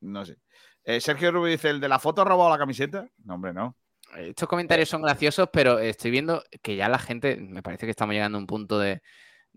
[0.00, 0.36] No sé.
[0.84, 3.08] Eh, Sergio Rubio dice, ¿el de la foto ha robado la camiseta?
[3.24, 3.76] No, hombre, no.
[4.16, 8.14] Estos comentarios son graciosos, pero estoy viendo que ya la gente, me parece que estamos
[8.14, 9.02] llegando a un punto de,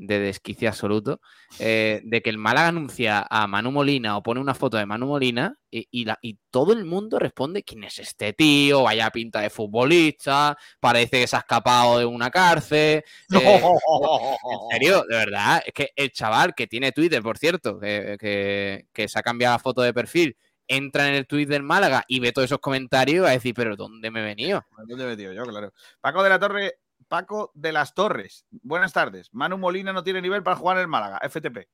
[0.04, 1.22] de desquicia absoluto,
[1.60, 5.06] eh, de que el Málaga anuncia a Manu Molina o pone una foto de Manu
[5.06, 8.82] Molina y, y la- y todo el mundo responde, ¿quién es este tío?
[8.84, 13.04] Vaya pinta de futbolista, parece que se ha escapado de una cárcel.
[13.32, 18.18] eh, en serio, de verdad, es que el chaval que tiene Twitter, por cierto, que,
[18.20, 20.36] que- que se ha cambiado la foto de perfil,
[20.68, 23.54] entra en el tweet del Málaga y ve todos esos comentarios y va a decir,
[23.54, 24.64] pero ¿dónde me he venido?
[24.88, 25.44] ¿Dónde he metido yo?
[25.44, 25.74] Claro.
[26.00, 26.76] Paco de la Torre,
[27.12, 28.46] Paco de las Torres.
[28.52, 29.34] Buenas tardes.
[29.34, 31.20] Manu Molina no tiene nivel para jugar en el Málaga.
[31.30, 31.68] FTP.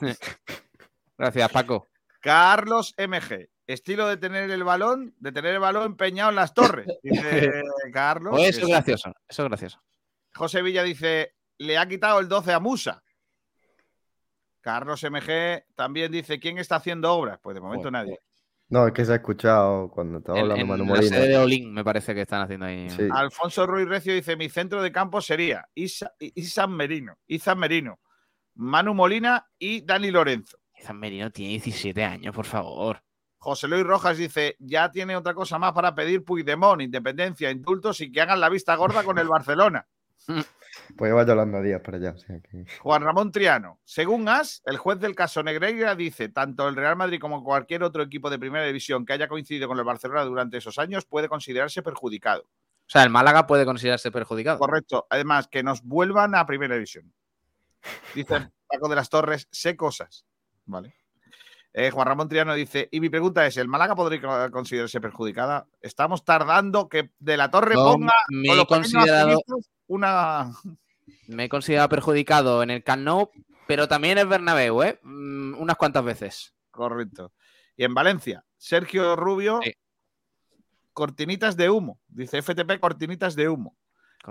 [1.16, 1.86] Gracias, Paco.
[2.20, 3.48] Carlos MG.
[3.68, 6.88] Estilo de tener el balón, de tener el balón empeñado en las torres.
[7.04, 7.62] Dice
[7.92, 8.32] Carlos.
[8.32, 9.80] Pues eso es gracioso, eso es gracioso.
[10.34, 13.00] José Villa dice, le ha quitado el 12 a Musa.
[14.60, 17.38] Carlos MG también dice, ¿quién está haciendo obras?
[17.40, 18.18] Pues de momento nadie.
[18.70, 21.16] No, es que se ha escuchado cuando estaba En, hablando en Manu la Molina.
[21.16, 22.88] sede de Olin me parece que están haciendo ahí.
[22.88, 23.08] Sí.
[23.12, 27.98] Alfonso Ruiz Recio dice: Mi centro de campo sería Isa, Isan Merino, Izan Merino,
[28.54, 30.58] Manu Molina y Dani Lorenzo.
[30.78, 33.02] Izan Merino tiene 17 años, por favor.
[33.38, 38.12] José Luis Rojas dice: Ya tiene otra cosa más para pedir Puigdemont, independencia, indultos y
[38.12, 39.84] que hagan la vista gorda con el Barcelona.
[40.96, 42.12] Pues lleva Yolanda Díaz para allá.
[42.12, 43.80] o sea que- Juan Ramón Triano.
[43.84, 48.02] Según As, el juez del caso Negreira dice: tanto el Real Madrid como cualquier otro
[48.02, 51.82] equipo de primera división que haya coincidido con el Barcelona durante esos años puede considerarse
[51.82, 52.42] perjudicado.
[52.42, 54.58] O sea, el Málaga puede considerarse perjudicado.
[54.58, 55.06] Correcto.
[55.10, 57.12] Además, que nos vuelvan a primera división.
[58.14, 60.24] Dice Paco de las Torres, sé cosas.
[60.66, 60.94] Vale.
[61.72, 65.66] Eh, Juan Ramón Triano dice, y mi pregunta es, ¿el Málaga podría considerarse perjudicada?
[65.80, 69.38] Estamos tardando que de la Torre Yo ponga me con he los considerado-
[69.86, 70.50] una...
[71.26, 73.30] Me he considerado perjudicado en el Camp Nou,
[73.68, 74.98] pero también en Bernabéu, ¿eh?
[75.02, 76.54] Mm, unas cuantas veces.
[76.72, 77.32] Correcto.
[77.76, 79.60] Y en Valencia, Sergio Rubio,
[80.92, 82.00] cortinitas de humo.
[82.08, 83.76] Dice FTP, cortinitas de humo.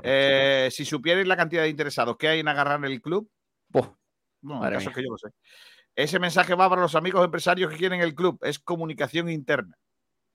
[0.04, 3.30] Eh, si supierais la cantidad de interesados que hay en agarrar el club,
[3.70, 3.90] Buah,
[4.42, 5.30] no, el caso es que yo lo sé.
[6.00, 8.40] Ese mensaje va para los amigos empresarios que quieren el club.
[8.42, 9.78] Es comunicación interna.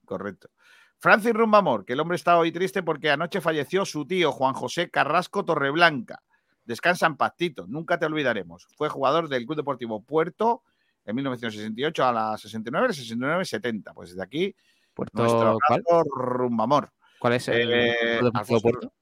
[0.05, 0.51] Correcto.
[0.99, 4.91] Francis Rumbamor, que el hombre está hoy triste porque anoche falleció su tío Juan José
[4.91, 6.23] Carrasco Torreblanca.
[6.67, 7.67] Descansa en paz, Tito.
[7.67, 8.67] Nunca te olvidaremos.
[8.77, 10.65] Fue jugador del Club Deportivo Puerto
[11.07, 13.95] en 1968 a la 69, 69, 70.
[13.95, 14.55] Pues desde aquí,
[14.93, 16.91] Puerto, nuestro abrazo, Rumbamor.
[17.19, 18.21] ¿Cuál es el Eh,
[18.61, 18.93] Puerto?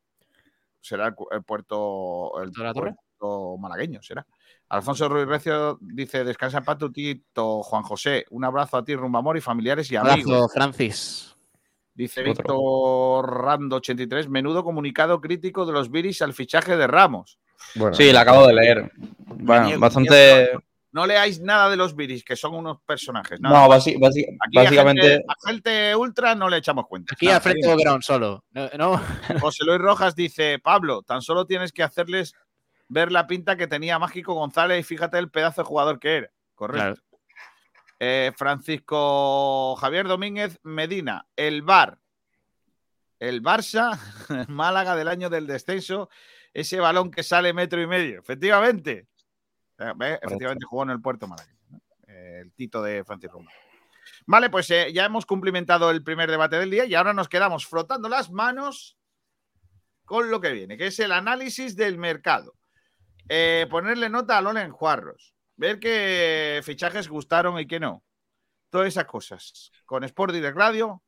[0.81, 2.95] Será el, puerto, el de la Torre?
[3.19, 4.25] puerto malagueño, será.
[4.73, 8.25] Alfonso Ruiz Recio dice: Descansa en paz tu tito, Juan José.
[8.31, 10.53] Un abrazo a ti, Rumbamor, y familiares y Abrazo, amigos.
[10.55, 11.37] Francis.
[11.95, 12.33] Dice Otro.
[12.33, 17.39] Víctor Rando 83, menudo comunicado crítico de los Viris al fichaje de Ramos.
[17.75, 18.93] Bueno, Sí, la acabo de leer.
[19.27, 20.53] Bueno, niego, bastante.
[20.93, 23.41] No leáis nada de los Viris, que son unos personajes.
[23.41, 23.67] No, nada.
[23.69, 25.03] basi- basi- Aquí a básicamente.
[25.03, 27.15] gente, a gente ultra no le echamos cuenta.
[27.15, 28.45] Aquí Nada, al frente del ground solo.
[28.53, 29.01] No, no.
[29.41, 32.35] José Luis Rojas dice, Pablo, tan solo tienes que hacerles
[32.93, 36.31] ver la pinta que tenía Mágico González y fíjate el pedazo de jugador que era.
[36.55, 37.03] Correcto.
[37.99, 41.99] Eh, Francisco Javier Domínguez Medina, el Bar.
[43.19, 43.97] El Barça,
[44.49, 46.11] Málaga del año del descenso,
[46.53, 48.19] ese balón que sale metro y medio.
[48.19, 49.07] Efectivamente.
[49.79, 51.55] Eh, Efectivamente jugó en el Puerto Málaga.
[51.71, 51.81] ¿no?
[52.09, 53.51] Eh, El Tito de Francis Roma.
[54.27, 57.67] Vale, pues eh, ya hemos cumplimentado el primer debate del día y ahora nos quedamos
[57.67, 58.99] frotando las manos
[60.05, 62.55] con lo que viene, que es el análisis del mercado.
[63.29, 68.03] Eh, ponerle nota a Lola en Juarros, ver qué fichajes gustaron y qué no.
[68.71, 69.71] Todas esas cosas.
[69.85, 71.03] Con Sport Direct Radio,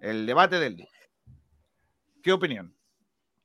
[0.00, 0.88] el debate del día.
[2.22, 2.76] ¿Qué opinión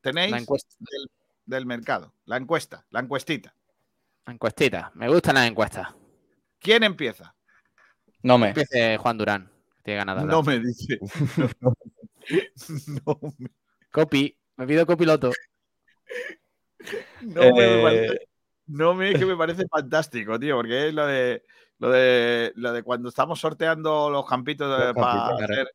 [0.02, 0.76] tenéis La encuesta.
[0.80, 1.10] Del,
[1.46, 2.16] del mercado?
[2.26, 3.56] La encuesta, la encuestita.
[4.26, 4.92] Encuestita.
[4.96, 5.90] Me gustan las encuestas.
[6.60, 7.36] ¿Quién empieza?
[8.24, 8.50] No me.
[8.50, 9.52] Empiece Juan Durán.
[9.84, 9.96] que.
[10.06, 11.00] No me dice.
[11.38, 11.50] No,
[13.06, 13.50] no me,
[13.92, 14.38] Copy.
[14.58, 15.32] Me pido copiloto.
[17.22, 18.28] no me- me Eh, parece,
[18.68, 21.44] no me- es que me parece fantástico, tío, porque es lo de
[21.80, 25.68] lo de lo de cuando estamos sorteando los campitos de- para hacer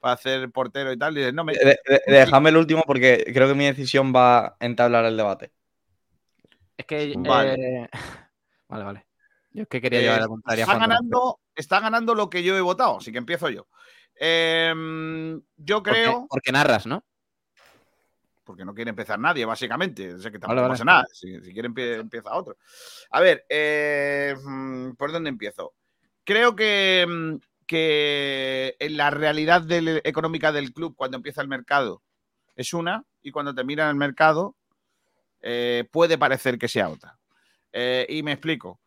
[0.00, 3.24] para hacer portero y tal, y dices, no me De- de- déjame el último porque
[3.34, 5.50] creo que mi decisión va a entablar el debate.
[6.76, 7.54] Es que Vale.
[7.54, 7.88] eh,
[8.68, 9.06] vale, vale.
[9.50, 12.44] Yo es que quería Eh, llevar la contraria a está, ganando, está ganando lo que
[12.44, 13.66] yo he votado, así que empiezo yo.
[14.14, 16.26] Em, yo Porque- creo.
[16.28, 17.02] Porque narras, ¿no?
[18.48, 20.14] Porque no quiere empezar nadie, básicamente.
[20.14, 20.72] O sea que tampoco Vale, vale.
[20.72, 21.04] pasa nada.
[21.12, 22.56] Si, si quiere, empie- empieza otro.
[23.10, 25.74] A ver, eh, mm, ¿por dónde empiezo?
[26.24, 27.34] Creo que, mm,
[27.66, 32.02] que en la realidad del- económica del club, cuando empieza el mercado,
[32.56, 34.56] es una, y cuando termina el mercado,
[35.42, 37.18] eh, puede parecer que sea otra.
[37.70, 38.80] Eh, y me explico.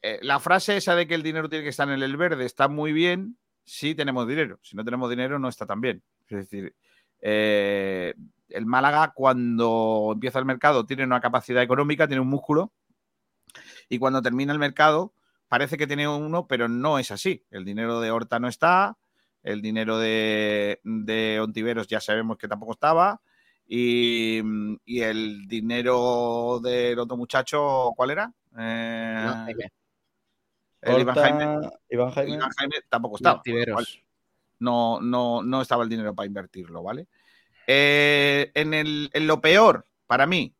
[0.00, 2.68] Eh, la frase esa de que el dinero tiene que estar en el verde está
[2.68, 4.60] muy bien si tenemos dinero.
[4.62, 6.02] Si no tenemos dinero, no está tan bien.
[6.28, 6.74] Es decir,
[7.20, 8.14] eh,
[8.54, 12.72] el Málaga, cuando empieza el mercado, tiene una capacidad económica, tiene un músculo,
[13.88, 15.14] y cuando termina el mercado,
[15.48, 17.44] parece que tiene uno, pero no es así.
[17.50, 18.96] El dinero de Horta no está,
[19.42, 23.20] el dinero de, de Ontiveros ya sabemos que tampoco estaba,
[23.66, 24.40] y,
[24.84, 28.32] y el dinero del otro muchacho, ¿cuál era?
[28.58, 29.54] Eh,
[30.82, 32.34] el Iván Jaime, Iván Jaime.
[32.34, 33.42] Iván Jaime tampoco estaba.
[34.58, 37.08] No, no, no estaba el dinero para invertirlo, ¿vale?
[37.66, 40.54] Eh, en, lo peor, para mí,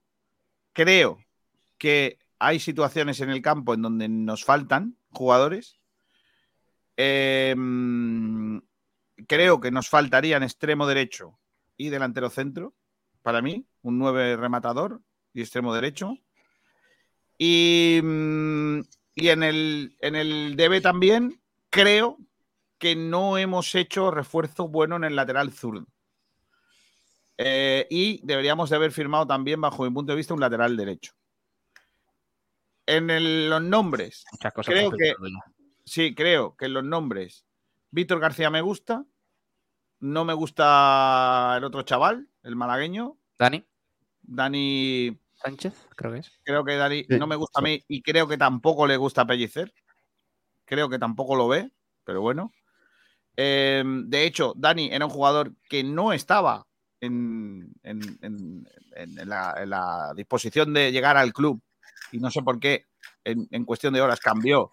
[0.73, 1.19] creo
[1.79, 5.79] que hay situaciones en el campo en donde nos faltan jugadores.
[6.97, 8.59] Mm,
[9.27, 11.39] creo que nos faltarían extremo derecho
[11.77, 12.75] y delantero centro,
[13.23, 15.01] para mí, un 9 rematador
[15.33, 16.17] y extremo derecho.
[17.39, 18.81] Y, mm,
[19.17, 22.19] en el, en el DB también creo
[22.79, 25.87] que no hemos hecho refuerzo bueno en el lateral zurdo.
[27.39, 31.13] Eh, y deberíamos de haber firmado también, bajo mi punto de vista, un lateral derecho.
[32.87, 35.15] En el- los nombres, Muchas cosas creo que
[35.85, 37.47] sí, creo que en los nombres,
[37.91, 39.05] Víctor García me gusta,
[40.01, 43.65] no me gusta el otro chaval, el malagueño, Dani
[44.23, 46.41] Dani Sánchez, creo que es.
[46.45, 49.27] Creo que Dani Sí, no me gusta a mí y creo que tampoco le gusta
[49.27, 49.73] Pellicer.
[50.65, 51.71] Creo que tampoco lo ve,
[52.05, 52.53] pero bueno.
[53.37, 56.67] Eh, de hecho, Dani era un jugador que no estaba
[57.03, 57.75] en,
[59.27, 61.61] la, disposición de llegar al club
[62.13, 62.87] y no sé por qué
[63.25, 64.73] en, cuestión de horas cambió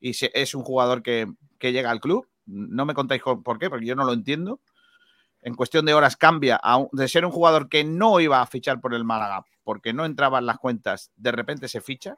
[0.00, 1.26] y se- es un jugador que,
[1.58, 2.28] que llega al club.
[2.46, 4.60] No me contáis co- por qué, porque yo no lo entiendo.
[5.42, 6.60] En cuestión de horas cambia
[6.92, 10.38] de ser un jugador que no iba a fichar por el Málaga porque no entraba
[10.38, 12.16] en las cuentas, de repente se ficha.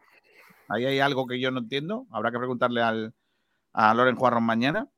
[0.69, 2.07] Ahí hay algo que yo no entiendo.
[2.13, 3.13] Habrá que preguntarle al,
[3.73, 4.89] a Loren Juarron mañana.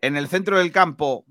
[0.00, 1.24] En el centro del campo,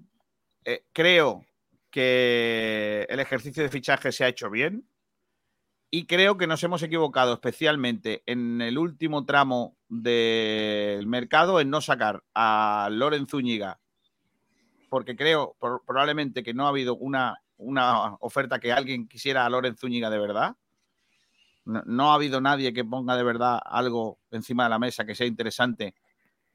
[0.64, 1.46] eh, creo
[1.94, 4.90] que el ejercicio de fichaje se ha hecho bien.
[5.92, 11.82] Y creo que nos hemos equivocado, especialmente en el último tramo del mercado, en no
[11.82, 13.80] sacar a Loren Zúñiga,
[14.90, 19.78] porque creo probablemente que no ha habido una, una oferta que alguien quisiera a Loren
[19.78, 20.56] Zúñiga de verdad.
[21.66, 25.28] No ha habido nadie que ponga de verdad algo encima de la mesa que sea
[25.28, 25.94] interesante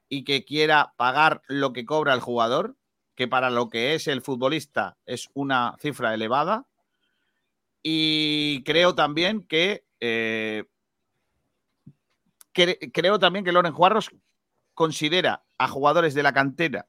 [0.09, 2.77] y que quiera pagar lo que cobra el jugador,
[3.19, 6.69] que para lo que es el futbolista es una cifra elevada.
[7.83, 10.67] Y creo también que eh,
[12.55, 14.13] cre- creo también que Loren Juarros
[14.73, 16.87] considera a jugadores de la cantera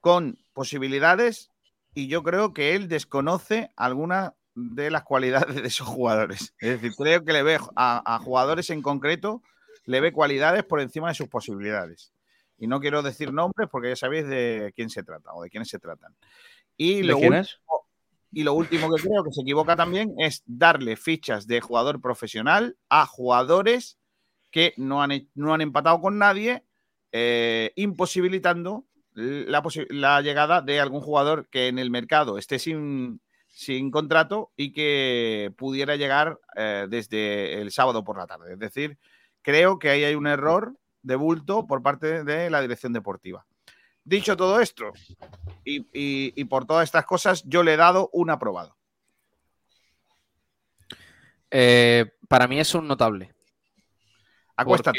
[0.00, 1.50] con posibilidades
[1.94, 6.52] y yo creo que él desconoce alguna de las cualidades de esos jugadores.
[6.58, 9.40] Es decir, creo que le ve a jugadores en concreto,
[9.84, 12.13] le ve cualidades por encima de sus posibilidades.
[12.58, 15.68] Y no quiero decir nombres porque ya sabéis de quién se trata o de quiénes
[15.68, 16.14] se tratan.
[16.76, 17.60] Y ¿De lo último- es?
[18.32, 22.76] y lo último que creo que se equivoca también es darle fichas de jugador profesional
[22.88, 23.98] a jugadores
[24.50, 26.64] que no han, he- no han empatado con nadie,
[27.12, 33.92] eh, imposibilitando la, la llegada de algún jugador que en el mercado esté sin, sin
[33.92, 38.54] contrato y que pudiera llegar eh, desde el sábado por la tarde.
[38.54, 38.98] Es decir,
[39.42, 43.46] creo que ahí hay un error de bulto por parte de la dirección deportiva.
[44.02, 44.92] Dicho todo esto,
[45.64, 48.76] y, y- y por todas estas cosas, yo le he dado un aprobado.
[51.50, 53.32] Eh, para mí es un notable.
[54.56, 54.98] Acuéstate.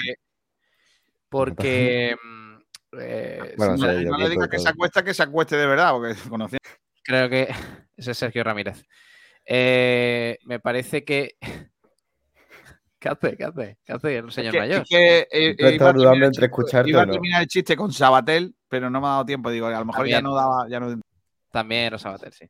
[1.30, 2.15] Porque.
[2.15, 2.56] porque, mm,
[2.99, 6.15] eh, Bueno, no, le- no digas que se acuesta, que se acueste de verdad, porque
[6.30, 6.60] conocía.
[7.03, 7.48] Creo que
[7.98, 8.84] ese es Sergio Ramírez.
[9.45, 11.38] Eh, me parece que.
[13.06, 13.38] ¿Qué hace?
[13.38, 13.77] ¿Qué hace?
[13.86, 14.82] ¿Qué hace el señor que- mayor?
[14.82, 17.06] es que, eh, eh, iba a dudando terminar el entre chiste- escucharte iba a o
[17.06, 17.11] no.
[17.11, 19.52] terminar el chiste con Sabatel, pero no me ha dado tiempo.
[19.52, 20.68] Digo, a lo mejor ya no daba.
[20.68, 20.99] Ya no...
[21.52, 22.49] También los Sabater, sí.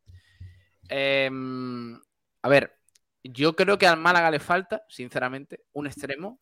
[0.87, 1.99] Em,
[2.41, 2.73] a ver,
[3.21, 6.39] yo creo que al Málaga le falta, sinceramente, un extremo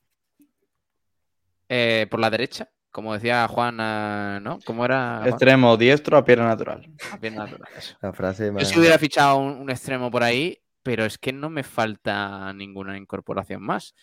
[1.69, 4.59] eh, por la derecha, como decía Juan, eh, ¿no?
[4.63, 5.17] ¿Cómo era?
[5.21, 5.29] Juan?
[5.29, 6.87] Extremo diestro a pierna natural.
[7.11, 7.97] A pierna natural, eso.
[8.01, 11.49] La frase Yo si hubiera fichado un, un extremo por ahí, pero es que no
[11.49, 13.95] me falta ninguna incorporación más.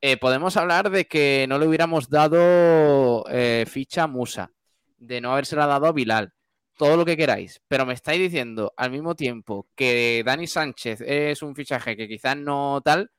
[0.00, 4.52] eh, podemos hablar de que no le hubiéramos dado eh, ficha a Musa,
[4.98, 6.34] de no habérsela dado a Bilal,
[6.76, 11.42] todo lo que queráis, pero me estáis diciendo al mismo tiempo que Dani Sánchez es
[11.42, 13.10] un fichaje que quizás no tal,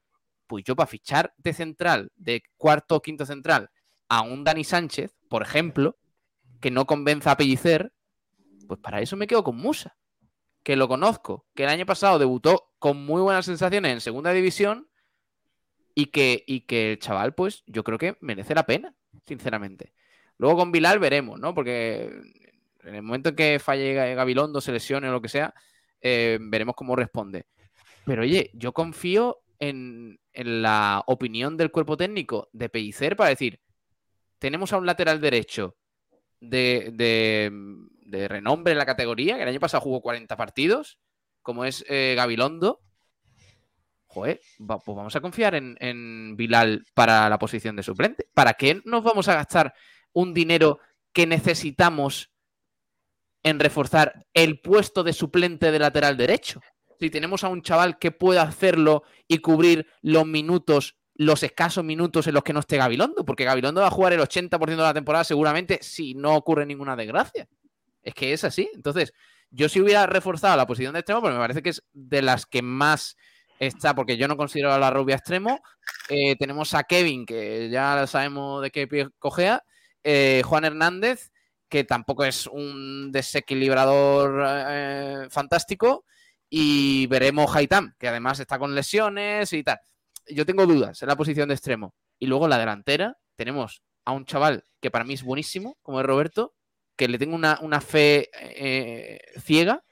[0.45, 3.69] pues yo para fichar de central, de cuarto o quinto central,
[4.07, 5.97] a un Dani Sánchez, por ejemplo,
[6.61, 7.91] que no convenza a Pellicer,
[8.67, 9.97] pues para eso me quedo con Musa,
[10.67, 14.89] que lo conozco, que el año pasado debutó con muy buenas sensaciones en segunda división
[15.95, 18.93] y que, y que el chaval, pues yo creo que merece la pena,
[19.25, 19.93] sinceramente.
[20.37, 21.53] Luego con Bilal veremos, ¿no?
[21.55, 22.11] Porque
[22.83, 25.53] en el momento en que falle Gabilondo, se lesione o lo que sea,
[26.01, 27.45] eh, veremos cómo responde.
[28.03, 33.61] Pero oye, yo confío en, en la opinión del cuerpo técnico de Pellicer para decir,
[34.37, 35.77] tenemos a un lateral derecho
[36.41, 37.53] de, de,
[38.07, 40.97] de renombre en la categoría, que el año pasado jugó 40 partidos,
[41.41, 42.81] como es eh, Gabilondo.
[44.07, 48.29] Joder, pues vamos a confiar en, en Bilal para la posición de suplente.
[48.33, 49.73] ¿Para qué nos vamos a gastar
[50.13, 50.79] un dinero
[51.11, 52.31] que necesitamos
[53.43, 56.61] en reforzar el puesto de suplente de lateral derecho?
[56.99, 62.25] Si tenemos a un chaval que pueda hacerlo y cubrir los minutos, los escasos minutos
[62.27, 64.93] en los que no esté Gabilondo, porque Gabilondo va a jugar el 80% de la
[64.93, 67.47] temporada seguramente si no ocurre ninguna desgracia.
[68.07, 68.69] Es que es así.
[68.73, 69.11] Entonces,
[69.51, 72.45] yo si hubiera reforzado la posición de extremo, porque me parece que es de las
[72.45, 73.17] que más
[73.59, 75.59] está, porque yo no considero a la rubia extremo.
[76.07, 79.61] Eh, tenemos a Kevin, que ya sabemos de qué pie cojea.
[80.05, 81.31] eh, Juan Hernández,
[81.67, 86.05] que tampoco es un desequilibrador eh, fantástico.
[86.49, 89.79] Y veremos Haitam, que además está con lesiones y tal.
[90.29, 91.93] Yo tengo dudas en la posición de extremo.
[92.19, 95.99] Y luego en la delantera tenemos a un chaval que para mí es buenísimo, como
[95.99, 96.53] es Roberto,
[96.97, 99.83] que le tengo una, una fe eh, ciega.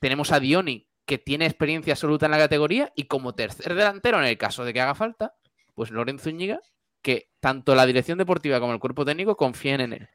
[0.00, 4.26] Tenemos a Dioni, que tiene experiencia absoluta en la categoría, y como tercer delantero, en
[4.26, 5.34] el caso de que haga falta,
[5.74, 6.60] pues Lorenzo Zúñiga,
[7.00, 10.08] que tanto la dirección deportiva como el cuerpo técnico confían en él.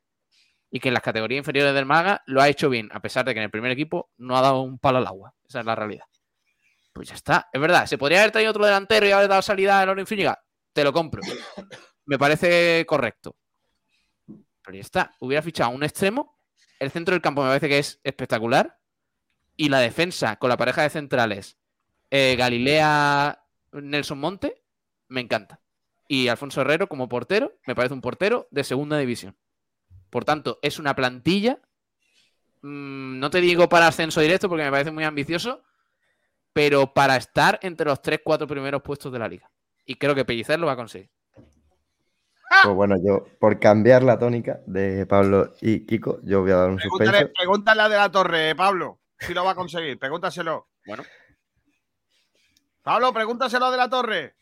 [0.70, 3.34] Y que en las categorías inferiores del Málaga lo ha hecho bien, a pesar de
[3.34, 5.34] que en el primer equipo no ha dado un palo al agua.
[5.48, 6.06] Esa es la realidad.
[6.94, 7.50] Pues ya está.
[7.52, 10.44] Es verdad, ¿se podría haber traído otro delantero y haber dado salida a Lorenzo Zúñiga?
[10.74, 11.22] Te lo compro.
[12.06, 13.36] Me parece correcto.
[14.72, 15.16] Pero ya está.
[15.20, 16.40] Hubiera fichado un extremo.
[16.80, 18.80] El centro del campo me parece que es espectacular.
[19.58, 21.58] Y la defensa con la pareja de centrales
[22.10, 23.44] eh, Galilea
[23.74, 24.64] Nelson Monte
[25.10, 25.60] me encanta.
[26.08, 29.36] Y Alfonso Herrero como portero me parece un portero de segunda división.
[30.10, 31.60] Por tanto, es una plantilla.
[32.62, 35.64] mm, no te digo para ascenso directo porque me parece muy ambicioso.
[36.54, 39.52] Pero para estar entre los 3-4 primeros puestos de la liga.
[39.86, 41.10] Y creo que Pellicer lo va a conseguir.
[42.64, 46.70] Pues bueno, yo, por cambiar la tónica de Pablo y Kiko, yo voy a dar
[46.70, 47.34] un Pregúntale, suspenso.
[47.38, 49.98] pregúntale a de la Torre, Pablo, si lo va a conseguir.
[49.98, 50.68] Pregúntaselo.
[50.86, 51.04] Bueno.
[52.82, 54.36] Pablo, pregúntaselo a de la Torre.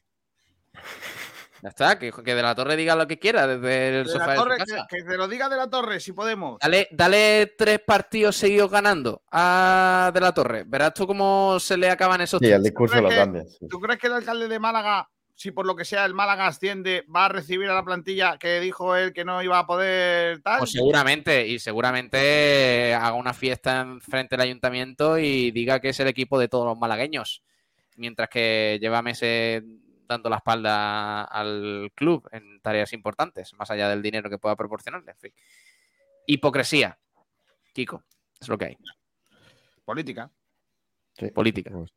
[1.62, 4.28] Ya está, que, que de la torre diga lo que quiera desde el De sofá
[4.28, 4.88] la de su Torre, casa.
[4.90, 6.58] que, que te lo diga de la Torre, si podemos.
[6.62, 10.64] Dale, dale tres partidos seguidos ganando a De la Torre.
[10.66, 12.56] Verás tú cómo se le acaban esos Sí, tres.
[12.56, 13.44] el discurso lo cambia.
[13.44, 13.68] sí.
[13.68, 15.10] ¿Tú crees que el alcalde de Málaga,
[15.40, 18.60] si por lo que sea el Málaga asciende, va a recibir a la plantilla que
[18.60, 20.58] dijo él que no iba a poder tal?
[20.60, 26.00] Pues seguramente, y seguramente haga una fiesta en frente del ayuntamiento y diga que es
[26.02, 27.42] el equipo de todos los malagueños.
[27.96, 29.64] Mientras que lleva meses
[30.10, 35.12] dando la espalda al club en tareas importantes, más allá del dinero que pueda proporcionarle.
[35.12, 35.34] En fin.
[36.28, 37.00] Hipocresía,
[37.72, 38.04] Kiko,
[38.42, 38.78] es lo que hay.
[39.86, 40.30] Política.
[41.18, 41.32] Sí.
[41.32, 41.72] Política.
[41.72, 41.94] Pues-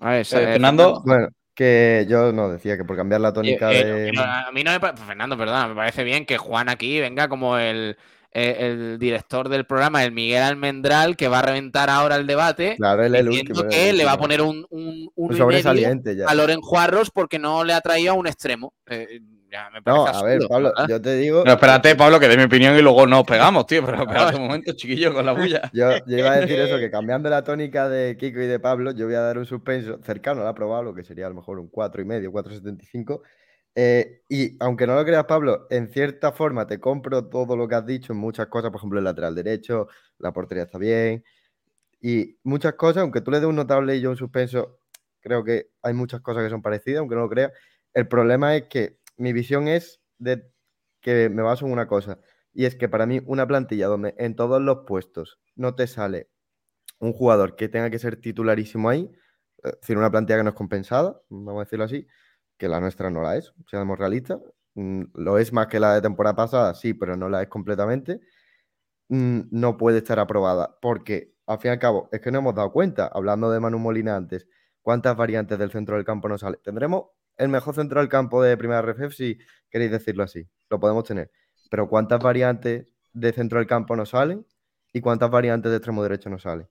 [0.00, 3.72] A ver, Eh, eh, Fernando, Bueno, que yo no decía que por cambiar la tónica
[3.72, 4.12] Eh, eh, de.
[4.12, 7.28] no, a mí no me parece, Fernando, perdona, me parece bien que Juan aquí venga
[7.28, 7.96] como el,
[8.32, 12.76] eh, el director del programa, el Miguel Almendral, que va a reventar ahora el debate,
[12.76, 13.68] Claro, él el último.
[13.68, 16.26] que le va a poner un, un, Un sobresaliente ya.
[16.26, 18.72] a Loren Juarros porque no le ha traído a un extremo.
[18.88, 19.20] Eh,
[19.50, 20.88] ya me parece No, a ver, Pablo, ¿verdad?
[20.88, 21.42] yo te digo.
[21.44, 23.84] no, espérate, Pablo, que dé mi opinión y luego nos pegamos, tío.
[23.84, 25.70] Pero espérate un momento, chiquillo, con la bulla.
[25.72, 28.92] Yo, yo iba a decir eso, que cambiando la tónica de Kiko y de Pablo,
[28.92, 31.58] yo voy a dar un suspenso cercano a la probable, que sería a lo mejor
[31.58, 33.22] un 4,5, 4,75.
[33.74, 37.74] Eh, y aunque no lo creas, Pablo, en cierta forma te compro todo lo que
[37.76, 41.24] has dicho en muchas cosas, por ejemplo, el lateral derecho, la portería está bien,
[42.00, 44.78] y muchas cosas, aunque tú le des un notable y yo un suspenso,
[45.20, 47.52] creo que hay muchas cosas que son parecidas, aunque no lo creas.
[47.92, 50.50] El problema es que mi visión es de
[51.02, 52.20] que me baso en una cosa,
[52.52, 56.30] y es que para mí una plantilla donde en todos los puestos no te sale
[57.00, 59.10] un jugador que tenga que ser titularísimo ahí,
[59.62, 62.06] es decir, una plantilla que no es compensada, vamos a decirlo así,
[62.58, 64.40] que la nuestra no la es, seamos realistas.
[64.74, 68.20] Mm, Lo es más que la de temporada pasada, sí, pero no la es completamente.
[69.08, 72.54] Mm, No puede estar aprobada, porque al fin y al cabo, es que no hemos
[72.54, 74.46] dado cuenta, hablando de Manu Molina antes,
[74.82, 76.58] cuántas variantes del centro del campo nos sale.
[76.62, 77.06] Tendremos
[77.40, 79.38] el mejor centro del campo de primera RFF, si
[79.70, 80.46] queréis decirlo así.
[80.68, 81.30] Lo podemos tener.
[81.70, 84.46] Pero ¿cuántas variantes de centro del campo nos salen?
[84.92, 86.68] ¿Y cuántas variantes de extremo derecho nos salen?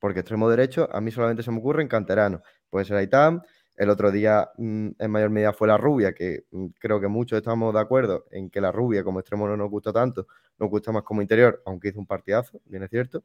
[0.00, 2.42] Porque extremo derecho a mí solamente se me ocurre en canterano.
[2.68, 3.42] Puede ser Aitam,
[3.76, 7.36] el otro día mm, en mayor medida fue la rubia, que mm, creo que muchos
[7.36, 10.26] estamos de acuerdo en que la rubia como extremo no nos gusta tanto,
[10.58, 13.22] nos gusta más como interior, aunque hizo un partidazo, bien es cierto.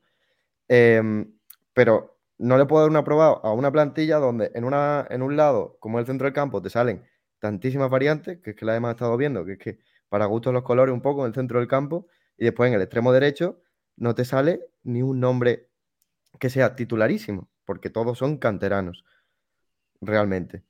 [0.68, 1.34] Em,
[1.74, 5.38] pero no le puedo dar un aprobado a una plantilla donde en, una, en un
[5.38, 7.04] lado, como el centro del campo, te salen
[7.40, 9.80] tantísimas variantes, que es que la hemos estado viendo, que es que
[10.10, 12.08] para gustos los colores un poco en el centro del campo,
[12.38, 13.62] y después en el extremo derecho
[13.96, 15.70] no te sale ni un nombre
[16.38, 19.06] que sea titularísimo, porque todos son canteranos,
[20.02, 20.64] realmente.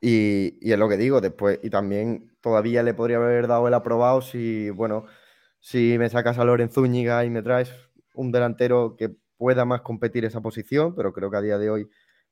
[0.00, 3.74] Y, y es lo que digo después, y también todavía le podría haber dado el
[3.74, 5.06] aprobado si, bueno,
[5.60, 7.72] si me sacas a Loren Zúñiga y me traes
[8.14, 11.90] un delantero que pueda más competir esa posición, pero creo que a día de hoy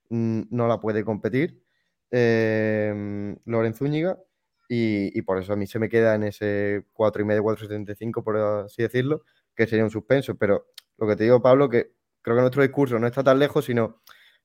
[0.08, 1.62] mm, no la puede competir.
[2.10, 4.18] Eh, Loren Zúñiga.
[4.66, 8.80] Y, y, por eso a mí se me queda en ese 4,5, 4,75, por así
[8.80, 9.24] decirlo,
[9.54, 10.36] que sería un suspenso.
[10.36, 13.66] Pero lo que te digo, Pablo, que creo que nuestro discurso no está tan lejos,
[13.66, 14.00] sino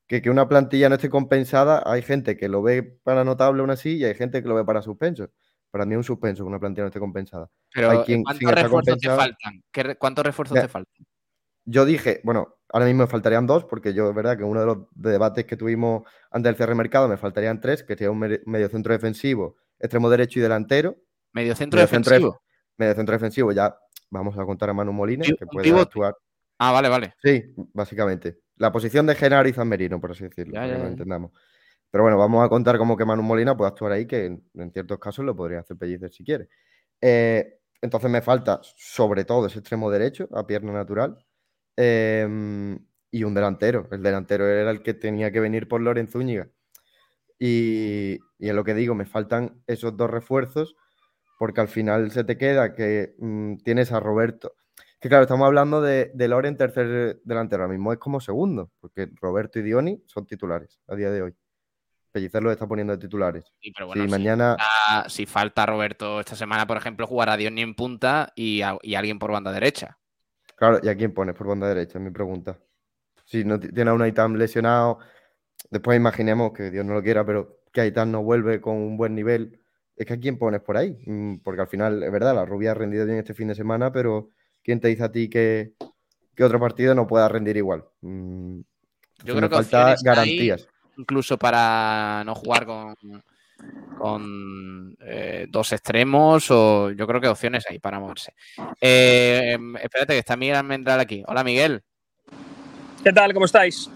[0.06, 3.70] que, que una plantilla no esté compensada, hay gente que lo ve para notable aún
[3.70, 5.30] así y hay gente que lo ve para suspenso.
[5.72, 7.50] Para mí es un suspenso que una plantilla no esté compensada.
[7.74, 9.64] Pero quien, ¿cuántos refuerzos te faltan?
[9.72, 11.06] ¿Qué, ¿Cuántos refuerzos te faltan?
[11.64, 14.66] Yo dije, bueno, ahora mismo me faltarían dos, porque yo, es verdad que uno de
[14.66, 18.20] los debates que tuvimos antes del cierre de mercado me faltarían tres, que sería un
[18.20, 20.96] me- medio centro defensivo, extremo derecho y delantero.
[21.34, 22.32] Medio centro Medio defensivo.
[22.32, 22.42] def-
[22.78, 23.78] medio centro defensivo, ya
[24.10, 26.16] vamos a contar a Manu Molina, que puede actuar.
[26.60, 27.14] Ah, vale, vale.
[27.24, 28.40] Sí, básicamente.
[28.56, 31.32] La posición de Genaro y Zamberino, por así decirlo, Ya, ya, que lo entendamos.
[31.92, 34.72] Pero bueno, vamos a contar como que Manu Molina puede actuar ahí, que en, en
[34.72, 36.50] ciertos casos lo podría hacer Pellicer si quiere.
[37.00, 41.24] Eh, entonces me falta sobre todo ese extremo derecho, a pierna natural,
[41.78, 42.78] eh,
[43.12, 43.88] y un delantero.
[43.92, 46.50] El delantero era el que tenía que venir por Loren Zúñiga.
[47.40, 50.76] Y, y es lo que digo, me faltan esos dos refuerzos,
[51.38, 54.54] porque al final se te queda que mm, tienes a Roberto.
[55.00, 59.08] Que claro, estamos hablando de, de Loren tercer delantero, ahora mismo es como segundo, porque
[59.22, 61.36] Roberto y Dioni son titulares a día de hoy.
[62.12, 63.46] Pellicer los está poniendo de titulares.
[63.62, 64.58] Sí, pero bueno, si si mañana.
[64.58, 68.80] falta- si falta Roberto esta semana, por ejemplo, jugar a Diony en punta y, a-
[68.82, 70.00] y alguien por banda derecha.
[70.58, 72.00] Claro, ¿y a quién pones por banda derecha?
[72.00, 72.60] Es mi pregunta.
[73.26, 75.00] Si no ti- tiene a un Aitam lesionado,
[75.72, 79.16] después imaginemos que Dios no lo quiera, pero que Aitam no vuelve con un buen
[79.16, 79.62] nivel.
[79.96, 82.72] Es que a quién pones por ahí, Mm, porque al final, es verdad, la rubia
[82.72, 84.32] ha rendido bien este fin de semana, pero
[84.64, 85.74] ¿quién te dice a ti que,
[86.36, 87.86] que otro partido no pueda rendir igual?
[88.02, 88.62] Mm,
[89.26, 90.68] Yo creo que falta garantías.
[90.98, 92.96] incluso para no jugar con,
[93.98, 98.34] con eh, dos extremos, o yo creo que opciones hay para moverse.
[98.80, 101.24] Eh, em, espérate, que está Miguel Almendral aquí.
[101.28, 101.84] Hola, Miguel.
[103.04, 103.34] ¿Qué tal?
[103.34, 103.90] ¿Cómo estáis?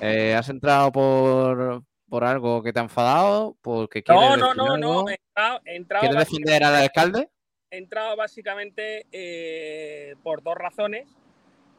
[0.00, 3.56] Eh, ¿Has entrado por, por algo que te ha enfadado?
[3.60, 4.76] ¿Porque No, quieres no, no, algo?
[4.78, 5.08] no.
[5.08, 7.28] He entrado, he entrado ¿Quieres defender al alcalde?
[7.70, 9.06] he entrado básicamente
[10.22, 11.08] por dos razones.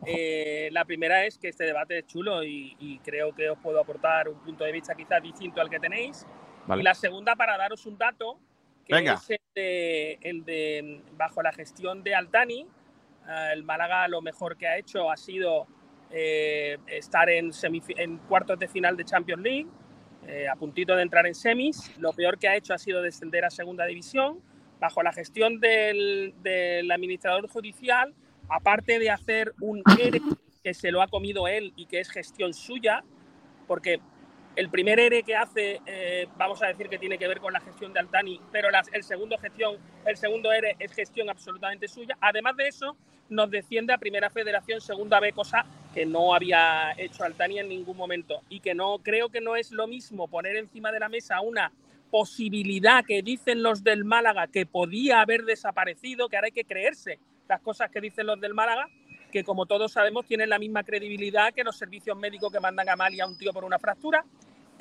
[0.05, 3.79] Eh, la primera es que este debate es chulo y, y creo que os puedo
[3.81, 6.25] aportar un punto de vista quizás distinto al que tenéis.
[6.69, 6.81] Vale.
[6.81, 8.39] Y la segunda para daros un dato,
[8.85, 9.15] que Venga.
[9.15, 14.55] es el de, el de, bajo la gestión de Altani, eh, el Málaga lo mejor
[14.55, 15.65] que ha hecho ha sido
[16.11, 17.49] eh, estar en,
[17.97, 19.67] en cuartos de final de Champions League,
[20.27, 21.91] eh, a puntito de entrar en semis.
[21.97, 24.39] Lo peor que ha hecho ha sido descender a segunda división.
[24.79, 28.13] Bajo la gestión del, del administrador judicial,
[28.47, 30.21] aparte de hacer un ERE
[30.63, 33.03] que se lo ha comido él y que es gestión suya,
[33.67, 34.01] porque
[34.55, 37.59] el primer ERE que hace, eh, vamos a decir que tiene que ver con la
[37.59, 42.17] gestión de Altani, pero el, segundo gestión, el segundo ERE es gestión absolutamente suya.
[42.19, 42.97] Además de eso,
[43.29, 47.95] nos desciende a Primera Federación, Segunda B, cosa que no había hecho Altani en ningún
[47.95, 51.41] momento y que no creo que no es lo mismo poner encima de la mesa
[51.41, 51.71] una
[52.09, 57.19] posibilidad que dicen los del Málaga que podía haber desaparecido, que ahora hay que creerse
[57.47, 58.87] las cosas que dicen los del Málaga,
[59.31, 62.95] que como todos sabemos tienen la misma credibilidad que los servicios médicos que mandan a
[62.95, 64.23] Mali a un tío por una fractura.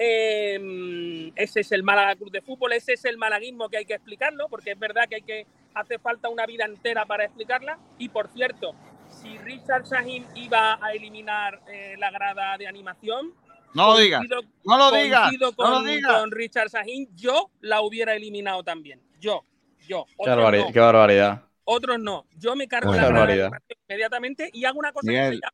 [0.00, 3.94] Eh, ese es el Málaga Club de Fútbol, ese es el malaguismo que hay que
[3.94, 7.78] explicarlo, porque es verdad que hay que hace falta una vida entera para explicarla.
[7.98, 8.74] Y por cierto,
[9.10, 13.32] si Richard Shaheen iba a eliminar eh, la grada de animación,
[13.74, 14.22] No lo digas,
[14.64, 16.12] no lo digas, no lo con, digas.
[16.20, 19.00] con Richard Shaheen, yo la hubiera eliminado también.
[19.20, 19.42] Yo,
[19.86, 20.04] yo.
[20.06, 20.72] Qué, Otros barbari- no.
[20.72, 21.42] qué barbaridad.
[21.70, 22.24] Otros no.
[22.38, 23.50] Yo me cargo la barbaridad.
[23.86, 25.52] inmediatamente y hago una cosa que se llama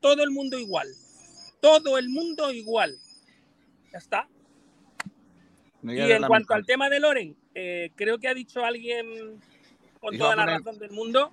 [0.00, 0.88] todo el mundo igual.
[1.60, 2.92] Todo el mundo igual.
[3.92, 4.28] Ya está.
[5.80, 6.56] Miguel y en cuanto mejor.
[6.56, 9.40] al tema de Loren, eh, creo que ha dicho alguien
[10.00, 11.30] con toda la razón del mundo.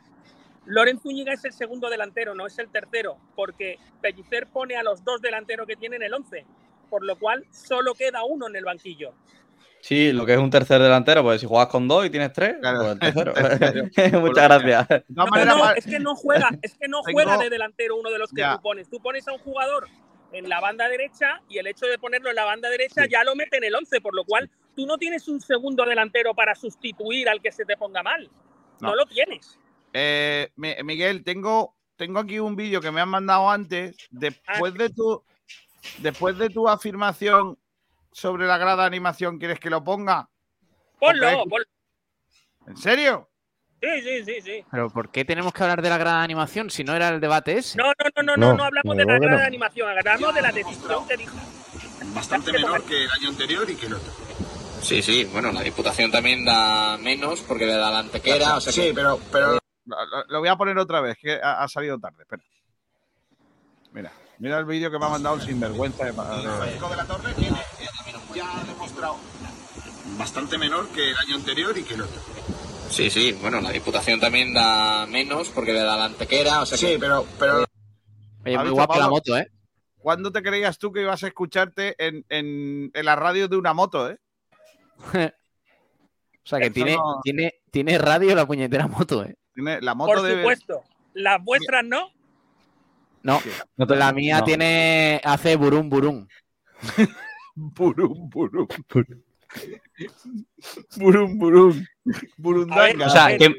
[0.66, 5.04] Loren Zúñiga es el segundo delantero, no es el tercero, porque Pellicer pone a los
[5.04, 6.46] dos delanteros que tiene en el 11,
[6.92, 9.16] por lo cual solo queda uno en el banquillo.
[9.82, 12.56] Sí, lo que es un tercer delantero, pues si juegas con dos y tienes tres,
[12.62, 13.34] pues el tercero.
[14.22, 15.04] Muchas gracias.
[15.10, 18.20] No, no, es que no juega, es que no juega Tengo- de delantero uno de
[18.20, 18.56] los que Ya.
[18.56, 18.90] tú pones.
[18.90, 19.88] Tú pones a un jugador
[20.34, 23.36] en la banda derecha y el hecho de ponerlo en la banda derecha ya lo
[23.36, 27.28] mete en el 11, por lo cual tú no tienes un segundo delantero para sustituir
[27.28, 28.30] al que se te ponga mal.
[28.80, 28.96] No, No.
[28.96, 29.58] lo tienes.
[29.94, 33.98] Eh, Mi- Miguel, tengo, tengo aquí un vídeo que me han mandado antes.
[34.10, 35.22] Después de tu,
[35.98, 37.58] después de tu afirmación
[38.12, 40.30] sobre la grada de animación, ¿quieres que lo ponga?
[41.00, 41.66] Ponlo, ponlo.
[42.68, 43.28] ¿En serio?
[43.82, 44.66] Sí, sí, sí, sí.
[44.70, 47.58] Pero ¿por qué tenemos que hablar de la gran animación si no era el debate
[47.58, 47.78] ese?
[47.80, 49.38] No, no, no, no, no, No, hablamos de la grada no.
[49.40, 51.36] de animación, hablamos de la decisión que dijo.
[52.14, 54.12] Bastante menor que el año anterior y que el otro.
[54.82, 58.58] Sí, sí, bueno, la Diputación también da menos porque le da la antequera.
[58.58, 59.58] O sea sí, que- pero, pero
[60.28, 62.22] lo, voy a poner otra vez, que ha, ha salido tarde.
[62.24, 62.44] Espera.
[63.94, 67.34] Mira, mira el vídeo que me ha mandado el sinvergüenza de, de- de la Torre
[67.34, 67.58] tiene,
[68.36, 69.18] ya ha demostrado
[70.18, 72.22] bastante menor que el año anterior y que el otro.
[72.90, 76.62] Sí, sí, bueno, la Diputación también da menos porque le da la antequera.
[76.62, 77.66] O sea Sí, que- pero, pero
[78.46, 79.48] Oye, ¿Has muy guapa la moto, ¿eh?
[80.00, 83.74] ¿Cuándo te creías tú que ibas a escucharte en, en- en la radio de una
[83.74, 84.18] moto, eh?
[86.44, 89.36] O sea que Eso tiene, no- tiene, tiene radio la puñetera moto, ¿eh?
[89.54, 90.82] Tiene la moto Por supuesto.
[91.14, 92.10] Las vuestras no.
[93.24, 93.40] No,
[93.78, 94.44] la mía no.
[94.46, 95.22] tiene.
[95.24, 96.28] hace burum burum.
[97.56, 98.68] Burum, burum.
[100.98, 101.86] Burum, burum.
[102.38, 103.08] Burundanga.
[103.08, 103.54] O sea, que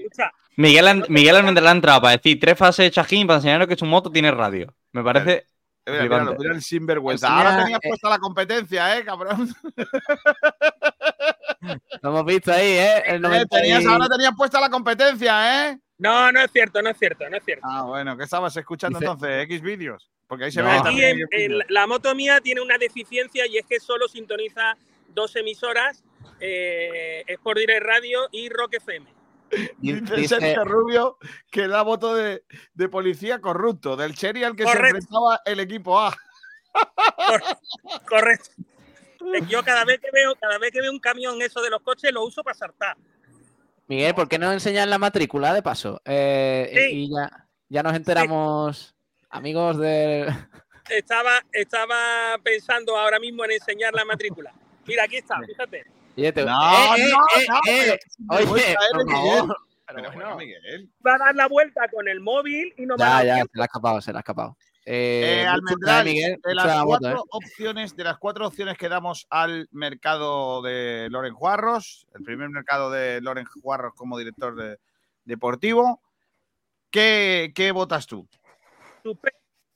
[0.57, 3.85] Miguel, Miguel Almendral ha entrado para decir tres fases de Chajín para enseñarnos que su
[3.87, 4.73] moto tiene radio.
[4.93, 5.47] Me parece.
[5.87, 7.29] Mira, míralo, mira el sinvergüenza.
[7.37, 9.53] Ahora tenías eh, puesta la competencia, ¿eh, cabrón?
[12.03, 13.03] Lo hemos visto ahí, ¿eh?
[13.07, 15.79] El Eh, 90 tenías, y- ahora tenías puesta la competencia, ¿eh?
[15.99, 17.67] No, no es cierto, no es cierto, no es cierto.
[17.69, 19.43] Ah, bueno, ¿qué estabas escuchando Dice- entonces?
[19.45, 20.09] ¿X vídeos?
[20.33, 20.71] Porque ahí se No.
[20.71, 24.79] ve Aquí en- la moto mía tiene una deficiencia y es que solo sintoniza
[25.09, 26.03] dos emisoras,
[26.41, 29.13] eh, Sport Direct Radio y Rock FM.
[29.77, 31.19] Dice, dice- Sergio Rubio
[31.51, 36.01] que la moto de, de policía corrupto, del Cherry al que se enfrentaba el equipo
[36.01, 36.17] A.
[38.09, 38.49] Correcto.
[39.51, 42.11] Yo cada vez que veo, cada vez que veo un camión eso de los coches
[42.11, 42.97] lo uso para saltar.
[43.87, 46.01] Miguel, ¿por qué no enseñan la matrícula de paso?
[46.07, 46.97] Eh, Sí.
[47.05, 48.95] Y ya, ya nos enteramos,
[49.33, 50.29] amigos del.
[50.89, 54.53] Estaba, estaba pensando ahora mismo en enseñar la matrícula.
[54.87, 55.85] Mira, aquí está, fíjate.
[56.15, 57.99] Te- No, eh, eh, no, eh, no, eh,
[58.29, 58.77] pero Oye,
[59.47, 59.57] por.
[59.95, 60.89] Pero bueno, Miguel.
[61.07, 63.43] Va a dar la vuelta con el móvil y no va a Ya, dar ya,
[63.45, 64.57] se le ha escapado, se le ha escapado.
[64.85, 67.23] Eh, Eh, Almendral, Miguel, de las la cuatro ¿eh?
[67.31, 72.91] opciones, de las cuatro opciones que damos al mercado de Loren Juarros, el primer mercado
[72.91, 74.79] de Loren Juarros como director de-
[75.25, 76.01] deportivo,
[76.91, 78.27] ¿qué, qué votas tú?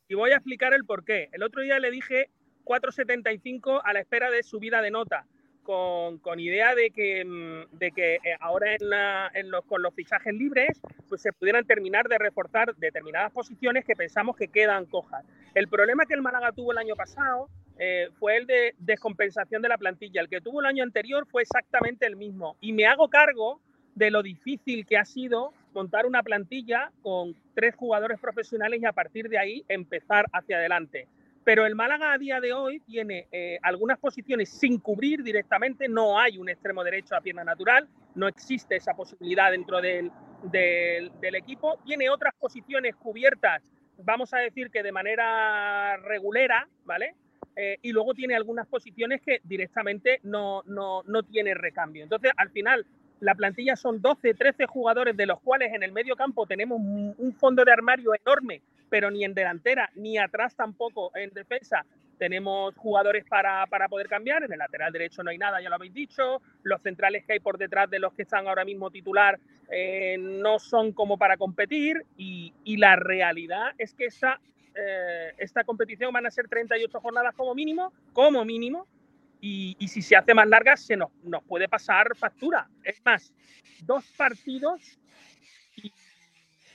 [0.08, 1.28] Y voy a explicar el por qué.
[1.32, 2.30] El otro día le dije
[2.64, 5.26] 4.75 a la espera de subida de nota,
[5.62, 9.82] con, con idea de que, mm, de que eh, ahora en la- en los, con
[9.82, 14.86] los fichajes libres pues se pudieran terminar de reforzar determinadas posiciones que pensamos que quedan
[14.86, 15.24] cojas.
[15.54, 17.48] El problema que el Málaga tuvo el año pasado
[17.78, 20.20] eh, fue el de descompensación de la plantilla.
[20.20, 22.56] El que tuvo el año anterior fue exactamente el mismo.
[22.60, 23.60] Y me hago cargo
[23.96, 28.92] de lo difícil que ha sido montar una plantilla con tres jugadores profesionales y a
[28.92, 31.08] partir de ahí empezar hacia adelante.
[31.44, 36.18] Pero el Málaga a día de hoy tiene eh, algunas posiciones sin cubrir directamente, no
[36.18, 40.10] hay un extremo derecho a pierna natural, no existe esa posibilidad dentro del,
[40.42, 43.62] del- equipo, tiene otras posiciones cubiertas,
[43.98, 47.14] vamos a decir que de manera regulera, ¿vale?
[47.54, 52.02] Eh, y luego tiene algunas posiciones que directamente no, no, no tiene recambio.
[52.02, 52.84] Entonces, al final,
[53.20, 57.34] la plantilla son 12, 13 jugadores, de los cuales en el medio campo tenemos un
[57.38, 61.84] fondo de armario enorme, pero ni en delantera ni atrás tampoco en defensa
[62.16, 64.42] tenemos jugadores para, para poder cambiar.
[64.42, 66.40] En el lateral derecho no hay nada, ya lo habéis dicho.
[66.62, 69.38] Los centrales que hay por detrás de los que están ahora mismo titular
[69.70, 72.04] eh, no son como para competir.
[72.16, 74.40] Y, la realidad es que esta,
[74.74, 78.86] eh, esta competición van a ser 38 jornadas como mínimo, como mínimo.
[79.40, 82.68] Y, y si se hace más larga, se nos, nos puede pasar factura.
[82.82, 83.32] Es más,
[83.82, 84.98] dos partidos
[85.76, 85.92] y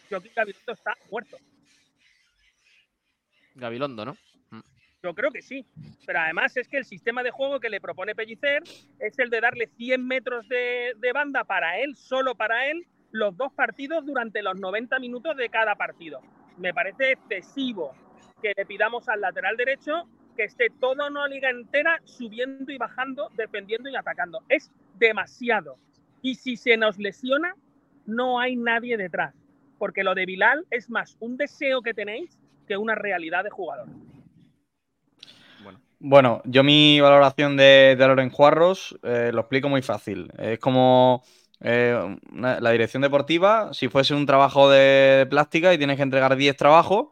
[0.09, 1.37] Joaquín Gabilondo está muerto.
[3.55, 4.17] Gabilondo, ¿no?
[5.03, 5.65] Yo creo que sí.
[6.05, 8.63] Pero además es que el sistema de juego que le propone Pellicer
[8.99, 13.35] es el de darle 100 metros de, de banda para él, solo para él, los
[13.35, 16.21] dos partidos durante los 90 minutos de cada partido.
[16.57, 17.95] Me parece excesivo
[18.41, 20.07] que le pidamos al lateral derecho
[20.41, 24.41] que esté toda una liga entera subiendo y bajando, defendiendo y atacando.
[24.49, 25.77] Es demasiado.
[26.23, 27.55] Y si se nos lesiona,
[28.07, 29.35] no hay nadie detrás.
[29.77, 33.87] Porque lo de Bilal es más un deseo que tenéis que una realidad de jugador.
[35.99, 40.31] Bueno, yo mi valoración de, de Loren Juarros eh, lo explico muy fácil.
[40.37, 41.23] Es como
[41.59, 41.95] eh,
[42.31, 46.57] una- la dirección deportiva, si fuese un trabajo de plástica y tienes que entregar 10
[46.57, 47.07] trabajos,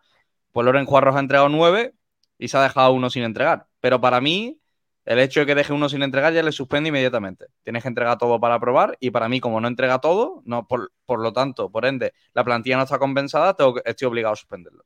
[0.51, 1.93] pues Loren Juarros ha entregado 9
[2.39, 3.67] y se ha dejado uno sin entregar.
[3.79, 4.59] Pero para mí,
[5.05, 7.47] el hecho de que deje uno sin entregar ya le suspende inmediatamente.
[7.63, 10.91] Tienes que entregar todo para probar y para mí, como no entrega todo, no, por,
[11.05, 14.85] por lo tanto, por ende, la plantilla no está compensada, tengo estoy obligado a suspenderlo.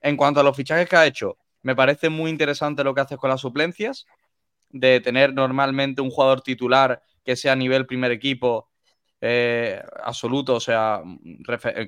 [0.00, 3.18] En cuanto a los fichajes que ha hecho, me parece muy interesante lo que haces
[3.18, 4.06] con las suplencias,
[4.70, 8.67] de tener normalmente un jugador titular que sea a nivel primer equipo
[9.20, 11.02] eh, absoluto, o sea,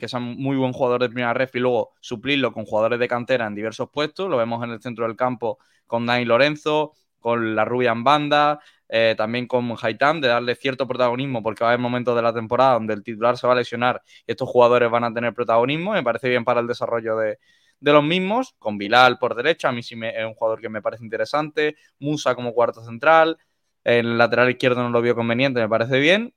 [0.00, 3.46] que sea muy buen jugador de primera ref y luego suplirlo con jugadores de cantera
[3.46, 4.28] en diversos puestos.
[4.28, 8.60] Lo vemos en el centro del campo con Dani Lorenzo, con la rubia en banda,
[8.88, 12.32] eh, también con Haitam, de darle cierto protagonismo, porque va a haber momentos de la
[12.32, 15.92] temporada donde el titular se va a lesionar y estos jugadores van a tener protagonismo.
[15.92, 17.38] Me parece bien para el desarrollo de,
[17.80, 20.82] los mismos, con Bilal por derecha, a mí sí me, es un jugador que me
[20.82, 23.38] parece interesante, Musa como cuarto central,
[23.84, 26.34] el lateral izquierdo no lo veo conveniente, me parece bien.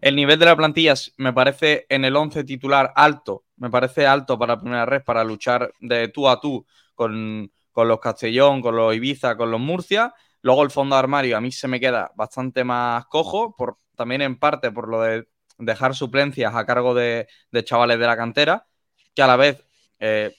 [0.00, 4.38] El nivel de la plantilla me parece en el 11 titular alto, me parece alto
[4.38, 8.76] para la primera red, para luchar de tú a tú con, con los Castellón, con
[8.76, 10.14] los Ibiza, con los Murcia.
[10.42, 14.22] Luego el fondo de armario a mí se me queda bastante más cojo, por, también
[14.22, 15.26] en parte por lo de
[15.58, 18.66] dejar suplencias a cargo de, de chavales de la cantera,
[19.14, 19.64] que a la vez
[19.98, 20.34] eh,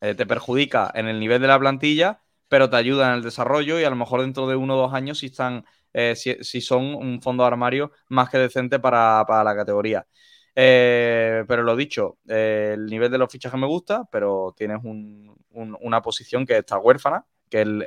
[0.00, 3.80] eh, te perjudica en el nivel de la plantilla, pero te ayuda en el desarrollo
[3.80, 6.94] y a lo mejor dentro de uno o dos años si están, eh, si, son
[6.94, 10.06] un fondo armario más que decente para, para la categoría.
[10.54, 15.36] Eh, pero lo dicho, eh, el nivel de los fichajes me gusta, pero tienes un-
[15.50, 17.82] un- una posición que está huérfana, que el,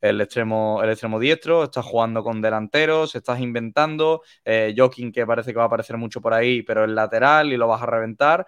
[0.00, 4.22] el extremo, el extremo diestro, estás jugando con delanteros, estás inventando,
[4.76, 7.66] Joking que parece que va a aparecer mucho por ahí, pero es lateral y lo
[7.68, 8.46] vas a reventar.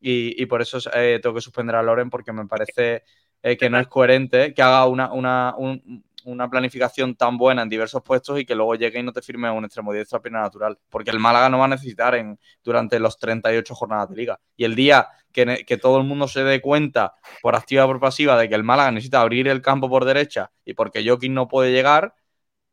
[0.00, 0.78] Y, por eso
[1.22, 3.04] tengo que suspender a Loren porque me parece
[3.42, 8.02] que no es coherente que haga una, una, un- una planificación tan buena en diversos
[8.02, 10.78] puestos y que luego llegue y no te firme un extremo diestro a pierna natural.
[10.88, 14.40] Porque el Málaga no va a necesitar en, durante los 38 jornadas de liga.
[14.56, 18.00] Y el día que, que todo el mundo se dé cuenta, por activa o por
[18.00, 21.48] pasiva, de que el Málaga necesita abrir el campo por derecha y porque Joaquín no
[21.48, 22.14] puede llegar,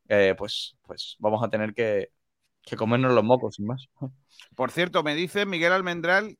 [0.09, 2.11] eh, pues, pues vamos a tener que,
[2.63, 3.87] que comernos los mocos, sin más.
[4.55, 6.37] Por cierto, me dice Miguel Almendral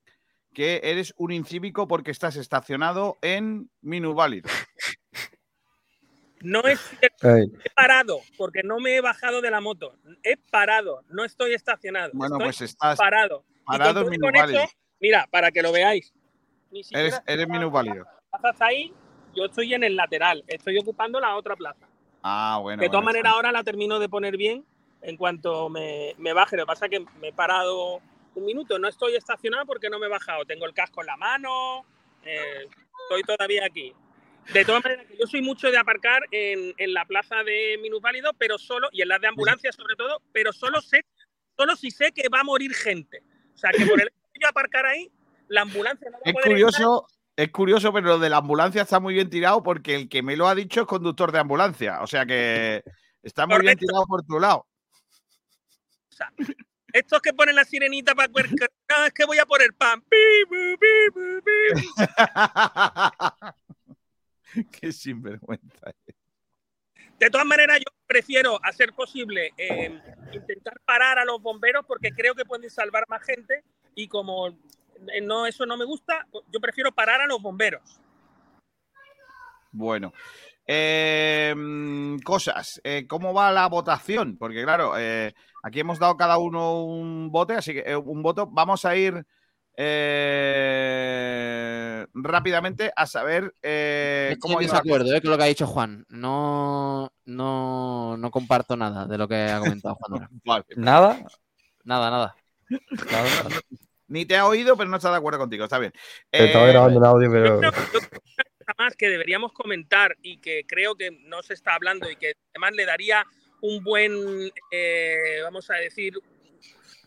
[0.54, 4.50] que eres un incívico porque estás estacionado en Minusválido.
[6.42, 6.80] No es.
[7.02, 9.96] He parado porque no me he bajado de la moto.
[10.24, 12.12] He parado, no estoy estacionado.
[12.14, 13.44] Bueno, estoy pues estás parado.
[13.66, 14.62] Parado en minusválido.
[15.00, 16.14] mira, para que lo veáis.
[16.92, 18.06] Eres, eres minusválido.
[18.60, 18.94] ahí,
[19.36, 21.88] yo estoy en el lateral, estoy ocupando la otra plaza.
[22.24, 22.82] Ah, bueno.
[22.82, 24.66] de todas bueno, maneras, ahora la termino de poner bien
[25.02, 26.58] en cuanto me, me baje.
[26.58, 28.02] Lo que pasa es que me he parado
[28.36, 30.46] un minuto, no estoy estacionado porque no me he bajado.
[30.46, 31.86] Tengo el casco en la mano,
[32.24, 32.68] eh,
[33.04, 33.94] estoy todavía aquí.
[34.54, 38.58] De todas maneras, yo soy mucho de aparcar en, en la plaza de minusválido, pero
[38.58, 41.06] solo, y en las de ambulancia sobre todo, pero solo sé,
[41.56, 43.22] solo si sé que va a morir gente.
[43.54, 45.12] O sea, que por el hecho de yo aparcar ahí,
[45.50, 48.82] la ambulancia no va a Es poder curioso, es curioso, pero lo de la ambulancia
[48.82, 52.02] está muy bien tirado porque el que me lo ha dicho es conductor de ambulancia.
[52.02, 52.84] O sea que
[53.22, 54.66] está muy bien tirado por tu lado.
[56.94, 60.04] Estos que ponen la sirenita para cuercar, no, es que voy a poner pan.
[64.72, 65.94] Qué sinvergüenza.
[67.20, 70.00] De todas maneras, yo prefiero, a ser posible, eh,
[70.32, 73.64] intentar parar a los bomberos porque creo que pueden salvar más gente
[73.96, 78.00] y como eh, no eso no me gusta, yo prefiero parar a los bomberos.
[79.72, 80.14] Bueno.
[80.70, 81.56] Eh,
[82.24, 82.82] cosas.
[82.84, 84.38] Eh, ¿Cómo va la votación?
[84.38, 84.94] Porque, claro,
[85.64, 88.48] aquí hemos dado cada uno un voto, así que un voto.
[88.48, 89.26] Vamos a ir
[89.78, 95.44] eh, rápidamente a saber eh, Estoy cómo en ido la desacuerdo eh, con lo que
[95.44, 96.06] ha dicho Juan.
[96.10, 100.14] No, no, no comparto nada de lo que ha comentado Juan.
[100.14, 100.30] ahora.
[100.46, 100.66] Vale.
[100.76, 101.20] ¿Nada?
[101.84, 102.36] Nada, nada.
[104.08, 105.64] Ni te ha oído, pero no está de acuerdo contigo.
[105.64, 105.94] Está bien.
[106.32, 107.62] Estaba Eh, grabando un audio, pero.
[107.62, 112.34] Nada más que deberíamos comentar y que creo que no se está hablando y que
[112.54, 113.26] además le daría
[113.62, 116.14] un buen, eh, vamos a decir,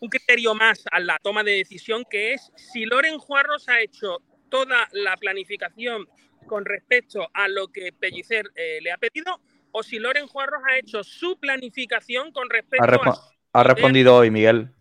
[0.01, 4.17] un criterio más a la toma de decisión, que es si Loren Juarros ha hecho
[4.49, 6.07] toda la planificación
[6.47, 9.39] con respecto a lo que Pellicer eh, le ha pedido
[9.71, 13.13] o si Loren Juarros ha hecho su planificación con respecto Ha, respo-
[13.53, 13.59] a...
[13.59, 14.73] ha respondido hoy, Miguel.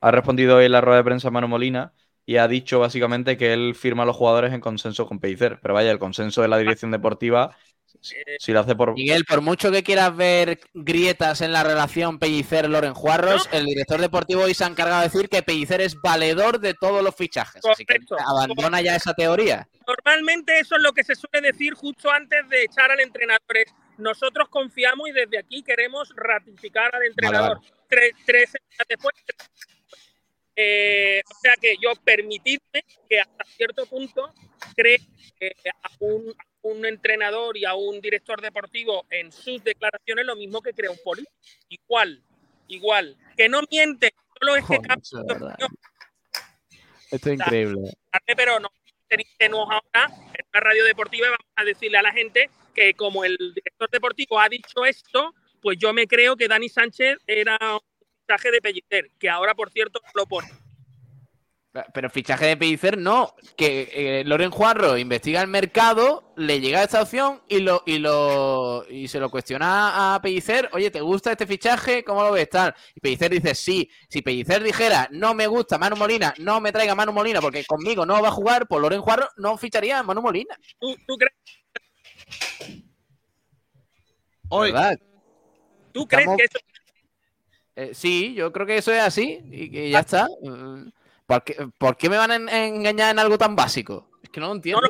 [0.00, 1.94] Ha respondido hoy en la rueda de prensa Manu Molina
[2.26, 5.60] y ha dicho básicamente que él firma a los jugadores en consenso con Pellicer.
[5.62, 7.56] Pero vaya, el consenso de la dirección deportiva
[8.38, 8.92] Si lo hace por.
[8.92, 14.42] Miguel, por mucho que quieras ver grietas en la relación Pellicer-Loren Juarros, el director deportivo
[14.42, 17.64] hoy se ha encargado de decir que Pellicer es valedor de todos los fichajes.
[17.64, 19.66] Así que abandona ya esa teoría.
[19.86, 23.42] Normalmente eso es lo que se suele decir justo antes de echar al entrenador.
[23.96, 27.60] Nosotros confiamos y desde aquí queremos ratificar al entrenador.
[27.88, 29.14] Tres, tres semanas después.
[30.56, 34.32] Eh, o sea que yo permitidme que hasta cierto punto
[34.76, 35.00] cree
[35.40, 35.52] eh,
[35.82, 35.88] a
[36.64, 40.98] un, entrenador y a un director deportivo en sus declaraciones lo mismo que crea un
[41.04, 41.32] político.
[41.68, 42.22] Igual,
[42.68, 43.16] igual.
[43.36, 45.56] Que no miente, solo es que cambia.
[47.10, 47.92] Esto es increíble.
[48.36, 48.70] pero no
[49.08, 52.94] ser ingenuos ahora en una radio deportiva y vamos a decirle a la gente que
[52.94, 57.56] como el director deportivo ha dicho esto, pues yo me creo que Dani Sánchez era
[57.60, 57.80] un
[58.20, 60.48] fichaje de Pellicer, que ahora por cierto lo pone.
[61.92, 67.02] Pero fichaje de Pellicer no, que eh, Loren Juarro investiga el mercado, le llega esta
[67.02, 71.48] opción y lo y lo y se lo cuestiona a Pellicer, oye, ¿te gusta este
[71.48, 72.04] fichaje?
[72.04, 72.48] ¿Cómo lo ves?
[72.48, 72.72] Tal.
[72.94, 73.90] Y Pellicer dice, sí.
[74.08, 78.06] Si Pellicer dijera, no me gusta Manu Molina, no me traiga Manu Molina porque conmigo
[78.06, 80.56] no va a jugar, pues Loren Juarro no ficharía a Manu Molina.
[80.78, 81.34] ¿Tú, tú crees,
[84.48, 84.98] Hoy, ¿Verdad?
[85.92, 86.58] tú crees Estamos- que eso
[87.76, 90.28] Eh, sí, yo creo que eso es así y que ya está.
[90.42, 90.90] Mm,
[91.26, 94.10] ¿Por qué, por qué me van a en- engañar en algo tan básico?
[94.22, 94.80] Es que no lo entiendo.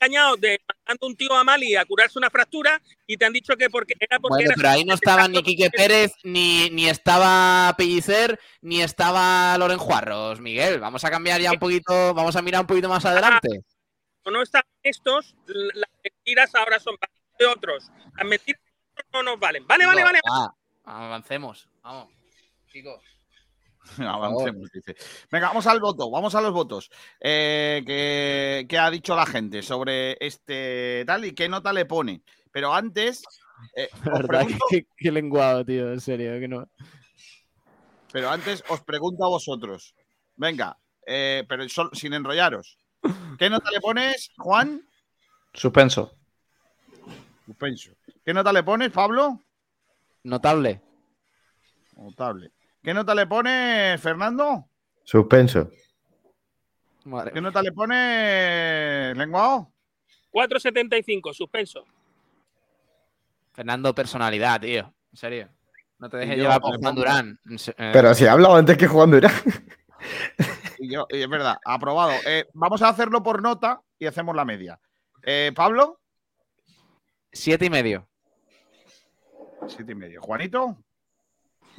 [0.00, 3.56] engañado de mandando un tío a Mali a curarse una fractura y te han dicho
[3.56, 6.88] que porque era porque Bueno, era pero ahí no estaban ni Quique Pérez, ni, ni
[6.88, 10.80] estaba Pellicer, ni estaba Loren Juarros, Miguel.
[10.80, 13.48] Vamos a cambiar ya un poquito, vamos a mirar un poquito más adelante.
[14.26, 16.96] no están estos, las mentiras ahora son
[17.38, 17.90] de otros.
[18.16, 18.60] Las mentiras
[19.12, 19.66] no nos valen.
[19.66, 20.20] Vale, vale, No, vale.
[20.30, 20.54] va,
[20.84, 22.12] avancemos, vamos.
[22.70, 23.02] Chicos.
[23.98, 24.96] Avancemos, dice.
[25.30, 26.90] Venga, vamos al voto, vamos a los votos.
[27.20, 32.22] Eh, ¿qué, qué ha dicho la gente sobre este tal y qué nota le pone?
[32.52, 33.22] Pero antes,
[33.74, 36.68] eh, os verdad, pregunto- qué, qué lenguado, tío, en serio, que no.
[38.12, 39.94] pero antes os pregunto a vosotros.
[40.36, 40.76] Venga,
[41.06, 42.78] eh, pero sol- sin enrollaros.
[43.38, 44.82] ¿Qué nota le pones, Juan?
[45.52, 46.12] Suspenso.
[47.44, 47.92] Suspenso.
[48.24, 49.42] ¿Qué nota le pones, Pablo?
[50.24, 50.82] Notable.
[51.96, 52.50] Notable.
[52.86, 54.68] ¿Qué nota le pones, Fernando?
[55.02, 55.68] Suspenso.
[57.34, 59.72] ¿Qué nota le pones, Lenguao?
[60.32, 61.84] 4.75, suspenso.
[63.50, 64.94] Fernando, personalidad, tío.
[65.10, 65.48] En serio.
[65.98, 67.40] No te dejes llevar por Juan Durán.
[67.76, 69.32] Eh, Pero si he hablado antes que Juan Durán.
[70.78, 72.12] Y yo, y es verdad, aprobado.
[72.24, 74.78] Eh, vamos a hacerlo por nota y hacemos la media.
[75.24, 75.98] Eh, Pablo,
[77.32, 78.08] Siete y medio.
[79.66, 80.20] siete y medio.
[80.22, 80.78] Juanito,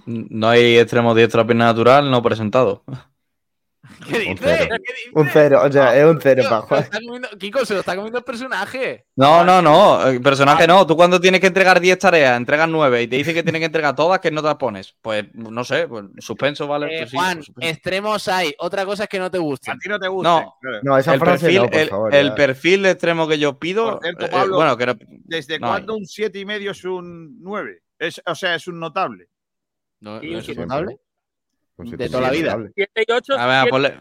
[0.05, 2.83] No hay extremo diestro a pierna natural, no presentado.
[4.09, 4.39] ¿Qué Un dices?
[4.43, 4.75] cero.
[4.85, 5.11] ¿Qué dices?
[5.13, 6.89] Un cero, o sea, es un cero para Se lo Juan.
[7.05, 9.05] comiendo- Kiko, se lo está comiendo el personaje.
[9.15, 10.05] No, no, no.
[10.07, 10.85] El personaje no.
[10.85, 13.65] Tú cuando tienes que entregar 10 tareas, entregas 9 y te dice que tienes que
[13.65, 14.95] entregar todas, ¿qué notas pones?
[15.01, 16.87] Pues no sé, pues suspenso, ¿vale?
[16.87, 17.69] Eh, Pues sí, Juan, suspenso.
[17.73, 18.53] extremos hay.
[18.59, 19.73] Otra cosa es que no te gusten.
[19.73, 20.29] a ti no te gusta.
[20.29, 20.53] No,
[20.83, 22.15] No, esa el frase perfil, no, por el, favor.
[22.15, 22.35] el ya.
[22.35, 23.91] perfil de extremo que yo pido.
[23.93, 24.95] Por cierto, eh, bueno, que no-
[25.25, 25.71] ¿Desde no hay.
[25.71, 27.81] cuándo un siete y medio es un nueve?
[27.97, 29.29] Es, o sea, es un notable.
[29.99, 30.99] ¿No, no es notable?
[31.77, 32.51] De toda la vida.
[32.51, 32.71] notable.
[32.75, 33.99] 7 y 8, A ver, ponle,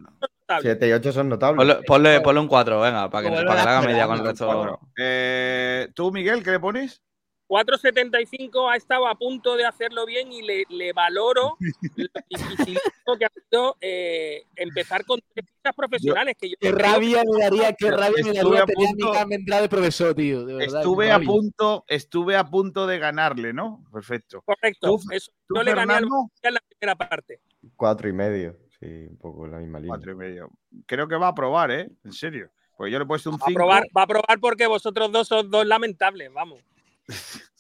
[0.61, 1.57] Siete y ocho son notables.
[1.59, 4.25] ponle, ponle- ponle un 4, venga, para que, para que haga la media con el
[4.25, 4.81] resto.
[4.97, 7.03] Eh, ¿Tú, Miguel, qué le pones?
[7.49, 11.57] 4.75 ha estado a punto de hacerlo bien y le, le valoro
[11.97, 15.47] lo dificilísimo que ha sido eh, empezar con tres
[15.77, 16.37] profesionales.
[16.41, 19.69] Que yo Qué rabia me daría, qué rabia me daría a tener punto- Andrade de
[19.69, 20.45] profesor, tío.
[20.45, 23.85] De verdad, Estuve a punto, estuve a punto de ganarle, ¿no?
[23.93, 24.43] Perfecto.
[24.43, 24.89] Correcto.
[24.89, 26.05] ¿Tú, eso, tú, yo le gané al
[26.43, 27.41] en la primera parte.
[27.77, 28.57] Cuatro y medio.
[28.81, 29.95] Sí, un poco en la misma línea.
[29.95, 30.51] Cuatro y medio.
[30.87, 31.89] Creo que va a probar, ¿eh?
[32.05, 32.51] En serio.
[32.77, 33.57] Pues yo le he puesto un Va a 5.
[33.59, 36.61] probar, va a probar porque vosotros dos sois dos lamentables, vamos.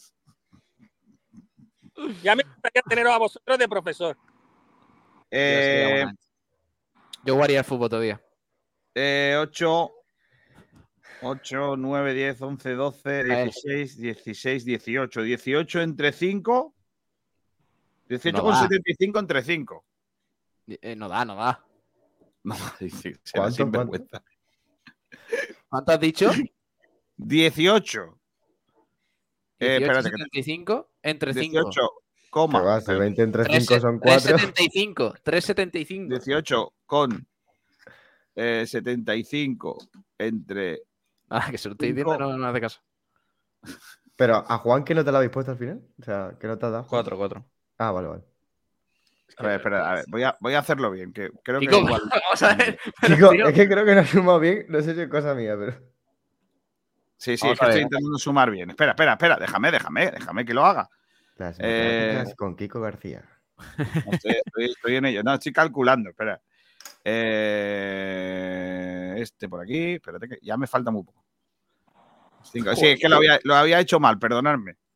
[2.23, 4.16] Ya me gustaría teneros a vosotros de profesor.
[5.31, 6.05] Eh,
[7.24, 8.23] Yo jugaría al fútbol todavía.
[8.94, 9.90] 8,
[11.23, 15.23] 8, 9, 10, 11, 12, 16, 16, 18.
[15.23, 16.74] 18 entre 5.
[18.09, 18.60] 18 No con da.
[18.60, 19.85] 75 entre 5.
[20.68, 21.64] Eh, no da, no da.
[22.44, 22.55] No,
[23.35, 24.23] ¿Cuánto, sinvergüenza.
[25.68, 26.31] ¿Cuánto has dicho?
[27.16, 28.15] 18.
[29.58, 31.50] Eh, 18, espérate, que 75 entre 5.
[31.52, 31.70] 18,
[32.14, 32.60] Que coma.
[32.62, 34.20] va, si 20 entre 5 son 4.
[34.36, 35.14] 375.
[35.22, 36.08] 375.
[36.14, 37.26] 18 con
[38.34, 39.78] eh, 75
[40.18, 40.82] entre.
[41.30, 42.80] Ah, que se lo estoy diciendo, no, no hace caso.
[44.16, 45.82] Pero a Juan, ¿qué nota le habéis puesto al final?
[46.00, 46.82] O sea, ¿qué nota da?
[46.84, 47.44] 4, 4.
[47.78, 48.22] Ah, vale, vale.
[49.38, 51.78] A ver, espera, a ver, voy a, voy a hacerlo bien, que creo Kiko, que
[51.78, 52.02] igual.
[52.10, 52.78] vamos a ver.
[53.06, 54.66] Chico, es que creo que no ha sumado bien.
[54.68, 55.76] No sé si es cosa mía, pero.
[57.18, 58.70] Sí, sí, Vamos es que estoy intentando sumar bien.
[58.70, 60.88] Espera, espera, espera, déjame, déjame, déjame que lo haga.
[61.36, 63.22] Las Eh, con Kiko García.
[63.56, 63.64] No,
[64.12, 65.22] estoy, estoy- estoy en ello.
[65.22, 66.40] No, estoy calculando, espera.
[67.56, 71.24] Eh, este por aquí, espérate que ya me falta muy poco.
[72.43, 72.74] Cinco.
[72.76, 74.76] Sí, es que lo había, lo había hecho mal, perdonadme.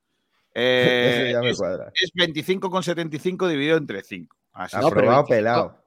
[0.53, 1.93] Eh, Ese ya me es, cuadra.
[1.95, 4.37] es 25,75 dividido entre 5.
[4.55, 4.77] Así.
[4.77, 5.81] Aprobado pelado.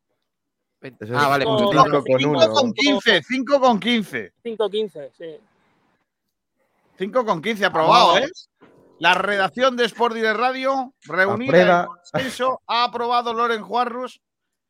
[0.82, 2.50] Eso Ah, vale, un con- cinco con 5 uno.
[2.50, 4.32] con 15, 5 con 15.
[4.42, 5.36] 5-15, sí.
[6.98, 8.18] 5 con 15 aprobado.
[8.18, 8.28] ¿eh?
[9.00, 14.22] La redacción de Sport Direct Radio, reunida consenso, ha aprobado Loren Juarros.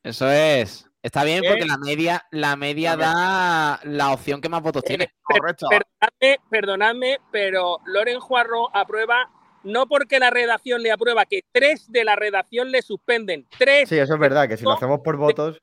[0.02, 0.88] Eso es.
[1.02, 1.50] Está bien ¿Qué?
[1.50, 5.14] porque la media, la media da la opción que más votos tiene.
[5.22, 5.68] Correcto.
[5.70, 9.30] Perdonadme, perdonadme, pero Loren Juarro aprueba
[9.64, 13.48] no porque la redacción le aprueba, que tres de la redacción le suspenden.
[13.58, 15.58] Tres, Sí, eso es verdad, que si lo hacemos por votos.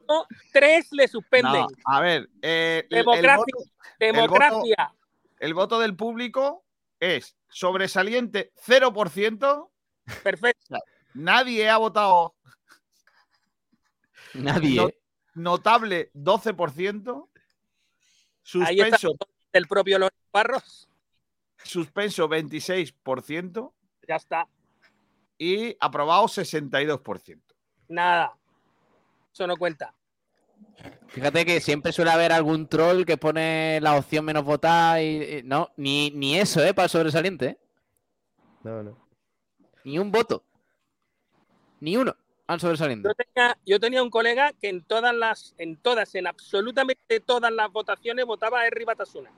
[0.53, 1.63] tres le suspenden.
[1.63, 3.37] No, a ver, eh, el- el Democracia.
[3.37, 4.95] voto- Democracia.
[5.41, 6.65] El voto del público
[7.01, 9.71] es sobresaliente 0%.
[10.23, 10.79] Perfecto.
[11.15, 12.37] Nadie ha votado.
[14.35, 14.77] Nadie.
[14.77, 14.91] No-
[15.35, 17.29] notable 12%.
[18.67, 19.13] Ahí está Suspenso,
[19.53, 20.89] el propio Loren Juarros.
[21.63, 23.73] suspenso 26%.
[24.09, 24.49] Ya está.
[25.39, 27.41] Y aprobado 62%.
[27.89, 28.37] Nada.
[29.33, 29.95] Eso no cuenta.
[31.09, 35.43] Fíjate que siempre suele haber algún troll que pone la opción menos votada y, y-
[35.43, 36.73] no, ni, ni eso, ¿eh?
[36.73, 37.59] Para el sobresaliente, ¿eh?
[38.63, 38.97] No, no.
[39.85, 40.45] Ni un voto.
[41.81, 42.15] Ni uno
[42.47, 43.09] al sobresaliente.
[43.09, 47.53] Yo tenía, yo tenía un colega que en todas las, en todas, en absolutamente todas
[47.53, 49.31] las votaciones votaba a Herri Batasuna.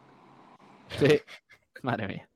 [0.98, 1.20] Sí.
[1.82, 2.28] Madre mía.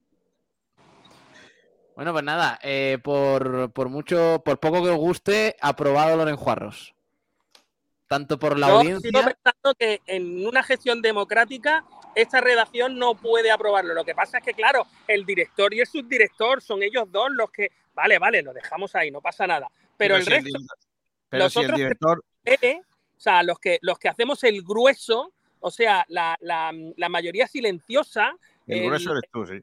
[1.94, 6.94] Bueno, pues nada, eh, por, por mucho, por poco que os guste, aprobado Loren Juarros.
[8.08, 9.10] Tanto por la Yo audiencia.
[9.10, 11.84] sigo pensando que en una gestión democrática
[12.14, 13.94] esta redacción no puede aprobarlo.
[13.94, 17.50] Lo que pasa es que, claro, el director y el subdirector son ellos dos los
[17.50, 17.70] que.
[17.94, 19.68] Vale, vale, lo dejamos ahí, no pasa nada.
[19.96, 20.58] Pero, el si el resto,
[21.28, 22.24] pero los si el otros director.
[22.44, 22.80] eh,
[23.16, 27.46] o sea, los que, los que hacemos el grueso, o sea, la, la- la mayoría
[27.48, 28.36] silenciosa.
[28.66, 29.60] El el- grueso eres tú, sí.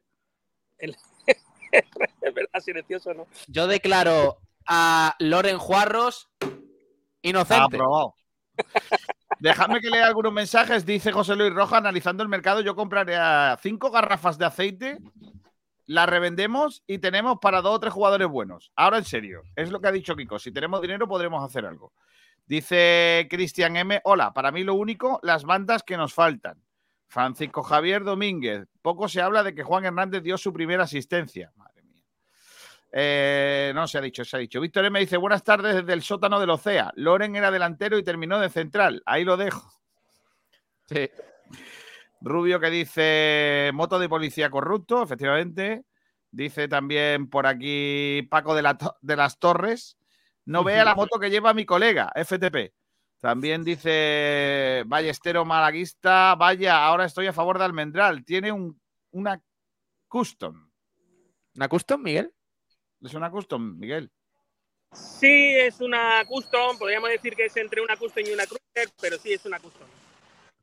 [0.78, 0.96] el-
[1.72, 3.26] es verdad, silencioso, ¿no?
[3.46, 6.28] Yo declaro a Loren Juarros
[7.22, 7.76] inocente.
[7.76, 8.14] Aprobado.
[9.40, 10.86] Dejadme que lea algunos mensajes.
[10.86, 14.98] Dice José Luis Roja, analizando el mercado, yo compraría cinco garrafas de aceite,
[15.86, 18.72] las revendemos y tenemos para dos o tres jugadores buenos.
[18.76, 20.38] Ahora en serio, es lo que ha dicho Kiko.
[20.38, 21.92] Si tenemos dinero podremos hacer algo.
[22.46, 24.00] Dice Cristian M.
[24.04, 26.62] Hola, para mí lo único, las bandas que nos faltan.
[27.06, 28.66] Francisco Javier Domínguez.
[28.82, 31.52] Poco se habla de que Juan Hernández dio su primera asistencia.
[32.96, 34.60] Eh, no se ha dicho, se ha dicho.
[34.60, 35.00] Víctor M.
[35.00, 36.92] dice: Buenas tardes desde el sótano del Ocea.
[36.94, 39.02] Loren era delantero y terminó de central.
[39.04, 39.68] Ahí lo dejo.
[40.86, 41.10] Sí.
[42.20, 45.84] Rubio que dice moto de policía corrupto, efectivamente.
[46.30, 49.98] Dice también por aquí Paco de, la de las Torres.
[50.44, 52.74] No vea la moto que lleva mi colega, FTP.
[53.18, 56.36] También dice Ballestero Malaguista.
[56.36, 58.24] Vaya, ahora estoy a favor de Almendral.
[58.24, 58.80] Tiene un,
[59.10, 59.42] una
[60.06, 60.70] custom.
[61.56, 62.32] ¿Una custom, Miguel?
[63.04, 64.10] Es una custom, Miguel.
[64.92, 69.18] Sí, es una custom, podríamos decir que es entre una custom y una cruiser, pero
[69.18, 69.86] sí es una custom.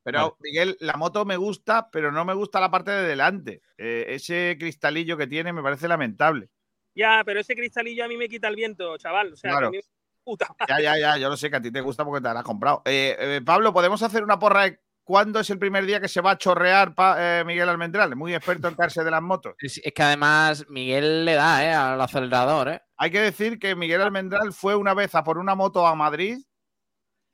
[0.04, 3.62] Pero, Miguel, la moto me gusta, pero no me gusta la parte de delante.
[3.78, 6.48] Eh, ese cristalillo que tiene me parece lamentable.
[6.94, 9.34] Ya, pero ese cristalillo a mí me quita el viento, chaval.
[9.34, 9.70] O sea, Claro.
[9.70, 9.86] que a mí-
[10.24, 10.54] puta.
[10.68, 12.44] Ya, ya, ya, yo lo sé que a ti te gusta porque te la has
[12.44, 12.82] comprado.
[12.84, 16.20] Eh, eh, Pablo, ¿podemos hacer una porra de cuándo es el primer día que se
[16.20, 18.14] va a chorrear pa- eh, Miguel Almendral?
[18.16, 19.54] Muy experto en caerse de las motos.
[19.58, 21.72] Es, es que además Miguel le da, ¿eh?
[21.72, 22.82] Al acelerador, ¿eh?
[22.96, 26.38] Hay que decir que Miguel Almendral fue una vez a por una moto a Madrid,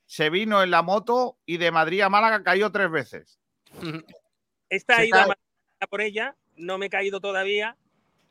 [0.07, 3.39] se vino en la moto y de Madrid a Málaga cayó tres veces.
[4.71, 5.19] Esta Se ido
[5.81, 7.77] a por ella, no me he caído todavía,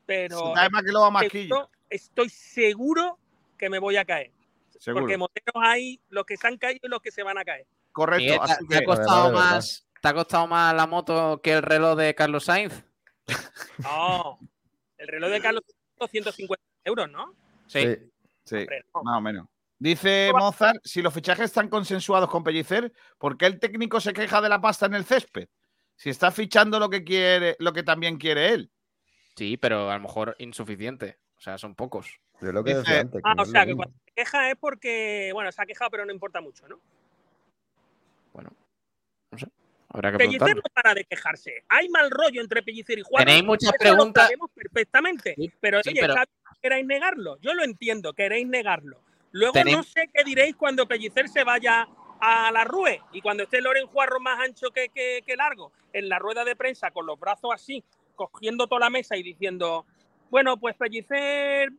[0.05, 0.37] pero.
[0.37, 1.55] Se cae más que lo va masquillo.
[1.55, 3.17] seguro- Estoy seguro
[3.57, 4.31] que me voy a caer.
[4.77, 5.03] Seguro.
[5.03, 7.65] Porque moteros hay los que se han caído y los que se van a caer.
[7.97, 8.23] Correcto.
[8.25, 11.63] Miguel, ¿te, así te ha costado más, ¿Te ha costado más la moto que el
[11.63, 12.83] reloj de Carlos Sainz?
[13.79, 14.37] No,
[14.99, 15.63] el reloj de Carlos
[16.11, 17.33] 150 euros, ¿no?
[17.65, 17.97] Sí.
[18.43, 18.67] Sí,
[19.03, 19.47] más o menos.
[19.79, 24.41] Dice Mozart, si los fichajes están consensuados con Pellicer, ¿por qué el técnico se queja
[24.41, 25.49] de la pasta en el césped?
[25.95, 28.71] Si está fichando lo que quiere, lo que también quiere él.
[29.35, 31.17] Sí, pero a lo mejor insuficiente.
[31.35, 32.19] O sea, son pocos.
[32.41, 33.23] Yo lo que Dice- decía antes.
[33.23, 35.89] que Ah, no o sea, que cuando se queja es porque, bueno, se ha quejado,
[35.89, 36.79] pero no importa mucho, ¿no?
[39.89, 41.63] Habrá que Pellicer no para de quejarse.
[41.69, 43.25] Hay mal rollo entre Pellicer y Juan.
[43.25, 44.23] Tenéis muchas Eso preguntas.
[44.23, 45.35] Lo sabemos perfectamente.
[45.61, 46.15] pero sí, oye, pero-
[46.61, 47.37] queréis negarlo.
[47.41, 48.99] Yo lo entiendo, queréis negarlo.
[49.31, 51.87] Luego Tenéis- no sé qué diréis cuando Pellicer se vaya
[52.19, 56.09] a la RUE y cuando esté Loren Juarro más ancho que, que- que largo en
[56.09, 57.83] la rueda de prensa con los brazos así,
[58.15, 59.85] cogiendo toda la mesa y diciendo,
[60.29, 61.69] bueno, pues Pellicer,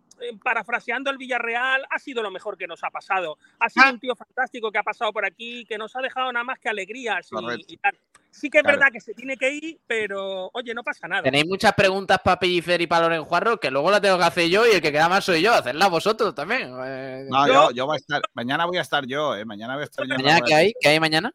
[0.42, 3.38] parafraseando el Villarreal, ha sido lo mejor que nos ha pasado.
[3.58, 6.44] Ha sido un tío fantástico que ha pasado por aquí, que nos ha dejado nada
[6.44, 7.98] más que alegrías y- y tal.
[8.30, 8.78] Sí que es Claro.
[8.78, 11.22] verdad que se tiene que ir, pero oye, no pasa nada.
[11.22, 14.48] Tenéis muchas preguntas para Pellicer y para Loren Juarro, que luego las tengo que hacer
[14.48, 15.52] yo y el que queda más soy yo.
[15.54, 16.70] Hacedlas vosotros también.
[16.84, 18.22] Eh, No, yo, yo voy a estar.
[18.34, 19.44] Mañana voy a estar yo, ¿eh?
[19.44, 20.14] Mañana voy a estar yo.
[20.14, 20.72] ¿Mañana qué hay?
[20.80, 21.32] ¿Qué hay mañana?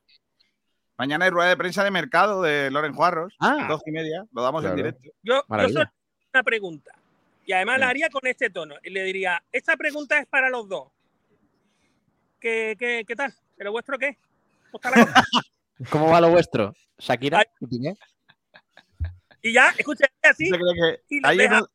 [0.97, 3.33] Mañana hay rueda de prensa de mercado de Loren Juarros.
[3.39, 3.65] Ah.
[3.67, 4.23] Dos y media.
[4.31, 5.09] Lo damos en directo.
[5.23, 5.85] Yo, yo solo
[6.33, 6.91] una pregunta.
[7.45, 8.75] Y además la haría con este tono.
[8.83, 10.89] Y le diría, esta pregunta es para los dos.
[12.39, 13.33] ¿Qué, qué, qué tal?
[13.57, 14.17] ¿Pero vuestro qué?
[15.89, 16.73] ¿Cómo va lo vuestro?
[16.97, 17.45] ¿Shakira?
[19.41, 20.45] ¿Y ya, escucha, así.
[20.45, 21.57] ¿Usted cree que y les hay, deja.
[21.57, 21.67] uno,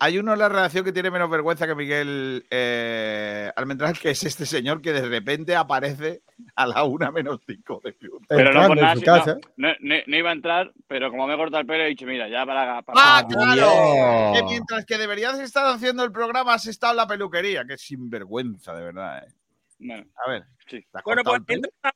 [0.00, 4.24] hay uno en la redacción que tiene menos vergüenza que Miguel eh, Almendral, que es
[4.24, 6.22] este señor que de repente aparece
[6.56, 7.94] a la una menos cinco de.
[8.28, 9.38] Pero no por nada, casa.
[9.56, 11.88] no, no, no- no iba a entrar, pero como me he cortado el pelo he
[11.88, 12.82] dicho, mira, ya para...
[12.82, 14.32] para ¡Ah, para- claro!
[14.34, 17.64] Que mientras que deberías estar haciendo el programa, has estado en la peluquería.
[17.64, 19.24] Que sinvergüenza, de verdad.
[19.26, 19.32] ¿eh?
[19.78, 20.44] Bueno, A ver.
[20.66, 20.80] sí.
[20.80, 21.40] ¿te has Bueno, pues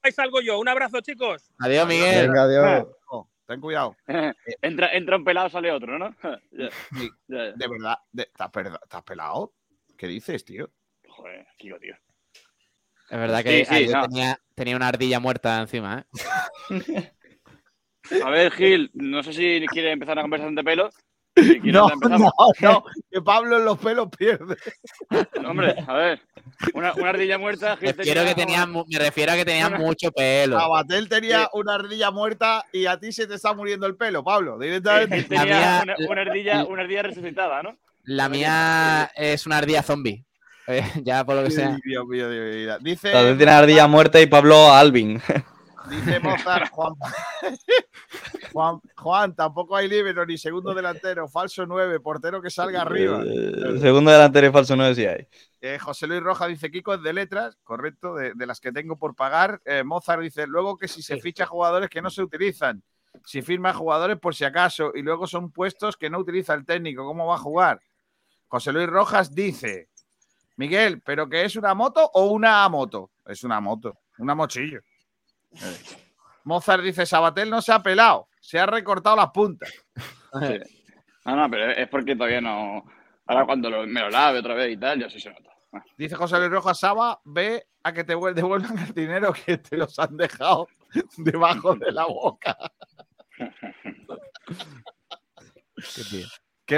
[0.04, 0.58] y salgo yo.
[0.58, 1.50] Un abrazo, chicos.
[1.60, 2.28] Adiós, Miguel.
[2.28, 2.86] Venga, adiós.
[3.10, 3.96] Oh, ten cuidado.
[4.62, 6.14] entra, entra un pelado, sale otro, ¿no?
[6.52, 7.52] Ya, Sí, ya, ya.
[7.52, 9.54] De verdad, de- ¿estás perda- estás pelado?
[9.96, 10.70] ¿Qué dices, tío?
[11.08, 11.96] Joder, tío, tío.
[13.10, 14.02] Es verdad que Sí, sí, ayer no.
[14.08, 16.04] tenía, tenía una ardilla muerta encima,
[16.70, 17.12] ¿eh?
[18.24, 20.90] A ver, Gil, no sé si quiere empezar una conversación de pelo.
[21.36, 22.18] Si No, no,
[22.60, 24.56] no, que Pablo en los pelos pierde.
[25.46, 26.20] Hombre, a ver,
[26.74, 27.76] una, una ardilla muerta.
[27.76, 30.58] Gil que tenía, me refiero a que tenía mucho pelo.
[30.58, 34.58] Abatel tenía una ardilla muerta y a ti se te está muriendo el pelo, Pablo.
[34.58, 35.16] Directamente.
[35.16, 37.78] Gil tenía mía- una, una ardilla, una ardilla resucitada, ¿no?
[38.04, 40.24] La mía es una ardilla zombie.
[40.68, 41.74] Eh, ya por lo que sea.
[41.74, 42.78] Ay, Dios mío, Dios mío.
[42.80, 45.20] Dice, tiene ardilla muerta y Pablo Alvin.
[45.88, 46.92] dice Mozart, Juan,
[48.52, 53.22] Juan, Juan, tampoco hay libero ni segundo delantero, falso 9, portero que salga arriba.
[53.24, 55.26] Eh, Segundo delantero y falso 9 sí hay.
[55.62, 58.98] Eh, José Luis Roja dice Kiko es de letras, correcto, de, de las que tengo
[58.98, 59.60] por pagar.
[59.64, 62.82] Eh, Mozart dice luego que si se ficha jugadores que no se utilizan,
[63.24, 67.06] si firma jugadores por si acaso y luego son puestos que no utiliza el técnico,
[67.06, 67.80] ¿cómo va a jugar?
[68.46, 69.87] José Luis Rojas dice
[70.58, 73.12] Miguel, ¿pero que es una moto o una moto?
[73.24, 74.80] Es una moto, una mochillo.
[75.52, 75.78] Eh.
[76.44, 79.72] Mozart dice Sabatel no se ha pelado, se ha recortado las puntas.
[79.94, 80.58] Sí.
[81.24, 82.84] No, no, pero es porque todavía no.
[83.26, 85.50] Ahora cuando lo- me lo lave otra vez y tal, ya sí se nota.
[85.96, 89.76] Dice José Luis Rojas, Saba, ve a que te vuel- devuelvan el dinero que te
[89.76, 90.66] los han dejado
[91.18, 92.56] debajo de la boca.
[95.76, 96.02] Qué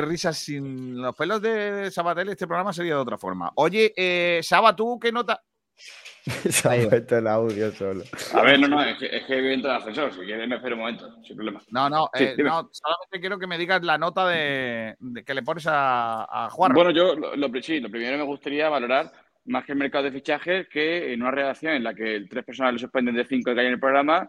[0.01, 3.51] risas sin los pelos de Sabatel, este programa sería de otra forma.
[3.57, 5.43] Oye, eh, Saba, ¿tú qué nota?
[6.51, 8.05] Se ha puesto el audio solo.
[8.35, 10.13] A ver, no, no, es que, es que voy a entrar al ascensor.
[10.13, 11.61] Si quieres, me espero un momento, sin problema.
[11.71, 15.35] No, no, Sí, eh, no, solamente quiero que me digas la nota de, de que
[15.35, 16.73] le pones a, a Juan.
[16.75, 19.11] Bueno, yo lo, lo- sí, lo primero me gustaría valorar
[19.47, 22.75] más que el mercado de fichajes que en una redacción en la que tres personas
[22.75, 24.29] le suspenden de cinco que hay en el programa,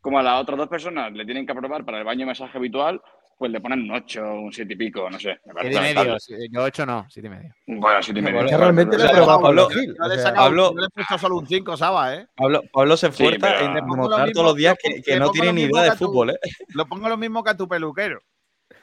[0.00, 2.58] como a las otras dos personas le tienen que aprobar para el baño de mensaje
[2.58, 3.00] habitual,
[3.38, 5.38] pues le ponen un 8, un 7 y pico, no sé.
[5.46, 6.18] Me parece Siete y medio.
[6.18, 7.54] sí, Yo ocho no, siete y medio.
[7.68, 8.46] Bueno, siete y medio.
[8.46, 9.68] Que realmente le he Pablo-.
[9.70, 12.26] Yo le he sacado- solo un 5, Saba, ¿eh?
[12.34, 15.18] Pablo, Pablo se Sí, esfuerza pero- en demostrar lo todos los días que, pongo- que
[15.20, 16.38] no tiene lo ni mismo idea que de a tu- fútbol, ¿eh?
[16.74, 18.18] Lo pongo lo mismo que a tu peluquero.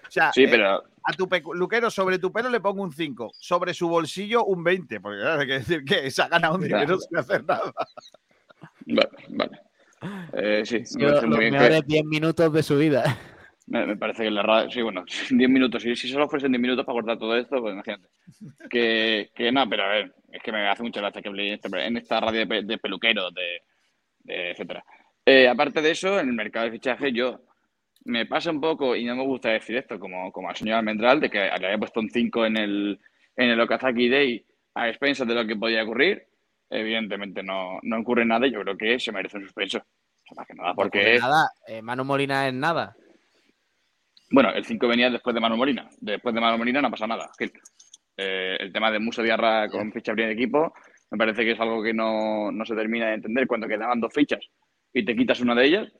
[0.08, 3.32] O sea, Sí, eh, pero a tu peluquero sobre tu pelo le pongo un 5,
[3.38, 6.62] sobre su bolsillo un 20, porque claro, hay que decir que se ha ganado un
[6.62, 7.74] dinero sin hacer nada.
[8.86, 9.60] Vale, vale.
[10.34, 11.54] Eh, sí, me los bien.
[11.54, 13.18] mejores que- 10 minutos de su vida.
[13.68, 14.70] Me, me parece que la radio.
[14.70, 15.82] Sí, bueno, 10 minutos.
[15.82, 18.08] Si, si solo fuesen 10 minutos para cortar todo esto, pues imagínate.
[18.70, 22.20] Que, que no, pero a ver, es que me hace mucha gracia que en esta,
[22.20, 23.62] radio de, de peluqueros, de,
[24.20, 24.84] de etcétera.
[25.26, 27.42] Eh, aparte de eso, en el mercado de fichaje, yo
[28.06, 31.20] me pasa un poco, y no me gusta decir esto, como, como al señor Almendral,
[31.20, 33.00] de que le había puesto un 5 en el,
[33.36, 36.28] en el Okazaki Day a expensas de lo que podía ocurrir.
[36.70, 39.80] Evidentemente no, no ocurre nada y yo creo que se merece un suspenso.
[39.80, 39.82] O
[40.28, 42.96] sea, más que nada, porque nada, eh, Manu Molina es nada.
[44.36, 45.88] Bueno, el 5 venía después de Manu Molina.
[46.02, 47.30] Después de Manu Molina no pasa nada.
[47.40, 47.54] Gil.
[48.18, 50.74] Eh, el tema de Muso Diarra con ficha de equipo
[51.12, 54.14] me parece que es algo que no, no se termina de entender cuando quedaban dos
[54.14, 54.46] fichas
[54.92, 55.94] y te quitas una de ellas.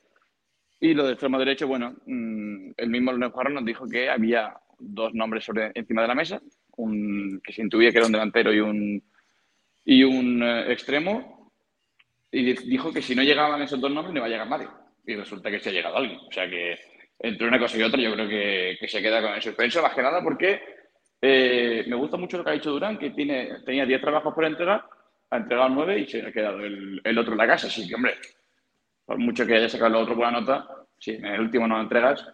[0.80, 4.52] Y lo de extremo derecho, bueno, mm, el mismo Lunes Juarro nos dijo que había
[4.78, 6.38] dos nombres sobre, encima de la mesa,
[6.76, 9.02] un, que se intuía que era un delantero y un,
[9.86, 11.50] y un eh, extremo,
[12.30, 14.68] y di- dijo que si no llegaban esos dos nombres no iba a llegar nadie.
[15.06, 16.18] Y resulta que se ha llegado alguien.
[16.28, 16.76] O sea que
[17.18, 19.94] entre una cosa y otra yo creo que, que se queda con el suspenso, más
[19.94, 20.60] que nada porque
[21.20, 24.44] eh, me gusta mucho lo que ha dicho Durán, que tiene, tenía 10 trabajos por
[24.44, 24.84] entregar,
[25.30, 27.66] ha entregado 9 y se ha quedado el, el otro en la casa.
[27.68, 28.14] Así que, hombre,
[29.04, 30.68] por mucho que haya sacado el otro buena nota,
[30.98, 32.24] si en el último no lo entregas,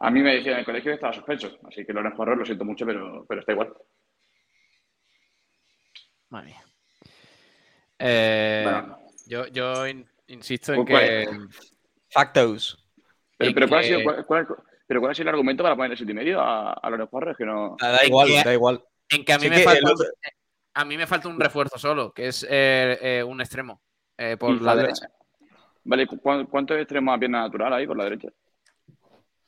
[0.00, 2.44] A mí me decían en el colegio que estaba sospecho, así que Loren Juarro lo
[2.44, 3.72] siento mucho, pero, pero está igual.
[6.28, 6.62] Madre mía.
[7.98, 8.98] Eh, Bueno.
[9.26, 11.26] yo, yo in- insisto en ¿Cuál- que.
[12.10, 12.78] Factos.
[13.38, 14.46] Pero, pero, ¿cuál ha sido, cuál- cuál-
[14.86, 17.06] pero ¿cuál ha sido el argumento para poner el siete y medio a, a Loren
[17.06, 17.30] Juarro?
[17.30, 17.76] Es que no...
[17.80, 18.84] Da igual, que- da igual.
[19.10, 20.06] En que a mí, Sí me, que falta, otro-
[20.74, 23.80] a mí me falta un refuerzo solo, que es eh, eh, un extremo
[24.18, 25.08] eh, por Y la derecha.
[25.84, 26.20] Vale, ¿cu-
[26.50, 28.28] ¿cuánto extremo a pierna natural hay por la derecha?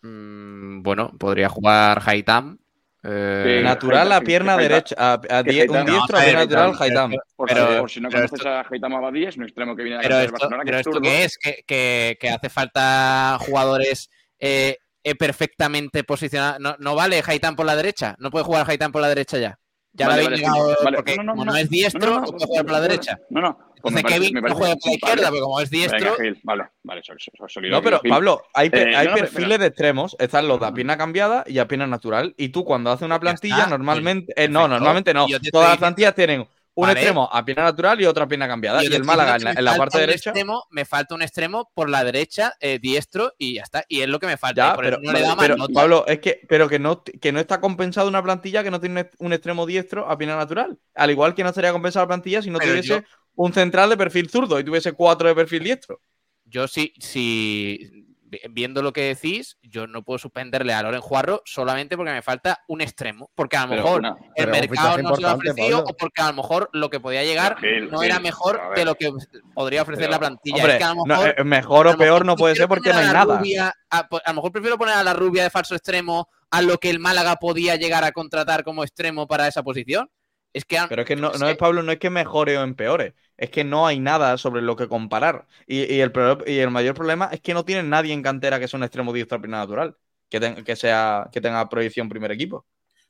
[0.03, 2.59] Mm, bueno, podría jugar Haitam.
[3.03, 4.95] Eh, Sí, Natural a Haitama- pierna que Haitama- derecha.
[4.99, 7.13] A, a que die- un Haitama- diestro no, a pierna natural, pero- Haitam.
[7.37, 9.97] Por, Pero- si, por si no conoces a Haitama Abadí, es un extremo que viene
[9.99, 11.39] de Pero la esto, Barcelona, que pero es esto qué es?
[11.39, 16.61] Que, que- que hace falta jugadores eh, eh, perfectamente posicionados.
[16.61, 18.15] No, no vale Haitán por la derecha.
[18.19, 19.59] No puede jugar Haitán por la derecha ya.
[19.93, 20.97] Ya Vale, lo habéis vale, llegado, vale.
[20.99, 22.81] porque No, no, como no, no, es diestro, no, no, no, puede jugar por la
[22.81, 23.19] derecha.
[23.29, 23.59] No, no.
[23.83, 25.27] Pues Entonces parece- Kevin no juega por la izquierda, vale.
[25.31, 26.17] porque como es diestro.
[26.45, 27.03] Vale, vale,
[27.49, 28.11] solidario, No, pero Gil.
[28.11, 30.17] Pablo, hay, pe- Eh, hay pero- perfiles de extremos.
[30.21, 32.35] Están los de a pierna cambiada y a pierna natural.
[32.37, 34.33] Y tú, cuando haces una plantilla, está, normalmente.
[34.37, 35.27] eh, no, normalmente no.
[35.27, 37.01] Todas estoy las plantillas tienen un Vale.
[37.01, 38.83] extremo a pierna natural y otro a pierna cambiada.
[38.83, 40.31] Y el Málaga en la, en la parte derecha.
[40.33, 43.85] extremo- me falta un extremo por la derecha, eh, diestro, y ya está.
[43.89, 44.69] Y es lo que me falta.
[44.69, 45.73] Ya, por pero, eso no le da más pero, nota.
[45.75, 49.11] Pablo, es que, pero que no, que no está compensado una plantilla que no tiene
[49.19, 50.79] un extremo diestro a pierna natural.
[50.95, 53.03] Al igual que no estaría compensada la plantilla si no Pero tuviese yo-
[53.35, 56.01] un central de perfil zurdo y tuviese cuatro de perfil diestro.
[56.45, 58.10] Yo sí, si vi-
[58.51, 62.61] viendo lo que decís, yo no puedo suspenderle a Loren Juarro solamente porque me falta
[62.69, 63.31] un extremo.
[63.35, 65.85] Porque a lo Pero mejor una- el mercado no se lo ha ofrecido Pablo.
[65.91, 68.85] o porque a lo mejor lo que podía llegar Gil, no Gil, era mejor de
[68.85, 69.11] lo que
[69.55, 70.57] podría ofrecer Pero, la plantilla.
[70.57, 71.05] Hombre, Es que a lo no,
[71.45, 73.39] mejor, eh, o peor no puede ser porque no hay nada.
[73.39, 76.79] rubia- a, a lo mejor prefiero poner a la rubia de falso extremo a lo
[76.79, 80.11] que el Málaga podía llegar a contratar como extremo para esa posición.
[80.53, 82.59] Es que Pero es que no, es no que- es Pablo, no es que mejore
[82.59, 85.47] o empeore, es que no hay nada sobre lo que comparar.
[85.67, 86.13] Y, y el,
[86.47, 89.13] y el mayor problema es que no tienen nadie en cantera que sea un extremo
[89.13, 89.97] diestro natural,
[90.29, 92.67] que, ten- que, sea, que tenga proyección primer equipo.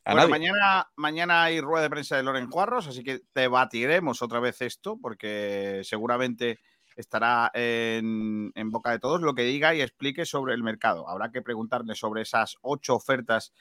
[0.09, 4.61] Bueno, mañana, mañana hay rueda de prensa de Loren Juarros, así que debatiremos otra vez
[4.61, 6.59] esto, porque seguramente
[6.97, 11.09] estará en, en boca de todos lo que diga y explique sobre el mercado.
[11.09, 13.53] Habrá que preguntarle sobre esas ocho ofertas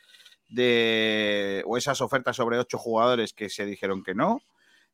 [0.50, 4.42] de o esas ofertas sobre ocho jugadores que se dijeron que no.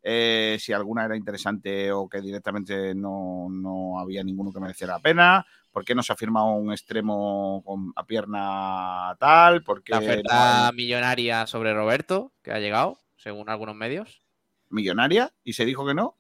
[0.08, 5.00] eh, si alguna era interesante o que directamente no, no había ninguno que mereciera la
[5.00, 5.46] pena.
[5.72, 9.64] ¿Por qué no se ha firmado un extremo con, a pierna tal?
[9.64, 14.22] ¿Por qué la no oferta hay- millonaria sobre Roberto, que ha llegado, según algunos medios.
[14.70, 16.16] millonaria y se dijo que no.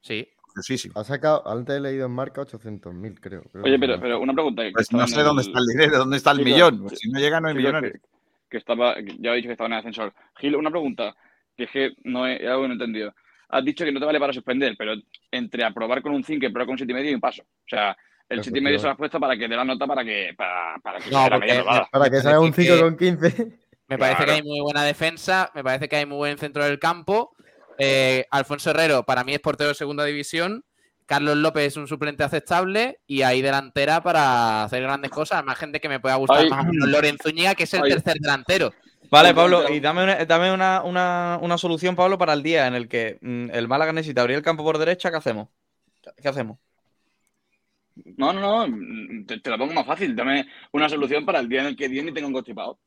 [0.00, 0.28] Sí.
[0.40, 0.98] Curiosísimo.
[0.98, 3.42] Ha sacado, antes he leído en marca 800.000, creo.
[3.52, 4.62] creo Oye, pero, pero una pregunta.
[4.72, 6.82] Pues no sé dónde está el dinero, dónde está el Sí, millón.
[6.84, 7.54] Pues si no llega, no hay.
[7.56, 8.00] Que,
[8.48, 10.14] que estaba, ya he dicho que estaba en el ascensor.
[10.38, 11.14] Gil, una pregunta,
[11.56, 13.14] que es que no he, algo que no he entendido.
[13.50, 14.94] Has dicho que no te vale para suspender, pero
[15.30, 17.42] entre aprobar con un 5 y aprobar con un 7,5 hay un paso.
[17.42, 17.96] O sea,
[18.28, 20.98] el 7,5 se lo has puesto para que dé la nota para que, para, para
[20.98, 21.64] que No, sea la media.
[21.90, 23.58] Para que salga un 5 con 15.
[23.88, 26.78] Me parece que hay muy buena defensa, me parece que hay muy buen centro del
[26.78, 27.34] campo.
[27.78, 30.64] Eh, Alfonso Herrero, para mí es portero de segunda división.
[31.08, 35.42] Carlos López es un suplente aceptable y hay delantera para hacer grandes cosas.
[35.42, 36.50] Más gente que me pueda gustar Ay.
[36.50, 37.92] más o menos Lorenzo Zúñiga, que es el Ay.
[37.92, 38.74] tercer delantero.
[39.10, 42.74] Vale, Pablo, y dame, una, dame una, una- una solución, Pablo, para el día en
[42.74, 45.48] el que mm, el Málaga necesita abrir el campo por derecha, ¿qué hacemos?
[46.20, 46.58] ¿Qué hacemos?
[48.18, 50.14] No, no, no, te, te la pongo más fácil.
[50.14, 52.78] Dame una solución para el día en el que Diony tenga un constipado.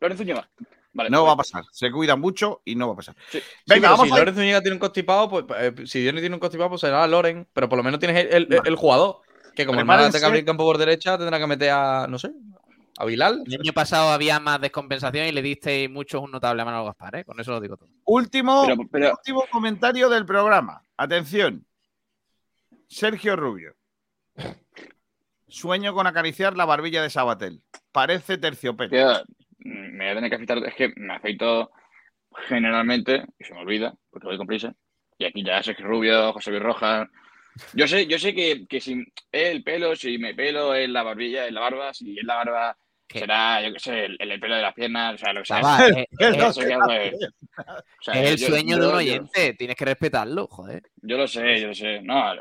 [0.00, 0.48] Lorenzo Ñeva.
[0.94, 1.64] Vale, No va a pues- pasar.
[1.72, 3.16] Se cuidan mucho y no va a pasar.
[3.30, 3.40] Sí.
[3.66, 6.70] Venga, vamos si a Zúñiga tiene un constipado, pues eh, si Diony tiene un constipado,
[6.70, 9.20] pues será Loren, pero por lo menos tienes el, el- el jugador.
[9.56, 12.18] Que como el tenga que abrir el campo por derecha, tendrá que meter a, no
[12.18, 12.32] sé,
[12.98, 13.42] a Bilal.
[13.46, 17.16] El año pasado había más descompensación y le disteis muchos un notable a Manolo Gaspar,
[17.16, 17.24] ¿eh?
[17.24, 17.88] Con eso lo digo todo.
[18.04, 20.82] Último, Pero- pero- último comentario del programa.
[20.96, 21.64] Atención.
[22.88, 23.74] Sergio Rubio.
[25.48, 27.62] Sueño con acariciar la barbilla de Sabatel.
[27.92, 28.90] Parece terciopelo.
[29.94, 30.58] Me voy a tener que afeitar.
[30.66, 31.70] Es que me afeito
[32.48, 34.74] generalmente, y se me olvida, porque voy con prisa.
[35.18, 37.08] Y aquí ya Sergio Rubio, José Luis Rojas.
[37.72, 38.94] Yo sé, yo sé que, que si
[39.30, 42.34] es el pelo, si me pelo, es la barbilla, es la barba, si es la
[42.34, 42.76] barba,
[43.08, 45.56] será, yo qué sé, el, el pelo de las piernas, o sea, lo que sea.
[45.60, 47.14] Chaval, eh, eh, Eso ya, pues,
[47.56, 50.82] o sea, es el yo- sueño de yo- un yo- oyente, tienes que respetarlo, joder.
[51.02, 52.02] Yo lo sé, yo lo sé.
[52.02, 52.34] No, a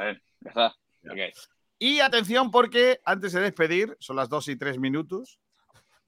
[0.00, 0.66] ver, ya está.
[1.10, 1.18] Ok.
[1.78, 5.38] Y atención porque antes de despedir, son las 2 y 3 minutos.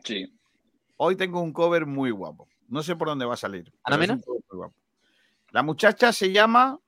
[0.03, 0.33] Sí.
[0.97, 2.49] Hoy tengo un cover muy guapo.
[2.69, 3.73] No sé por dónde va a salir.
[3.85, 4.19] ¿Ana Mena?
[5.51, 6.79] La muchacha se llama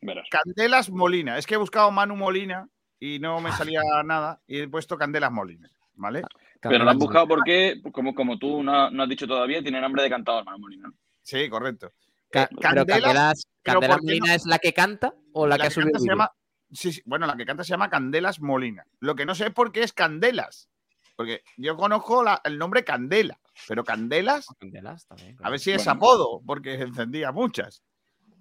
[0.00, 0.28] Verás.
[0.30, 1.38] Candelas Molina.
[1.38, 2.68] Es que he buscado Manu Molina
[2.98, 5.70] y no me salía nada y he puesto Candelas Molina.
[5.94, 6.22] ¿Vale?
[6.60, 10.02] Pero lo has buscado porque, como, como tú no, no has dicho todavía, tiene nombre
[10.02, 10.92] de cantador, Manuel Molina.
[11.22, 11.92] Sí, correcto.
[12.30, 14.02] Ca- Eh, pero Candelas, pero Candelas.
[14.02, 16.30] Molina es la que canta o la, que ha que subido se llama,
[16.72, 18.84] Sí, sí, bueno, la que canta se llama Candelas Molina.
[19.00, 20.68] Lo que no sé es por qué es Candelas.
[21.16, 25.36] Porque yo conozco la- el nombre Candela, pero Candelas, Candelas también.
[25.42, 25.92] a ver si es Bueno.
[25.98, 27.82] apodo, porque encendía muchas.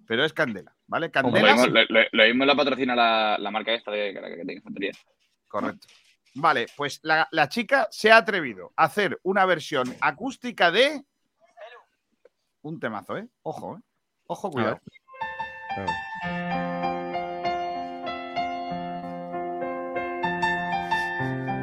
[0.08, 1.08] Pero es Candela, ¿vale?
[1.08, 1.56] Lo Candelas.
[1.58, 4.54] mismo, lo- lo- lo mismo la patrocina la, la marca esta de, que que tiene
[4.54, 4.92] infantería.
[5.48, 5.88] Correcto.
[6.36, 11.02] Vale, pues la, la chica se ha atrevido a hacer una versión acústica de.
[12.62, 13.28] Un temazo, ¿eh?
[13.44, 13.82] Ojo, ¿eh?
[14.28, 14.82] Ojo, cuidado.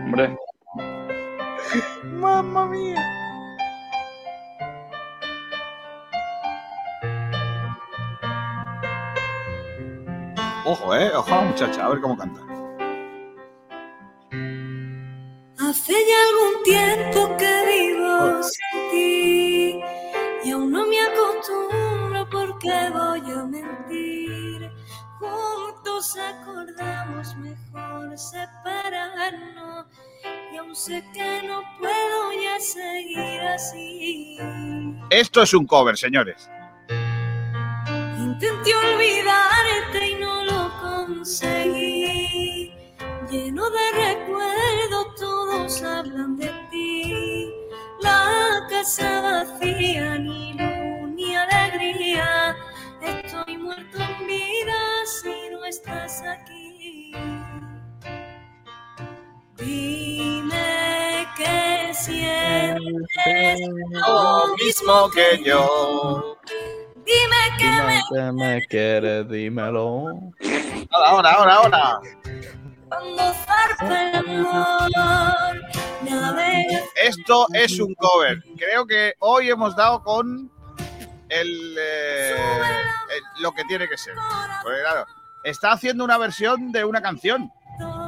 [0.05, 0.37] Hombre.
[2.05, 2.97] ¡Mamma mía!
[10.65, 11.11] Ojo, ¿eh?
[11.15, 12.41] Ojo a la muchacha, a ver cómo canta.
[15.59, 19.81] Hace ya algún tiempo que vivo sin ti
[20.45, 24.71] y aún no me acostumbro porque voy a mentir.
[25.19, 29.87] Juntos acordamos mejor separarnos
[30.75, 34.39] sé que no puedo ya seguir así.
[35.11, 36.49] Esto es un cover, señores.
[38.19, 42.73] Intenté olvidarte y no lo conseguí.
[43.31, 47.51] Lleno de recuerdos, todos hablan de ti.
[48.01, 52.57] La casa vacía, ni luz ni alegría.
[53.01, 57.13] Estoy muerto en vida si no estás aquí.
[59.65, 63.61] Dime que sientes
[63.91, 66.37] Lo mismo que yo.
[67.05, 70.07] Dime que me que me quieres, dímelo.
[70.91, 72.01] Ahora, ahora, ahora.
[72.89, 75.61] cuando zarpa el amor.
[76.03, 78.43] Navega Esto es un cover.
[78.59, 80.51] Creo que hoy hemos dado con
[81.29, 84.15] el, eh, el- lo que tiene que ser.
[84.63, 85.07] Porque claro,
[85.45, 87.51] está haciendo una versión de una canción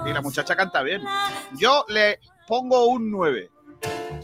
[0.06, 1.02] y la muchacha canta bien.
[1.58, 3.50] Yo le pongo un 9.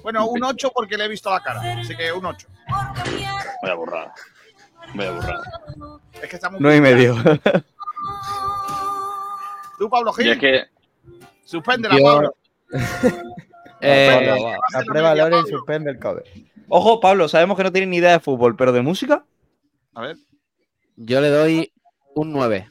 [0.03, 1.61] Bueno, un 8 porque le he visto la cara.
[1.81, 2.47] Así que un 8.
[3.63, 4.15] Vaya burrada.
[4.95, 5.43] Vaya burrada.
[6.23, 7.17] Es que está muy No y medio.
[9.79, 10.27] Tú, Pablo Gil.
[10.27, 10.65] Y es que
[11.45, 12.35] Suspéndela, Yo- Pablo.
[13.83, 16.25] Eh, aprueba Lore y suspende el cover.
[16.69, 19.25] Ojo, Pablo, sabemos que no tienes ni idea de fútbol, pero de música.
[19.95, 20.17] A ver.
[20.97, 21.73] Yo le doy
[22.15, 22.71] un 9.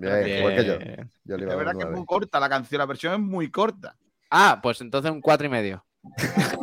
[0.00, 0.78] Bien, igual que yo.
[1.24, 3.12] Yo le Es iba a dar verdad que es muy corta la canción, la versión
[3.14, 3.96] es muy corta.
[4.30, 5.84] Ah, pues entonces un 4 y medio.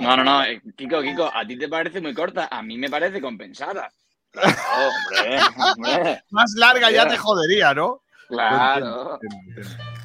[0.00, 0.42] No, no, no.
[0.42, 3.88] eh, Kiko, Kiko, a ti te parece muy corta, a mí me parece compensada.
[4.34, 6.24] Hombre, hombre.
[6.30, 8.02] Más larga ya te jodería, ¿no?
[8.28, 9.20] Claro.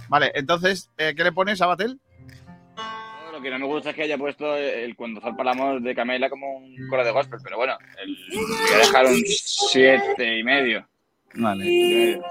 [0.07, 1.99] Vale, entonces, eh, ¿qué le pones a Batel?
[3.31, 6.57] Lo que no me gusta es que haya puesto el cuando amor de Camela como
[6.57, 10.87] un coro de gospel, pero bueno, el, voy a dejar un siete y medio.
[11.37, 12.21] Vale.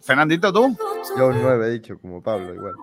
[0.00, 0.76] Fernandito, ¿tú?
[1.16, 2.74] Yo un 9 he dicho, como Pablo, igual.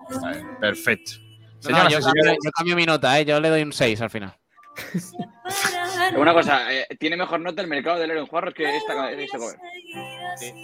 [0.60, 1.12] Perfecto.
[1.16, 2.38] No, Señoras yo, cambio, señores.
[2.44, 3.24] yo cambio mi nota, ¿eh?
[3.24, 4.36] Yo le doy un 6 al final.
[6.16, 8.94] Una cosa, eh, tiene mejor nota el mercado del oro en Juarros que esta,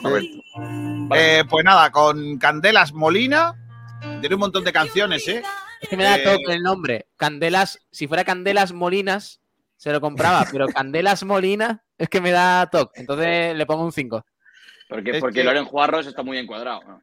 [0.02, 0.24] cover.
[1.14, 3.54] Eh, pues nada, con Candelas Molina.
[4.20, 5.42] Tiene un montón de canciones, ¿eh?
[5.80, 7.06] Es que me da Eh, toque el nombre.
[7.16, 9.40] Candelas, si fuera Candelas Molinas,
[9.76, 13.00] se lo compraba, pero Candelas Molina es que me da toque.
[13.00, 14.24] Entonces le pongo un 5.
[14.88, 16.82] Porque, Es porque que- Loren Juarros está muy encuadrado.
[16.84, 17.02] ¿no?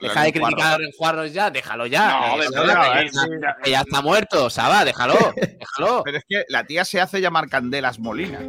[0.00, 2.08] Deja de criticar a Loren Juarros ya, déjalo ya.
[2.08, 3.10] No, Eh, que, eh,
[3.42, 5.14] ya- que ya está muerto, Saba, déjalo,
[5.60, 6.02] déjalo.
[6.04, 8.40] Pero es que la tía se hace llamar Candelas Molina.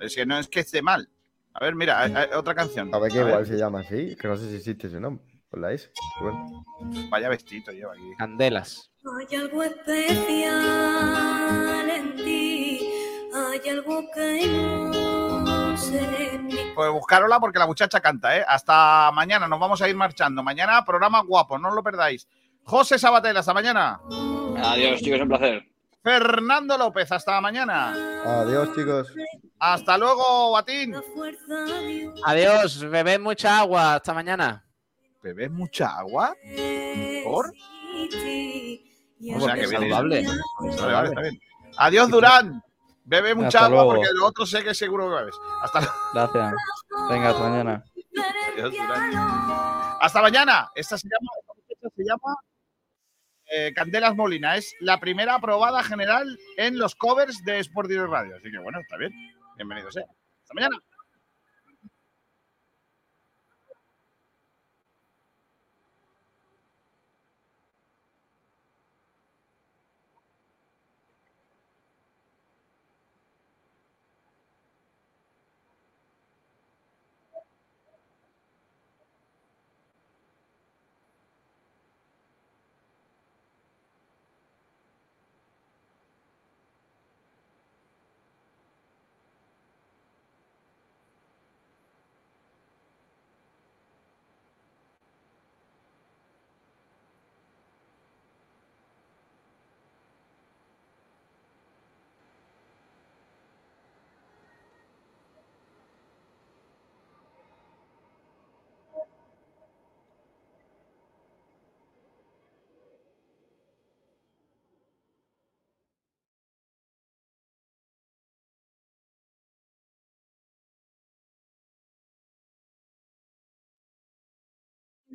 [0.00, 1.08] Es que no es que esté mal.
[1.54, 2.94] A ver, mira, hay- hay otra canción.
[2.94, 3.30] A ver que A ver.
[3.32, 5.24] igual se llama así, que no sé si existe ese nombre.
[5.48, 5.90] Por la S.
[6.20, 6.64] Bueno.
[7.08, 8.02] Vaya vestido lleva aquí.
[8.18, 8.90] Candelas.
[9.30, 9.62] Hay algo
[10.56, 12.90] especial en ti,
[13.32, 15.05] hay algo que no
[16.74, 18.44] Pues buscárosla porque la muchacha canta, ¿eh?
[18.46, 20.42] Hasta mañana, nos vamos a ir marchando.
[20.42, 22.28] Mañana programa guapo, no os lo perdáis.
[22.64, 24.00] José Sabatel, hasta mañana.
[24.62, 25.66] Adiós, chicos, un placer.
[26.02, 27.94] Fernando López, hasta mañana.
[28.24, 29.12] Adiós, chicos.
[29.58, 30.94] Hasta luego, Batín.
[32.24, 34.64] Adiós, bebed mucha agua, hasta mañana.
[35.22, 36.34] ¿Bebes mucha agua?
[37.24, 37.52] ¿Por?
[39.34, 40.26] O sea, que saludable.
[40.60, 41.40] Vale, vale, está bien.
[41.78, 42.62] Adiós, Durán.
[43.08, 43.94] Bebe mucha Hasta agua luego.
[43.94, 45.36] porque lo otro sé que seguro que bebes.
[45.62, 45.94] Hasta luego.
[46.12, 46.54] Gracias.
[47.08, 47.84] Venga, hasta mañana.
[50.00, 50.70] Hasta mañana.
[50.74, 51.30] Esta se llama,
[51.68, 52.36] esta se llama
[53.46, 54.56] eh, Candelas Molina.
[54.56, 58.36] Es la primera aprobada general en los covers de Sport Direct Radio.
[58.36, 59.12] Así que bueno, está bien.
[59.56, 60.04] Bienvenidos, sea.
[60.42, 60.76] Hasta mañana.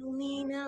[0.02, 0.68] lumina